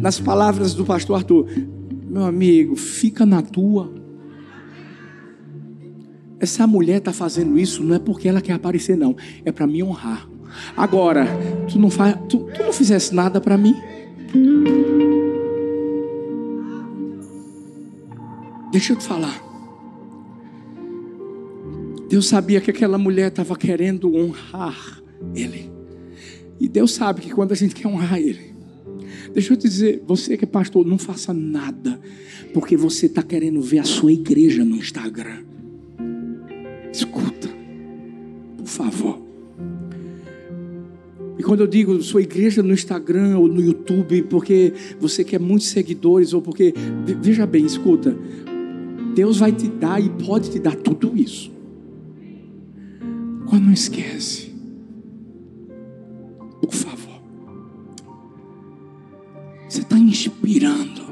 nas 0.00 0.18
palavras 0.18 0.72
do 0.72 0.86
pastor 0.86 1.16
Arthur, 1.16 1.46
meu 2.08 2.24
amigo, 2.24 2.76
fica 2.76 3.26
na 3.26 3.42
tua. 3.42 3.92
Essa 6.40 6.66
mulher 6.66 6.96
está 6.96 7.12
fazendo 7.12 7.58
isso 7.58 7.84
não 7.84 7.96
é 7.96 7.98
porque 7.98 8.26
ela 8.26 8.40
quer 8.40 8.54
aparecer, 8.54 8.96
não, 8.96 9.14
é 9.44 9.52
para 9.52 9.66
me 9.66 9.82
honrar. 9.82 10.26
Agora, 10.76 11.26
tu 11.70 11.78
não 11.78 11.90
faz, 11.90 12.16
tu, 12.28 12.38
tu 12.54 12.62
não 12.62 12.72
fizesse 12.72 13.14
nada 13.14 13.40
para 13.40 13.56
mim. 13.56 13.74
Deixa 18.72 18.92
eu 18.92 18.96
te 18.96 19.04
falar. 19.04 19.42
Deus 22.08 22.28
sabia 22.28 22.60
que 22.60 22.70
aquela 22.70 22.98
mulher 22.98 23.28
estava 23.28 23.56
querendo 23.56 24.14
honrar 24.14 25.02
Ele. 25.34 25.70
E 26.60 26.68
Deus 26.68 26.92
sabe 26.92 27.20
que 27.20 27.30
quando 27.30 27.52
a 27.52 27.56
gente 27.56 27.74
quer 27.74 27.88
honrar 27.88 28.18
Ele, 28.18 28.54
Deixa 29.34 29.52
eu 29.52 29.56
te 29.56 29.68
dizer, 29.68 30.00
você 30.06 30.36
que 30.36 30.44
é 30.44 30.46
pastor, 30.46 30.86
não 30.86 30.96
faça 30.96 31.34
nada, 31.34 32.00
porque 32.52 32.76
você 32.76 33.06
está 33.06 33.20
querendo 33.20 33.60
ver 33.60 33.80
a 33.80 33.84
sua 33.84 34.12
igreja 34.12 34.64
no 34.64 34.76
Instagram. 34.76 35.42
Escuta, 36.92 37.48
por 38.56 38.66
favor. 38.66 39.23
E 41.38 41.42
quando 41.42 41.60
eu 41.60 41.66
digo 41.66 42.00
sua 42.02 42.22
igreja 42.22 42.62
no 42.62 42.72
Instagram 42.72 43.38
ou 43.38 43.48
no 43.48 43.60
YouTube, 43.60 44.22
porque 44.22 44.72
você 45.00 45.24
quer 45.24 45.40
muitos 45.40 45.68
seguidores, 45.68 46.32
ou 46.32 46.40
porque, 46.40 46.72
veja 47.20 47.44
bem, 47.44 47.64
escuta, 47.64 48.16
Deus 49.14 49.38
vai 49.38 49.52
te 49.52 49.68
dar 49.68 50.00
e 50.00 50.08
pode 50.08 50.50
te 50.50 50.58
dar 50.58 50.76
tudo 50.76 51.12
isso. 51.16 51.52
Quando 53.46 53.64
não 53.64 53.72
esquece, 53.72 54.52
por 56.60 56.72
favor. 56.72 57.20
Você 59.68 59.80
está 59.80 59.98
inspirando 59.98 61.02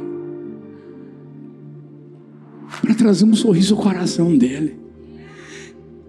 para 2.81 2.95
trazer 2.95 3.25
um 3.25 3.35
sorriso 3.35 3.75
ao 3.75 3.83
coração 3.83 4.37
dele. 4.37 4.77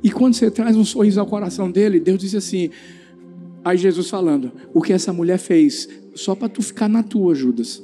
E 0.03 0.11
quando 0.11 0.33
você 0.33 0.51
traz 0.51 0.75
um 0.75 0.83
sorriso 0.83 1.19
ao 1.19 1.25
coração 1.25 1.71
dele, 1.71 1.99
Deus 1.99 2.19
diz 2.19 2.35
assim: 2.35 2.69
Aí 3.63 3.77
Jesus 3.77 4.09
falando, 4.09 4.51
o 4.73 4.81
que 4.81 4.91
essa 4.91 5.13
mulher 5.13 5.39
fez, 5.39 5.87
só 6.13 6.35
para 6.35 6.49
tu 6.49 6.61
ficar 6.61 6.89
na 6.89 7.01
tua, 7.01 7.33
Judas. 7.33 7.81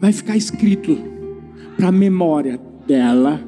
Vai 0.00 0.12
ficar 0.12 0.36
escrito 0.36 0.98
para 1.76 1.88
a 1.88 1.92
memória 1.92 2.60
dela 2.86 3.40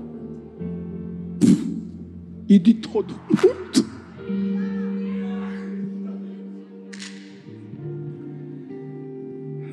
e 2.48 2.58
de 2.58 2.74
todo 2.74 3.14
mundo. 3.14 3.66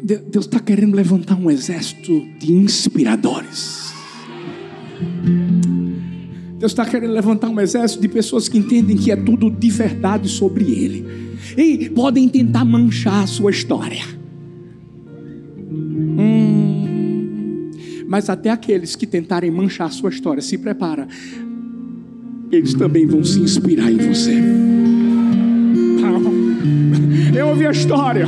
Deus 0.03 0.45
está 0.45 0.59
querendo 0.59 0.95
levantar 0.95 1.36
um 1.36 1.49
exército 1.49 2.11
de 2.38 2.51
inspiradores. 2.51 3.93
Deus 6.64 6.72
está 6.72 6.86
querendo 6.86 7.11
levantar 7.11 7.49
um 7.49 7.59
exército 7.59 8.01
de 8.01 8.07
pessoas 8.07 8.47
que 8.47 8.57
entendem 8.57 8.95
que 8.95 9.11
é 9.11 9.18
tudo 9.18 9.51
de 9.51 9.70
verdade 9.70 10.30
sobre 10.30 10.64
Ele. 10.64 11.05
E 11.57 11.89
podem 11.89 12.30
tentar 12.30 12.64
manchar 12.64 13.22
a 13.22 13.28
sua 13.28 13.51
história. 13.51 14.05
Hum, 16.18 17.70
mas 18.07 18.30
até 18.30 18.49
aqueles 18.49 18.95
que 18.95 19.05
tentarem 19.05 19.51
manchar 19.51 19.88
a 19.88 19.89
sua 19.89 20.09
história, 20.09 20.41
se 20.41 20.57
prepara. 20.57 21.05
Eles 22.49 22.74
também 22.76 23.05
vão 23.05 23.26
se 23.26 23.41
inspirar 23.41 23.91
em 23.91 23.97
você. 23.97 24.41
Eu 27.38 27.49
ouvi 27.49 27.68
a 27.68 27.72
história. 27.72 28.26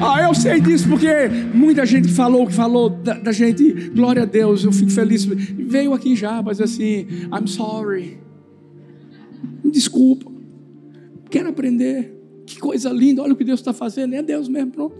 Ah, 0.00 0.22
eu 0.22 0.34
sei 0.34 0.60
disso 0.60 0.88
porque 0.88 1.28
muita 1.52 1.84
gente 1.84 2.08
falou 2.08 2.46
que 2.46 2.54
falou 2.54 2.88
da, 2.88 3.14
da, 3.18 3.32
gente. 3.32 3.90
Glória 3.90 4.22
a 4.22 4.26
Deus, 4.26 4.64
eu 4.64 4.72
fico 4.72 4.90
feliz. 4.90 5.26
Veio 5.26 5.92
aqui 5.92 6.16
já, 6.16 6.42
mas 6.42 6.60
assim, 6.60 7.06
I'm 7.32 7.46
sorry. 7.46 8.18
Desculpa. 9.64 10.30
Quero 11.28 11.50
aprender. 11.50 12.18
que 12.46 12.58
coisa 12.58 12.90
linda, 12.90 13.22
olha 13.22 13.34
o 13.34 13.36
que 13.36 13.44
Deus 13.44 13.60
está 13.60 13.72
fazendo, 13.72 14.14
é 14.14 14.22
Deus 14.22 14.48
mesmo, 14.48 14.72
pronto. 14.72 14.96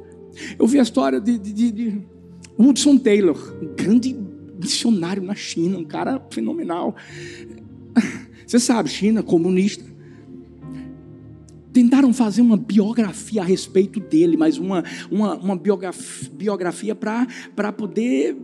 Eu 0.59 0.67
vi 0.67 0.79
a 0.79 0.83
história 0.83 1.21
de, 1.21 1.39
de, 1.39 1.53
de, 1.53 1.73
de 1.73 2.99
Taylor, 3.03 3.57
um 3.61 3.75
grande 3.75 4.17
missionário 4.63 5.23
na 5.23 5.35
China, 5.35 5.79
um 5.79 5.85
cara 5.85 6.23
fenomenal. 6.31 6.95
Você 8.47 8.59
sabe, 8.59 8.89
China, 8.89 9.23
comunista. 9.23 9.90
Tentaram 11.73 12.13
fazer 12.13 12.43
uma 12.43 12.57
biografia 12.57 13.43
a 13.43 13.45
respeito 13.45 14.01
dele, 14.01 14.37
mas 14.37 14.59
uma, 14.59 14.83
uma, 15.11 15.35
uma 15.37 15.57
biografia, 15.57 16.31
biografia 16.33 16.95
para 16.95 17.73
poder 17.73 18.37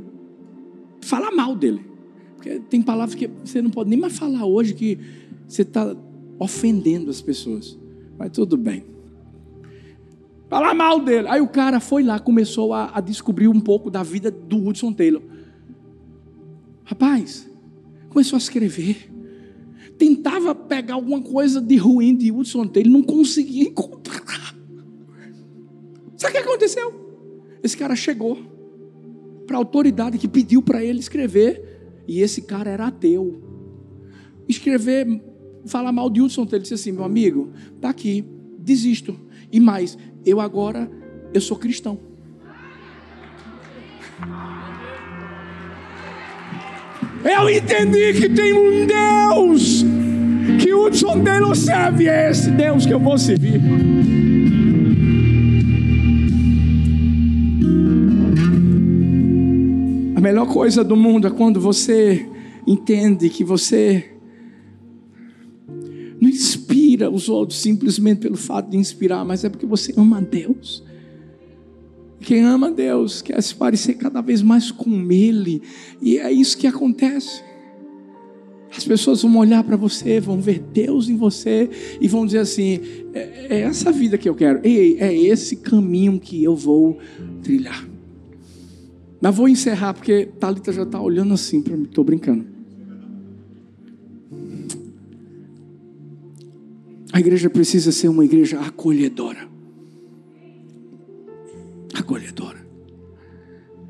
falar 1.01 1.33
mal 1.33 1.55
dele. 1.57 1.85
Porque 2.37 2.61
tem 2.61 2.83
palavras 2.83 3.15
que 3.15 3.29
você 3.45 3.61
não 3.61 3.71
pode 3.71 3.91
nem 3.91 3.99
mais 3.99 4.19
falar 4.19 4.45
hoje 4.45 4.75
que 4.75 4.99
você 5.49 5.63
está 5.63 5.97
ofendendo 6.39 7.11
as 7.11 7.21
pessoas. 7.21 7.79
Mas 8.19 8.31
tudo 8.31 8.57
bem. 8.57 8.85
Falar 10.49 10.75
mal 10.75 11.01
dele. 11.01 11.27
Aí 11.29 11.41
o 11.41 11.49
cara 11.49 11.81
foi 11.81 12.03
lá, 12.03 12.21
começou 12.21 12.73
a, 12.73 12.91
a 12.95 13.01
descobrir 13.01 13.49
um 13.49 13.61
pouco 13.61 13.91
da 13.91 14.03
vida 14.03 14.31
do 14.31 14.69
Hudson 14.69 14.93
Taylor. 14.93 15.23
Rapaz, 16.85 17.51
começou 18.09 18.37
a 18.37 18.39
escrever. 18.39 19.11
Tentava 19.99 20.55
pegar 20.55 20.95
alguma 20.95 21.23
coisa 21.23 21.61
de 21.61 21.77
ruim 21.77 22.15
de 22.15 22.31
Hudson 22.31 22.67
Taylor, 22.67 22.93
não 22.93 23.03
conseguia 23.03 23.65
encontrar. 23.65 24.55
Sabe 26.17 26.31
o 26.31 26.37
que 26.37 26.49
aconteceu? 26.49 27.59
Esse 27.63 27.77
cara 27.77 27.97
chegou 27.97 28.39
para 29.47 29.57
a 29.57 29.59
autoridade 29.59 30.19
que 30.19 30.29
pediu 30.29 30.61
para 30.63 30.85
ele 30.85 30.99
escrever, 30.99 31.63
e 32.07 32.21
esse 32.21 32.43
cara 32.43 32.71
era 32.71 32.87
ateu. 32.87 33.43
Escrever, 34.49 35.23
falar 35.67 35.93
mal 35.93 36.09
de 36.11 36.21
Hudson 36.21 36.47
Taylor, 36.47 36.63
disse 36.63 36.75
assim: 36.75 36.93
meu 36.93 37.05
amigo, 37.05 37.53
tá 37.81 37.89
aqui, 37.91 38.25
desisto. 38.59 39.19
E 39.53 39.61
mais, 39.61 39.97
eu 40.25 40.41
agora, 40.41 40.91
eu 41.33 41.41
sou 41.41 41.57
cristão. 41.57 41.99
Eu 47.29 47.51
entendi 47.51 48.13
que 48.13 48.29
tem 48.29 48.53
um 48.53 48.87
Deus 48.87 49.85
que 50.63 50.73
o 50.73 50.87
Hudson 50.87 51.25
Taylor 51.25 51.57
serve, 51.57 52.07
é 52.07 52.31
esse 52.31 52.53
Deus 52.53 52.87
que 52.87 52.95
eu 52.95 53.01
vou 53.01 53.19
servir. 53.19 53.61
A 60.15 60.21
melhor 60.21 60.47
coisa 60.47 60.85
do 60.85 60.95
mundo 60.95 61.27
é 61.27 61.31
quando 61.31 61.61
você 61.61 62.25
entende 62.65 63.29
que 63.29 63.43
você 63.43 64.13
não 66.21 66.29
inspira 66.29 67.11
os 67.11 67.29
outros 67.29 67.59
simplesmente 67.59 68.21
pelo 68.21 68.37
fato 68.37 68.71
de 68.71 68.77
inspirar, 68.77 69.25
mas 69.25 69.43
é 69.43 69.49
porque 69.49 69.67
você 69.67 69.93
ama 69.97 70.23
Deus. 70.23 70.86
Quem 72.27 72.43
ama 72.43 72.73
Deus 72.73 73.23
quer 73.23 73.41
se 73.41 73.55
parecer 73.55 73.95
cada 73.95 74.21
vez 74.21 74.43
mais 74.43 74.73
com 74.73 75.13
Ele, 75.13 75.63
e 76.03 76.19
é 76.19 76.33
isso 76.33 76.59
que 76.59 76.67
acontece. 76.67 77.41
As 78.77 78.85
pessoas 78.85 79.23
vão 79.23 79.37
olhar 79.37 79.63
para 79.63 79.77
você, 79.77 80.19
vão 80.19 80.41
ver 80.41 80.59
Deus 80.59 81.09
em 81.09 81.17
você 81.17 81.71
e 82.01 82.09
vão 82.09 82.27
dizer 82.27 82.41
assim: 82.41 82.81
é, 83.15 83.47
é 83.49 83.61
essa 83.61 83.93
vida 83.93 84.19
que 84.19 84.29
eu 84.29 84.35
quero, 84.35 84.59
Ei, 84.65 84.99
é 84.99 85.15
esse 85.15 85.55
caminho 85.55 86.19
que 86.19 86.43
eu 86.43 86.57
vou 86.57 86.99
trilhar. 87.45 87.89
Mas 89.21 89.37
vou 89.37 89.49
encerrar 89.49 89.95
porque 89.95 90.29
Talita 90.41 90.73
já 90.73 90.83
está 90.83 91.01
olhando 91.01 91.33
assim 91.33 91.63
para 91.63 91.77
mim. 91.77 91.85
Estou 91.85 92.03
brincando. 92.03 92.45
A 97.13 97.21
igreja 97.21 97.49
precisa 97.49 97.93
ser 97.93 98.09
uma 98.09 98.25
igreja 98.25 98.59
acolhedora. 98.59 99.55
Acolhedora. 101.99 102.67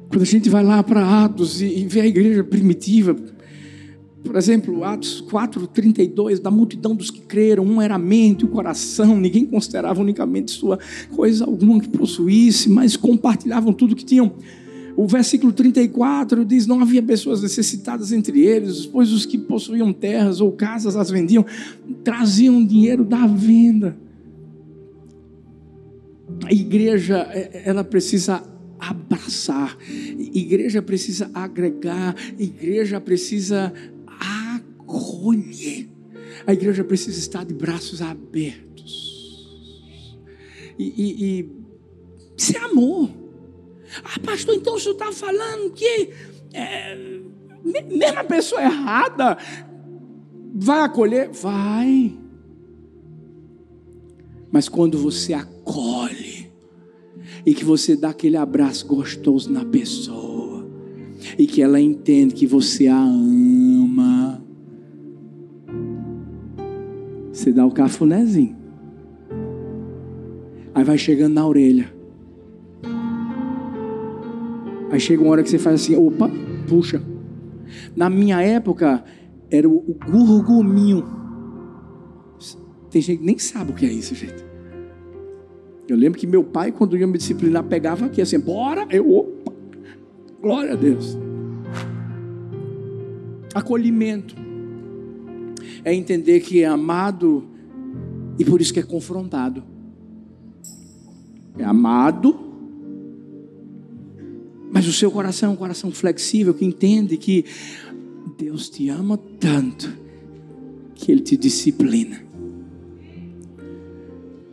Quando 0.09 0.23
a 0.23 0.27
gente 0.27 0.49
vai 0.49 0.65
lá 0.65 0.83
para 0.83 1.25
Atos 1.25 1.61
e, 1.61 1.67
e 1.67 1.85
vê 1.87 2.01
a 2.01 2.07
igreja 2.07 2.43
primitiva, 2.45 3.17
por 4.27 4.37
exemplo, 4.37 4.83
Atos 4.83 5.21
4, 5.21 5.67
32, 5.69 6.41
da 6.41 6.51
multidão 6.51 6.97
dos 6.97 7.11
que 7.11 7.21
creram, 7.21 7.65
um 7.65 7.81
era 7.81 7.95
a 7.95 7.99
mente, 7.99 8.45
o 8.45 8.49
coração, 8.49 9.19
ninguém 9.21 9.47
considerava 9.47 10.01
unicamente 10.01 10.51
sua 10.51 10.79
coisa 11.15 11.45
alguma 11.45 11.81
que 11.81 11.89
possuísse, 11.89 12.69
mas 12.69 12.97
compartilhavam 12.97 13.73
tudo 13.73 13.95
que 13.95 14.05
tinham. 14.05 14.33
O 14.97 15.07
versículo 15.07 15.53
34 15.53 16.45
diz: 16.45 16.67
Não 16.67 16.81
havia 16.81 17.03
pessoas 17.03 17.43
necessitadas 17.43 18.11
entre 18.13 18.41
eles, 18.41 18.87
pois 18.87 19.13
os 19.13 19.27
que 19.27 19.37
possuíam 19.37 19.93
terras 19.93 20.41
ou 20.41 20.51
casas 20.53 20.97
as 20.97 21.11
vendiam, 21.11 21.45
traziam 22.03 22.65
dinheiro 22.65 23.05
da 23.05 23.27
venda. 23.27 23.97
A 26.45 26.53
igreja, 26.53 27.29
é, 27.31 27.63
ela 27.65 27.83
precisa 27.83 28.43
abraçar, 28.79 29.77
a 29.81 30.39
igreja 30.39 30.83
precisa 30.83 31.31
agregar, 31.33 32.15
a 32.39 32.43
igreja 32.43 33.01
precisa 33.01 33.73
acolher, 34.87 35.89
a 36.47 36.53
igreja 36.53 36.85
precisa 36.85 37.19
estar 37.19 37.45
de 37.45 37.55
braços 37.55 38.03
abertos. 38.03 39.47
E, 40.79 40.85
e, 40.85 41.41
e 41.41 42.57
é 42.57 42.59
amor. 42.61 43.11
Ah, 44.05 44.21
pastor, 44.21 44.55
então 44.55 44.75
o 44.75 44.79
senhor 44.79 44.93
está 44.93 45.11
falando 45.11 45.73
que 45.73 46.11
é, 46.53 46.97
mesmo 47.65 48.19
a 48.19 48.25
pessoa 48.25 48.63
errada 48.63 49.39
vai 50.55 50.81
acolher? 50.81 51.31
Vai. 51.31 52.26
Mas 54.51 54.69
quando 54.69 54.99
você 54.99 55.33
acolhe 55.33 56.51
e 57.45 57.55
que 57.55 57.65
você 57.65 57.97
dá 57.97 58.11
aquele 58.11 58.37
abraço 58.37 58.87
gostoso 58.87 59.53
na 59.53 59.65
pessoa 59.65 60.67
e 61.39 61.47
que 61.47 61.63
ela 61.63 61.81
entende 61.81 62.35
que 62.35 62.47
você 62.47 62.87
a 62.87 63.03
ama, 63.03 64.43
você 67.33 67.53
dá 67.53 67.67
o 67.67 67.71
cafunézinho. 67.71 68.57
Aí 70.75 70.85
vai 70.85 70.99
chegando 70.99 71.35
na 71.35 71.47
orelha. 71.47 71.95
Aí 74.91 75.01
chega 75.01 75.23
uma 75.23 75.31
hora 75.33 75.43
que 75.43 75.51
você 75.51 75.59
faz 75.59 75.83
assim, 75.83 75.97
opa, 75.97 76.31
puxa. 76.69 77.03
Na 77.95 78.09
minha 78.09 78.41
época, 78.41 79.05
era 79.51 79.69
o, 79.69 79.85
gurguminho. 80.07 81.05
Tem 82.97 83.03
gente 83.03 83.19
que 83.19 83.27
nem 83.27 83.37
sabe 83.37 83.73
o 83.73 83.75
que 83.75 83.85
é 83.85 83.93
isso, 83.93 84.15
gente. 84.15 84.43
Eu 85.87 85.99
lembro 85.99 86.19
que 86.19 86.27
meu 86.27 86.43
pai, 86.43 86.73
quando 86.73 86.97
ia 86.97 87.07
me 87.07 87.19
disciplinar, 87.19 87.63
pegava 87.63 88.07
aqui 88.07 88.23
assim, 88.23 88.39
bora, 88.39 88.87
eu, 88.89 89.15
opa, 89.15 89.53
glória 90.41 90.73
a 90.73 90.77
Deus. 90.77 91.15
Acolhimento 93.53 94.35
é 95.85 95.93
entender 95.93 96.41
que 96.41 96.63
é 96.63 96.67
amado 96.67 97.47
e 98.39 98.47
por 98.47 98.63
isso 98.63 98.73
que 98.73 98.81
é 98.81 98.83
confrontado. 98.83 99.63
É 101.59 101.65
amado 101.65 102.35
mas 104.73 104.89
o 104.89 104.93
seu 104.93 105.11
coração 105.11 105.51
é 105.51 105.53
um 105.53 105.57
coração 105.57 105.91
flexível 105.91 106.55
que 106.55 106.65
entende 106.65 107.19
que 107.19 107.45
Deus 108.39 108.71
te 108.71 108.89
ama 108.89 109.19
tanto 109.39 110.07
que 110.95 111.13
Ele 111.13 111.21
te 111.21 111.37
disciplina. 111.37 112.26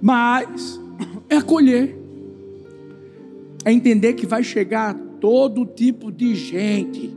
Mas 0.04 0.82
é 1.30 1.38
acolher, 1.38 1.98
é 3.64 3.72
entender 3.72 4.16
que 4.16 4.26
vai 4.26 4.44
chegar 4.44 4.94
todo 5.22 5.66
tipo 5.66 6.12
de 6.12 6.36
gente, 6.36 7.16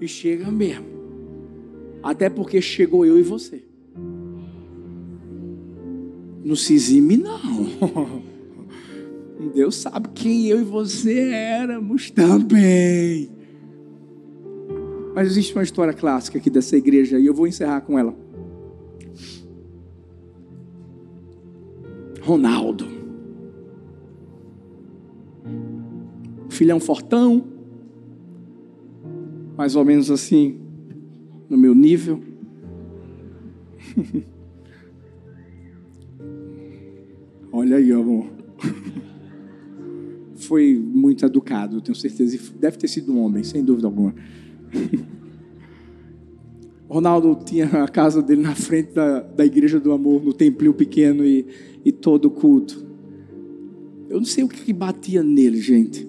e 0.00 0.08
chega 0.08 0.50
mesmo, 0.50 0.86
até 2.02 2.30
porque 2.30 2.62
chegou 2.62 3.04
eu 3.04 3.18
e 3.18 3.22
você. 3.22 3.62
Não 6.42 6.56
se 6.56 6.72
exime, 6.72 7.18
não. 7.18 8.22
Deus 9.54 9.76
sabe 9.76 10.08
quem 10.14 10.46
eu 10.46 10.62
e 10.62 10.64
você 10.64 11.18
éramos 11.28 12.10
também. 12.10 13.30
Mas 15.14 15.28
existe 15.28 15.52
uma 15.52 15.62
história 15.62 15.92
clássica 15.92 16.38
aqui 16.38 16.48
dessa 16.48 16.74
igreja 16.74 17.18
e 17.18 17.26
eu 17.26 17.34
vou 17.34 17.46
encerrar 17.46 17.82
com 17.82 17.98
ela. 17.98 18.21
Ronaldo. 22.22 22.86
Filhão 26.48 26.78
fortão. 26.80 27.44
Mais 29.56 29.76
ou 29.76 29.84
menos 29.84 30.10
assim, 30.10 30.58
no 31.48 31.58
meu 31.58 31.74
nível. 31.74 32.20
Olha 37.52 37.76
aí, 37.76 37.92
amor 37.92 38.26
foi 40.36 40.74
muito 40.74 41.24
educado, 41.24 41.80
tenho 41.80 41.94
certeza. 41.94 42.38
Deve 42.58 42.76
ter 42.76 42.88
sido 42.88 43.12
um 43.12 43.20
homem, 43.20 43.44
sem 43.44 43.62
dúvida 43.62 43.86
alguma. 43.86 44.14
Ronaldo 46.88 47.38
tinha 47.44 47.66
a 47.66 47.88
casa 47.88 48.22
dele 48.22 48.42
na 48.42 48.54
frente 48.54 48.92
da, 48.92 49.20
da 49.20 49.44
igreja 49.44 49.80
do 49.80 49.92
amor, 49.92 50.22
no 50.22 50.32
templinho 50.32 50.74
pequeno 50.74 51.24
e, 51.24 51.46
e 51.84 51.90
todo 51.90 52.30
culto. 52.30 52.86
Eu 54.08 54.18
não 54.18 54.26
sei 54.26 54.44
o 54.44 54.48
que, 54.48 54.62
que 54.62 54.72
batia 54.72 55.22
nele, 55.22 55.60
gente. 55.60 56.06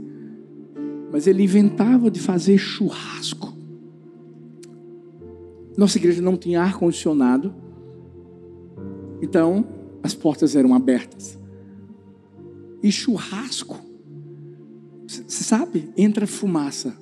Mas 1.11 1.25
ele 1.25 1.43
inventava 1.43 2.11
de 2.11 2.19
fazer 2.19 2.57
churrasco. 2.57 3.53
Nossa 5.77 5.97
igreja 5.97 6.21
não 6.21 6.35
tinha 6.35 6.61
ar-condicionado. 6.61 7.53
Então, 9.21 9.65
as 10.03 10.13
portas 10.13 10.55
eram 10.55 10.73
abertas. 10.73 11.39
E 12.83 12.91
churrasco, 12.91 13.79
você 15.07 15.43
sabe, 15.43 15.89
entra 15.95 16.27
fumaça. 16.27 16.93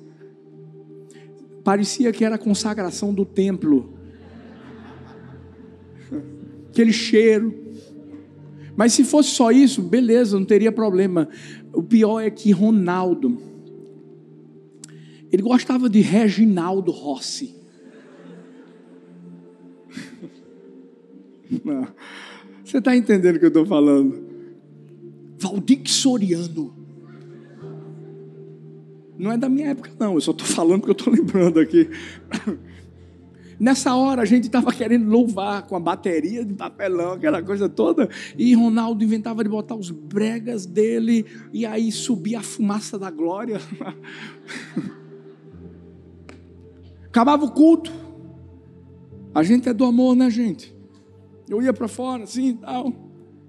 Parecia 1.64 2.12
que 2.12 2.24
era 2.24 2.34
a 2.34 2.38
consagração 2.38 3.14
do 3.14 3.24
templo. 3.24 3.92
Aquele 6.68 6.92
cheiro. 6.92 7.62
Mas 8.74 8.92
se 8.94 9.04
fosse 9.04 9.30
só 9.30 9.50
isso, 9.50 9.82
beleza, 9.82 10.38
não 10.38 10.46
teria 10.46 10.72
problema. 10.72 11.28
O 11.72 11.82
pior 11.82 12.20
é 12.20 12.30
que 12.30 12.50
Ronaldo, 12.50 13.40
ele 15.30 15.42
gostava 15.42 15.88
de 15.88 16.00
Reginaldo 16.00 16.90
Rossi. 16.90 17.54
Não. 21.64 21.86
Você 22.64 22.78
está 22.78 22.96
entendendo 22.96 23.36
o 23.36 23.38
que 23.38 23.44
eu 23.44 23.48
estou 23.48 23.66
falando? 23.66 24.24
Valdir 25.38 25.82
Soriano. 25.86 26.81
Não 29.22 29.30
é 29.30 29.36
da 29.36 29.48
minha 29.48 29.68
época, 29.68 29.88
não. 30.00 30.14
Eu 30.14 30.20
só 30.20 30.32
estou 30.32 30.44
falando 30.44 30.80
porque 30.80 30.90
eu 30.90 30.96
estou 30.96 31.14
lembrando 31.14 31.60
aqui. 31.60 31.88
Nessa 33.60 33.94
hora 33.94 34.22
a 34.22 34.24
gente 34.24 34.46
estava 34.46 34.72
querendo 34.72 35.08
louvar 35.08 35.64
com 35.68 35.76
a 35.76 35.78
bateria 35.80 36.44
de 36.44 36.52
papelão, 36.52 37.12
aquela 37.12 37.40
coisa 37.40 37.68
toda. 37.68 38.08
E 38.36 38.52
Ronaldo 38.52 39.04
inventava 39.04 39.44
de 39.44 39.48
botar 39.48 39.76
os 39.76 39.92
bregas 39.92 40.66
dele 40.66 41.24
e 41.52 41.64
aí 41.64 41.92
subia 41.92 42.40
a 42.40 42.42
fumaça 42.42 42.98
da 42.98 43.12
glória. 43.12 43.60
Acabava 47.06 47.44
o 47.44 47.52
culto. 47.52 47.92
A 49.32 49.44
gente 49.44 49.68
é 49.68 49.72
do 49.72 49.84
amor, 49.84 50.16
né, 50.16 50.28
gente? 50.30 50.74
Eu 51.48 51.62
ia 51.62 51.72
para 51.72 51.86
fora 51.86 52.24
assim 52.24 52.48
e 52.48 52.54
tal. 52.54 52.92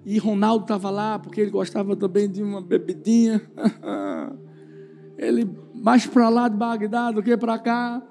E 0.05 0.19
Ronaldo 0.19 0.65
estava 0.65 0.91
lá 0.91 1.17
porque 1.17 1.41
ele 1.41 1.49
gostava 1.49 1.95
também 1.95 2.29
de 2.29 2.43
uma 2.43 2.61
bebidinha. 2.61 3.41
ele 5.17 5.62
mais 5.83 6.07
para 6.07 6.29
lá 6.29 6.47
de 6.47 6.55
Bagdá 6.55 7.11
do 7.11 7.21
que 7.21 7.35
para 7.35 7.59
cá. 7.59 8.01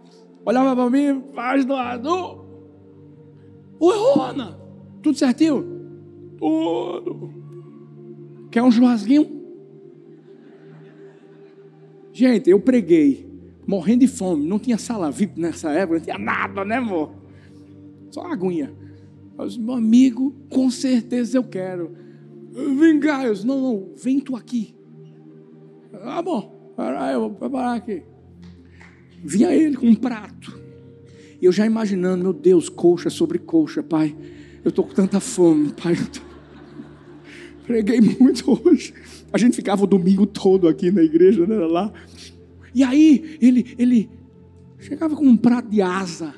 Olhava 0.44 0.76
para 0.76 0.90
mim, 0.90 1.24
faz 1.34 1.64
doado. 1.64 2.44
Oi, 3.80 3.96
Rona, 3.96 4.60
tudo 5.02 5.16
certinho? 5.16 5.64
Tudo. 6.36 7.32
Quer 8.50 8.62
um 8.62 8.70
churrasquinho? 8.70 9.40
Gente, 12.12 12.50
eu 12.50 12.60
preguei, 12.60 13.26
morrendo 13.66 14.00
de 14.00 14.08
fome. 14.08 14.46
Não 14.46 14.58
tinha 14.58 14.76
sala 14.76 15.10
VIP 15.10 15.40
nessa 15.40 15.70
época, 15.70 15.98
não 15.98 16.04
tinha 16.04 16.18
nada, 16.18 16.66
né, 16.66 16.76
amor? 16.76 17.14
Só 18.10 18.26
aguinha. 18.26 18.70
Mas, 19.34 19.56
meu 19.56 19.74
amigo, 19.76 20.34
com 20.50 20.70
certeza 20.70 21.38
eu 21.38 21.44
quero. 21.44 21.96
Vem 22.50 23.00
cá, 23.00 23.24
eu 23.24 23.32
disse, 23.32 23.46
não, 23.46 23.58
não, 23.58 23.94
vem 23.96 24.20
tu 24.20 24.36
aqui. 24.36 24.74
Ah, 26.02 26.20
bom. 26.20 26.61
Peraí, 26.76 27.14
eu 27.14 27.20
vou 27.20 27.30
preparar 27.30 27.76
aqui. 27.76 28.02
Vinha 29.24 29.52
ele 29.54 29.76
com 29.76 29.86
um 29.86 29.94
prato. 29.94 30.60
E 31.40 31.44
eu 31.44 31.52
já 31.52 31.66
imaginando, 31.66 32.22
meu 32.22 32.32
Deus, 32.32 32.68
coxa 32.68 33.10
sobre 33.10 33.38
coxa, 33.38 33.82
pai. 33.82 34.16
Eu 34.64 34.68
estou 34.70 34.84
com 34.84 34.94
tanta 34.94 35.20
fome, 35.20 35.72
pai. 35.72 35.96
Tô... 35.96 36.20
Preguei 37.66 38.00
muito 38.00 38.60
hoje. 38.64 38.94
A 39.32 39.38
gente 39.38 39.56
ficava 39.56 39.84
o 39.84 39.86
domingo 39.86 40.26
todo 40.26 40.68
aqui 40.68 40.90
na 40.90 41.02
igreja, 41.02 41.46
né? 41.46 41.56
Lá. 41.56 41.92
E 42.74 42.82
aí, 42.82 43.38
ele, 43.40 43.74
ele 43.78 44.10
chegava 44.78 45.16
com 45.16 45.24
um 45.24 45.36
prato 45.36 45.68
de 45.68 45.82
asa. 45.82 46.34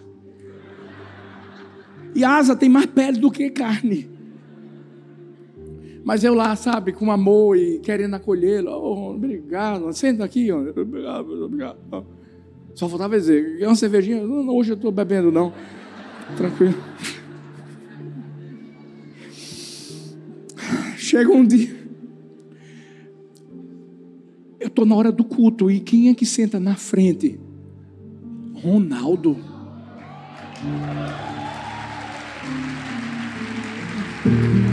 E 2.15 2.25
asa 2.25 2.55
tem 2.55 2.69
mais 2.69 2.87
pele 2.87 3.19
do 3.19 3.31
que 3.31 3.51
carne. 3.51 4.14
Mas 6.05 6.23
eu 6.23 6.35
lá, 6.35 6.55
sabe, 6.55 6.93
com 6.93 7.11
amor 7.11 7.57
e 7.57 7.79
querendo 7.79 8.15
acolhê-lo. 8.15 8.71
Oh, 8.71 9.15
obrigado, 9.15 9.91
senta 9.95 10.23
aqui. 10.23 10.53
Obrigado, 10.53 11.45
obrigado. 11.45 11.79
Só 12.75 12.89
faltava 12.89 13.17
dizer, 13.17 13.57
quer 13.57 13.67
uma 13.67 13.75
cervejinha? 13.75 14.23
Não 14.27 14.49
hoje 14.55 14.73
eu 14.73 14.77
estou 14.77 14.93
bebendo, 14.93 15.33
não. 15.33 15.53
Tranquilo. 16.37 16.75
Chega 20.99 21.31
um 21.31 21.47
dia. 21.47 21.75
Eu 24.61 24.69
estou 24.69 24.85
na 24.85 24.95
hora 24.97 25.11
do 25.11 25.25
culto. 25.25 25.71
E 25.71 25.81
quem 25.81 26.11
é 26.11 26.15
que 26.15 26.27
senta 26.27 26.61
na 26.61 26.75
frente? 26.75 27.41
Ronaldo. 28.63 29.39
Ronaldo! 34.25 34.64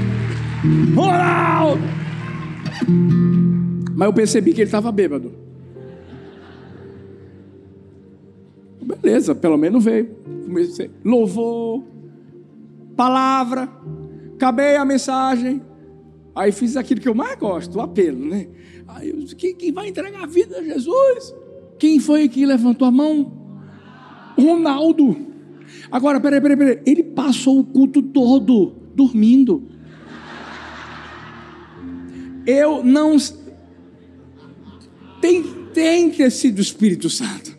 Mas 3.95 4.07
eu 4.07 4.13
percebi 4.13 4.53
que 4.53 4.61
ele 4.61 4.67
estava 4.67 4.91
bêbado. 4.91 5.33
Beleza, 8.81 9.33
pelo 9.33 9.57
menos 9.57 9.83
veio. 9.83 10.09
Comecei, 10.45 10.91
louvou, 11.03 11.87
palavra, 12.95 13.69
acabei 14.35 14.75
a 14.75 14.85
mensagem. 14.85 15.61
Aí 16.35 16.51
fiz 16.51 16.77
aquilo 16.77 17.01
que 17.01 17.09
eu 17.09 17.15
mais 17.15 17.37
gosto, 17.37 17.77
o 17.77 17.81
apelo, 17.81 18.25
né? 18.25 18.47
Aí 18.87 19.09
eu 19.09 19.17
disse, 19.17 19.35
quem, 19.35 19.55
quem 19.55 19.71
vai 19.71 19.89
entregar 19.89 20.23
a 20.23 20.27
vida 20.27 20.57
a 20.57 20.63
Jesus? 20.63 21.35
Quem 21.79 21.99
foi 21.99 22.29
que 22.29 22.45
levantou 22.45 22.87
a 22.87 22.91
mão? 22.91 23.31
Ronaldo. 24.37 25.15
Agora, 25.91 26.19
peraí, 26.19 26.39
peraí, 26.39 26.57
peraí. 26.57 26.79
Ele 26.85 27.03
passou 27.03 27.59
o 27.59 27.63
culto 27.63 28.01
todo 28.01 28.73
dormindo. 28.93 29.67
Eu 32.45 32.83
não. 32.83 33.17
Tem, 35.21 35.43
tem 35.73 36.09
que 36.09 36.17
ter 36.17 36.31
sido 36.31 36.59
o 36.59 36.61
Espírito 36.61 37.09
Santo. 37.09 37.57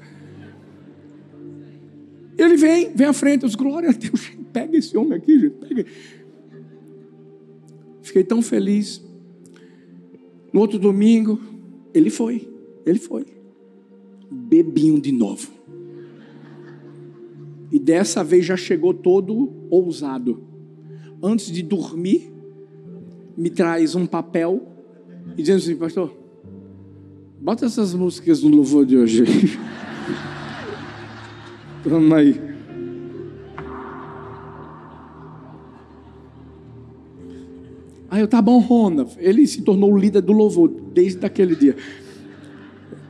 Ele 2.36 2.56
vem, 2.56 2.92
vem 2.94 3.06
à 3.06 3.12
frente, 3.12 3.42
eu 3.42 3.48
disse, 3.48 3.56
glória 3.56 3.90
a 3.90 3.92
Deus, 3.92 4.32
pega 4.52 4.76
esse 4.76 4.96
homem 4.96 5.14
aqui, 5.14 5.38
gente, 5.38 5.54
pega. 5.56 5.86
Fiquei 8.02 8.24
tão 8.24 8.42
feliz. 8.42 9.02
No 10.52 10.60
outro 10.60 10.78
domingo, 10.78 11.40
ele 11.94 12.10
foi, 12.10 12.48
ele 12.84 12.98
foi. 12.98 13.24
Bebinho 14.30 15.00
de 15.00 15.12
novo. 15.12 15.50
E 17.70 17.78
dessa 17.78 18.22
vez 18.22 18.44
já 18.44 18.56
chegou 18.56 18.92
todo 18.92 19.52
ousado. 19.70 20.42
Antes 21.22 21.50
de 21.50 21.62
dormir, 21.62 22.30
me 23.36 23.48
traz 23.48 23.94
um 23.94 24.04
papel 24.04 24.71
e 25.36 25.42
dizendo 25.42 25.58
assim, 25.58 25.76
pastor, 25.76 26.12
bota 27.40 27.66
essas 27.66 27.94
músicas 27.94 28.42
no 28.42 28.50
louvor 28.50 28.84
de 28.84 28.96
hoje. 28.96 29.24
Vamos 31.84 32.12
aí. 32.12 32.40
Aí 38.12 38.20
eu, 38.20 38.28
tá 38.28 38.42
bom, 38.42 38.58
Rona. 38.58 39.06
Ele 39.16 39.46
se 39.46 39.62
tornou 39.62 39.90
o 39.90 39.96
líder 39.96 40.20
do 40.20 40.32
louvor 40.32 40.68
desde 40.68 41.24
aquele 41.24 41.56
dia. 41.56 41.74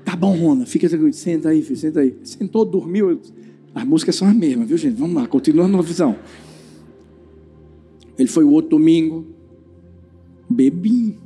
Tá 0.05 0.15
bom, 0.15 0.37
Rona, 0.37 0.65
fica 0.65 0.89
tranquilo. 0.89 1.13
Senta 1.13 1.49
aí, 1.49 1.61
filho, 1.61 1.77
senta 1.77 2.01
aí. 2.01 2.17
Sentou, 2.23 2.65
dormiu. 2.65 3.21
As 3.75 3.85
músicas 3.85 4.15
são 4.15 4.29
as 4.29 4.35
mesmas, 4.35 4.69
viu, 4.69 4.79
gente? 4.79 4.95
Vamos 4.95 5.17
lá, 5.17 5.27
continuando 5.27 5.77
a 5.77 5.83
visão. 5.83 6.17
Ele 8.17 8.29
foi 8.29 8.45
o 8.45 8.51
outro 8.51 8.71
domingo. 8.71 9.27
Bebi. 10.49 11.19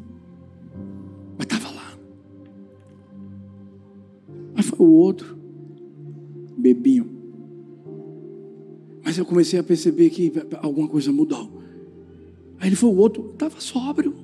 O 4.84 4.90
outro. 4.90 5.36
Bebinho. 6.56 7.16
Mas 9.04 9.16
eu 9.16 9.24
comecei 9.24 9.58
a 9.58 9.62
perceber 9.62 10.10
que 10.10 10.32
alguma 10.60 10.88
coisa 10.88 11.12
mudou. 11.12 11.62
Aí 12.58 12.68
ele 12.68 12.76
foi 12.76 12.90
o 12.90 12.96
outro, 12.96 13.30
estava 13.32 13.60
sóbrio. 13.60 14.14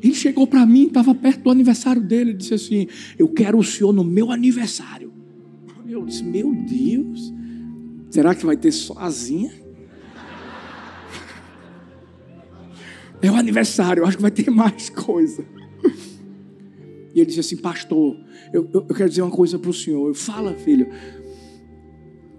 Ele 0.00 0.14
chegou 0.14 0.46
para 0.46 0.64
mim, 0.64 0.86
estava 0.86 1.14
perto 1.14 1.42
do 1.42 1.50
aniversário 1.50 2.00
dele, 2.00 2.32
disse 2.32 2.54
assim: 2.54 2.86
Eu 3.18 3.28
quero 3.28 3.58
o 3.58 3.64
senhor 3.64 3.92
no 3.92 4.04
meu 4.04 4.30
aniversário. 4.30 5.12
Eu 5.88 6.04
disse: 6.04 6.22
Meu 6.22 6.54
Deus, 6.54 7.32
será 8.10 8.34
que 8.34 8.46
vai 8.46 8.56
ter 8.56 8.72
sozinha? 8.72 9.50
É 13.22 13.30
o 13.30 13.34
aniversário, 13.34 14.04
acho 14.04 14.18
que 14.18 14.22
vai 14.22 14.30
ter 14.30 14.50
mais 14.50 14.90
coisa. 14.90 15.44
E 17.16 17.20
ele 17.20 17.26
disse 17.26 17.40
assim: 17.40 17.56
Pastor, 17.56 18.14
eu, 18.52 18.68
eu, 18.74 18.86
eu 18.86 18.94
quero 18.94 19.08
dizer 19.08 19.22
uma 19.22 19.30
coisa 19.30 19.58
para 19.58 19.70
o 19.70 19.72
senhor. 19.72 20.08
Eu, 20.08 20.14
Fala, 20.14 20.52
filho. 20.52 20.86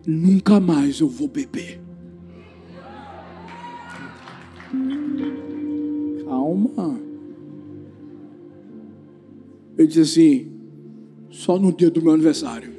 nunca 0.06 0.60
mais 0.60 1.00
eu 1.00 1.10
vou 1.10 1.28
beber. 1.28 1.82
Calma. 6.24 7.00
Ele 9.76 9.88
disse 9.88 10.02
assim: 10.02 10.52
só 11.32 11.58
no 11.58 11.74
dia 11.74 11.90
do 11.90 12.00
meu 12.00 12.14
aniversário. 12.14 12.78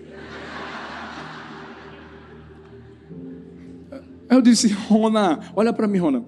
Eu 4.31 4.41
disse, 4.41 4.69
Rona, 4.69 5.41
olha 5.57 5.73
para 5.73 5.89
mim, 5.89 5.99
Rona. 5.99 6.25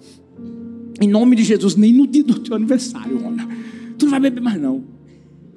Em 1.01 1.09
nome 1.09 1.37
de 1.37 1.45
Jesus, 1.45 1.77
nem 1.77 1.93
no 1.93 2.09
dia 2.09 2.25
do 2.25 2.41
teu 2.41 2.57
aniversário, 2.57 3.19
Rona. 3.19 3.47
Tu 3.97 4.07
não 4.07 4.11
vai 4.11 4.19
beber 4.19 4.41
mais, 4.41 4.61
não. 4.61 5.00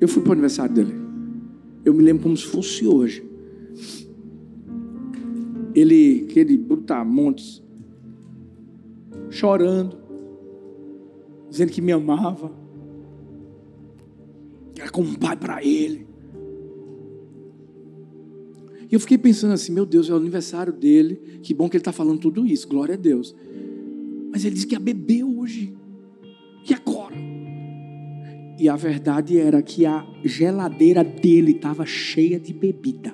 Eu 0.04 0.08
fui 0.10 0.22
para 0.22 0.32
o 0.32 0.34
aniversário 0.34 0.76
dele. 0.76 0.94
Eu 1.86 1.94
me 1.94 2.04
lembro 2.04 2.24
como 2.24 2.36
se 2.36 2.46
fosse 2.46 2.86
hoje. 2.86 3.24
Ele, 5.74 6.28
aquele 6.30 6.58
brutamontes, 6.58 7.64
chorando, 9.30 9.96
dizendo 11.50 11.72
que 11.72 11.82
me 11.82 11.94
amava. 11.94 12.52
Era 14.78 14.90
como 14.90 15.08
um 15.08 15.16
pai 15.16 15.38
para 15.38 15.64
ele. 15.64 16.06
E 18.92 18.94
eu 18.94 19.00
fiquei 19.00 19.18
pensando 19.18 19.54
assim: 19.54 19.72
meu 19.72 19.86
Deus, 19.86 20.10
é 20.10 20.14
o 20.14 20.18
aniversário 20.18 20.74
dele. 20.74 21.16
Que 21.42 21.54
bom 21.54 21.70
que 21.70 21.78
ele 21.78 21.82
está 21.82 21.94
falando 21.94 22.20
tudo 22.20 22.46
isso, 22.46 22.68
glória 22.68 22.96
a 22.96 22.98
Deus. 22.98 23.34
Mas 24.34 24.44
ele 24.44 24.56
disse 24.56 24.68
que 24.68 24.76
ia 24.76 24.82
beber 24.82 25.24
E 28.64 28.70
a 28.70 28.78
verdade 28.78 29.38
era 29.38 29.62
que 29.62 29.86
a 29.86 30.08
geladeira 30.24 31.04
dele 31.04 31.52
estava 31.52 31.86
cheia 31.86 32.40
de 32.40 32.54
bebida. 32.54 33.14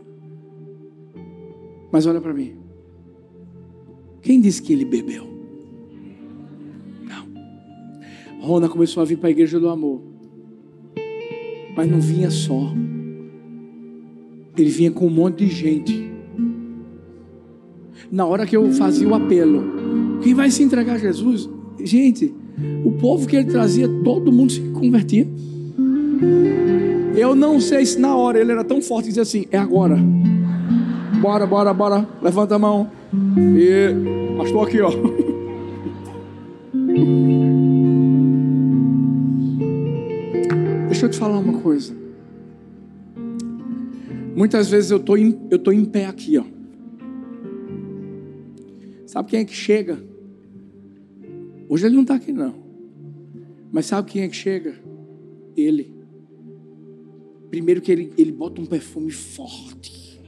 Mas 1.92 2.06
olha 2.06 2.22
para 2.22 2.36
mim. 2.36 2.54
Quem 4.22 4.40
disse 4.40 4.62
que 4.62 4.72
ele 4.72 4.86
bebeu? 4.86 5.26
Não. 7.04 8.46
Rona 8.46 8.70
começou 8.70 9.02
a 9.02 9.06
vir 9.08 9.18
para 9.18 9.30
a 9.30 9.32
igreja 9.32 9.60
do 9.60 9.70
amor. 9.70 10.04
Mas 11.76 11.90
não 11.90 12.00
vinha 12.00 12.30
só. 12.30 12.72
Ele 14.56 14.70
vinha 14.70 14.92
com 14.92 15.08
um 15.08 15.10
monte 15.10 15.48
de 15.48 15.48
gente. 15.48 16.12
Na 18.12 18.24
hora 18.28 18.46
que 18.46 18.56
eu 18.56 18.72
fazia 18.74 19.08
o 19.08 19.16
apelo, 19.16 19.64
quem 20.22 20.36
vai 20.36 20.52
se 20.52 20.62
entregar 20.62 20.94
a 20.94 21.00
Jesus? 21.00 21.50
Gente, 21.84 22.36
o 22.84 22.92
povo 22.94 23.28
que 23.28 23.36
ele 23.36 23.52
trazia, 23.52 23.88
todo 24.04 24.32
mundo 24.32 24.52
se 24.52 24.62
convertia. 24.72 25.28
Eu 27.16 27.36
não 27.36 27.60
sei 27.60 27.86
se 27.86 28.00
na 28.00 28.16
hora 28.16 28.40
ele 28.40 28.52
era 28.52 28.64
tão 28.64 28.82
forte 28.82 29.04
que 29.04 29.10
dizia 29.10 29.24
assim: 29.24 29.46
é 29.52 29.58
agora. 29.58 29.98
Bora, 31.22 31.46
bora, 31.46 31.74
bora. 31.74 32.08
Levanta 32.22 32.56
a 32.56 32.60
mão. 32.60 32.90
E 33.58 34.44
estou 34.44 34.62
aqui, 34.62 34.80
ó. 34.82 34.90
Deixa 40.88 41.06
eu 41.06 41.10
te 41.10 41.18
falar 41.18 41.38
uma 41.40 41.60
coisa. 41.62 41.94
Muitas 44.36 44.70
vezes 44.70 44.92
eu 44.92 45.00
tô 45.00 45.18
em, 45.18 45.38
eu 45.52 45.60
tô 45.60 45.72
em 45.72 45.84
pé 45.86 46.06
aqui, 46.06 46.38
ó. 46.38 46.44
Sabe 49.06 49.30
quem 49.30 49.40
é 49.42 49.46
que 49.46 49.54
chega? 49.54 50.09
Hoje 51.70 51.86
ele 51.86 51.96
não 51.96 52.02
está 52.02 52.16
aqui 52.16 52.34
não. 52.34 52.56
Mas 53.72 53.86
sabe 53.86 54.10
quem 54.10 54.24
é 54.24 54.28
que 54.28 54.36
chega? 54.36 54.74
Ele. 55.56 55.94
Primeiro 57.52 57.80
que 57.80 57.92
ele, 57.92 58.12
ele 58.18 58.32
bota 58.32 58.60
um 58.60 58.66
perfume 58.66 59.12
forte. 59.12 60.20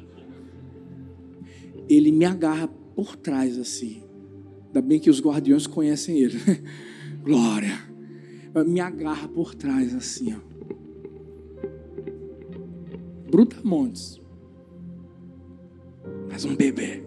Ele 1.89 2.11
me 2.11 2.25
agarra 2.25 2.67
por 2.67 3.15
trás 3.15 3.57
assim. 3.57 4.03
Ainda 4.67 4.81
bem 4.81 4.99
que 4.99 5.09
os 5.09 5.19
guardiões 5.19 5.65
conhecem 5.65 6.19
ele. 6.19 6.37
Glória. 7.25 7.89
Me 8.67 8.79
agarra 8.79 9.27
por 9.27 9.55
trás 9.55 9.95
assim, 9.95 10.33
ó. 10.33 10.39
Brutamontes. 13.31 14.21
Mas 16.29 16.45
um 16.45 16.55
bebê. 16.55 17.03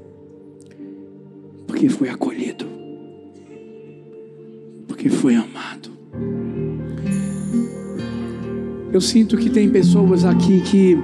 Porque 1.67 1.89
foi 1.89 2.09
acolhido. 2.09 2.84
Porque 4.87 5.09
foi 5.09 5.35
amado. 5.35 5.91
Eu 8.93 9.01
sinto 9.01 9.37
que 9.37 9.51
tem 9.51 9.69
pessoas 9.69 10.25
aqui 10.25 10.61
que 10.61 10.97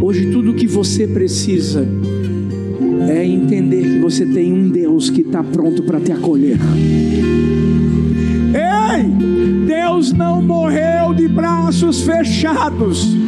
hoje 0.00 0.30
tudo 0.30 0.54
que 0.54 0.66
você 0.66 1.06
precisa 1.06 1.86
é 3.08 3.24
entender 3.24 3.82
que 3.82 3.98
você 3.98 4.24
tem 4.24 4.52
um 4.52 4.70
Deus 4.70 5.10
que 5.10 5.20
está 5.20 5.42
pronto 5.42 5.82
para 5.82 6.00
te 6.00 6.12
acolher. 6.12 6.58
Ei! 8.54 9.66
Deus 9.66 10.12
não 10.12 10.40
morreu 10.40 11.12
de 11.14 11.28
braços 11.28 12.00
fechados. 12.02 13.25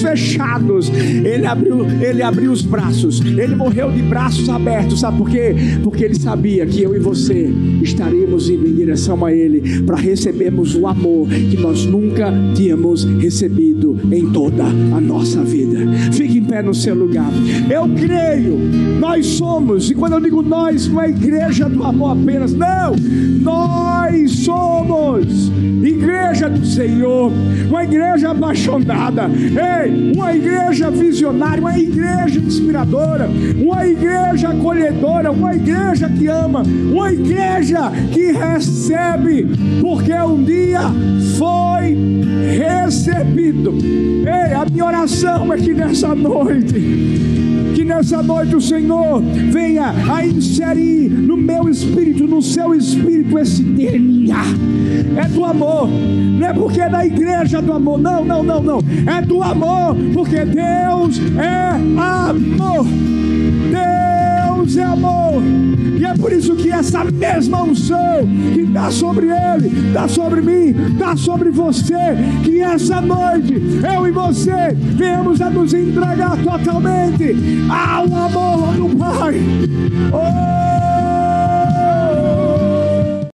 Fechados. 0.00 0.90
Ele 0.90 1.46
abriu, 1.46 1.86
ele 2.00 2.22
abriu 2.22 2.52
os 2.52 2.62
braços. 2.62 3.20
Ele 3.20 3.54
morreu 3.54 3.90
de 3.90 4.02
braços 4.02 4.48
abertos. 4.48 5.00
Sabe 5.00 5.18
por 5.18 5.30
quê? 5.30 5.54
Porque 5.82 6.04
ele 6.04 6.14
sabia 6.14 6.66
que 6.66 6.82
eu 6.82 6.94
e 6.94 6.98
você 6.98 7.50
estaremos 7.82 8.48
indo 8.48 8.66
em 8.66 8.74
direção 8.74 9.24
a 9.24 9.32
ele 9.32 9.82
para 9.82 9.96
recebermos 9.96 10.74
o 10.74 10.86
amor 10.86 11.28
que 11.28 11.56
nós 11.56 11.84
nunca 11.84 12.32
tínhamos 12.54 13.04
recebido 13.04 13.98
em 14.10 14.30
toda 14.30 14.64
a 14.64 15.00
nossa 15.00 15.42
vida. 15.42 15.78
Fique 16.12 16.38
em 16.38 16.44
pé 16.44 16.62
no 16.62 16.74
seu 16.74 16.94
lugar. 16.94 17.30
Eu 17.70 17.88
creio. 17.94 18.58
Nós 18.98 19.26
somos, 19.26 19.90
e 19.90 19.94
quando 19.94 20.14
eu 20.14 20.20
digo 20.20 20.42
nós, 20.42 20.88
não 20.88 21.00
é 21.00 21.08
igreja 21.08 21.68
do 21.68 21.82
amor 21.84 22.18
apenas, 22.18 22.52
não. 22.52 22.94
Nós 23.40 24.30
somos 24.30 25.50
igreja 25.82 26.48
do 26.48 26.64
Senhor, 26.64 27.32
uma 27.68 27.84
igreja 27.84 28.30
apaixonada, 28.30 29.24
ei, 29.24 29.89
uma 30.14 30.34
igreja 30.34 30.90
visionária, 30.90 31.60
uma 31.60 31.78
igreja 31.78 32.38
inspiradora, 32.38 33.28
uma 33.56 33.86
igreja 33.86 34.48
acolhedora, 34.48 35.30
uma 35.30 35.54
igreja 35.54 36.08
que 36.08 36.26
ama, 36.26 36.62
uma 36.62 37.12
igreja 37.12 37.90
que 38.12 38.32
recebe, 38.32 39.46
porque 39.80 40.12
um 40.14 40.42
dia 40.42 40.80
foi 41.38 41.96
recebido. 42.56 43.74
Ei, 43.80 44.54
a 44.54 44.64
minha 44.70 44.84
oração 44.84 45.52
é 45.52 45.56
que 45.56 45.72
nessa 45.72 46.14
noite 46.14 47.39
nessa 47.90 48.22
noite 48.22 48.54
o 48.54 48.60
Senhor 48.60 49.20
venha 49.20 49.92
a 50.08 50.24
inserir 50.24 51.08
no 51.08 51.36
meu 51.36 51.68
espírito, 51.68 52.24
no 52.24 52.40
seu 52.40 52.72
espírito, 52.72 53.36
esse 53.36 53.64
DNA. 53.64 54.44
É 55.16 55.28
do 55.28 55.44
amor, 55.44 55.88
não 55.88 56.46
é 56.46 56.52
porque 56.52 56.80
é 56.80 56.88
da 56.88 57.04
igreja 57.04 57.60
do 57.60 57.72
amor, 57.72 57.98
não, 57.98 58.24
não, 58.24 58.44
não, 58.44 58.62
não. 58.62 58.78
É 59.12 59.20
do 59.20 59.42
amor, 59.42 59.96
porque 60.14 60.44
Deus 60.44 61.20
é 61.36 61.70
amor. 62.00 62.86
Deus 64.56 64.76
é 64.76 64.82
amor. 64.84 65.42
E 65.98 66.04
é 66.04 66.14
por 66.14 66.32
isso 66.32 66.54
que 66.56 66.70
essa 66.70 67.04
mesma 67.04 67.62
unção 67.62 68.26
que 68.52 68.60
está 68.60 68.90
sobre 68.90 69.26
ele, 69.26 69.88
está 69.88 70.08
sobre 70.08 70.40
mim, 70.40 70.74
está 70.92 71.16
sobre 71.16 71.50
você, 71.50 71.94
que 72.44 72.60
essa 72.60 73.00
noite 73.00 73.54
eu 73.54 74.06
e 74.06 74.10
você 74.10 74.72
venhamos 74.74 75.40
a 75.40 75.50
nos 75.50 75.72
entregar 75.72 76.36
totalmente 76.42 77.34
ao 77.68 78.04
amor 78.04 78.74
do 78.74 78.96
Pai. 78.96 79.40
Oh! 80.12 80.79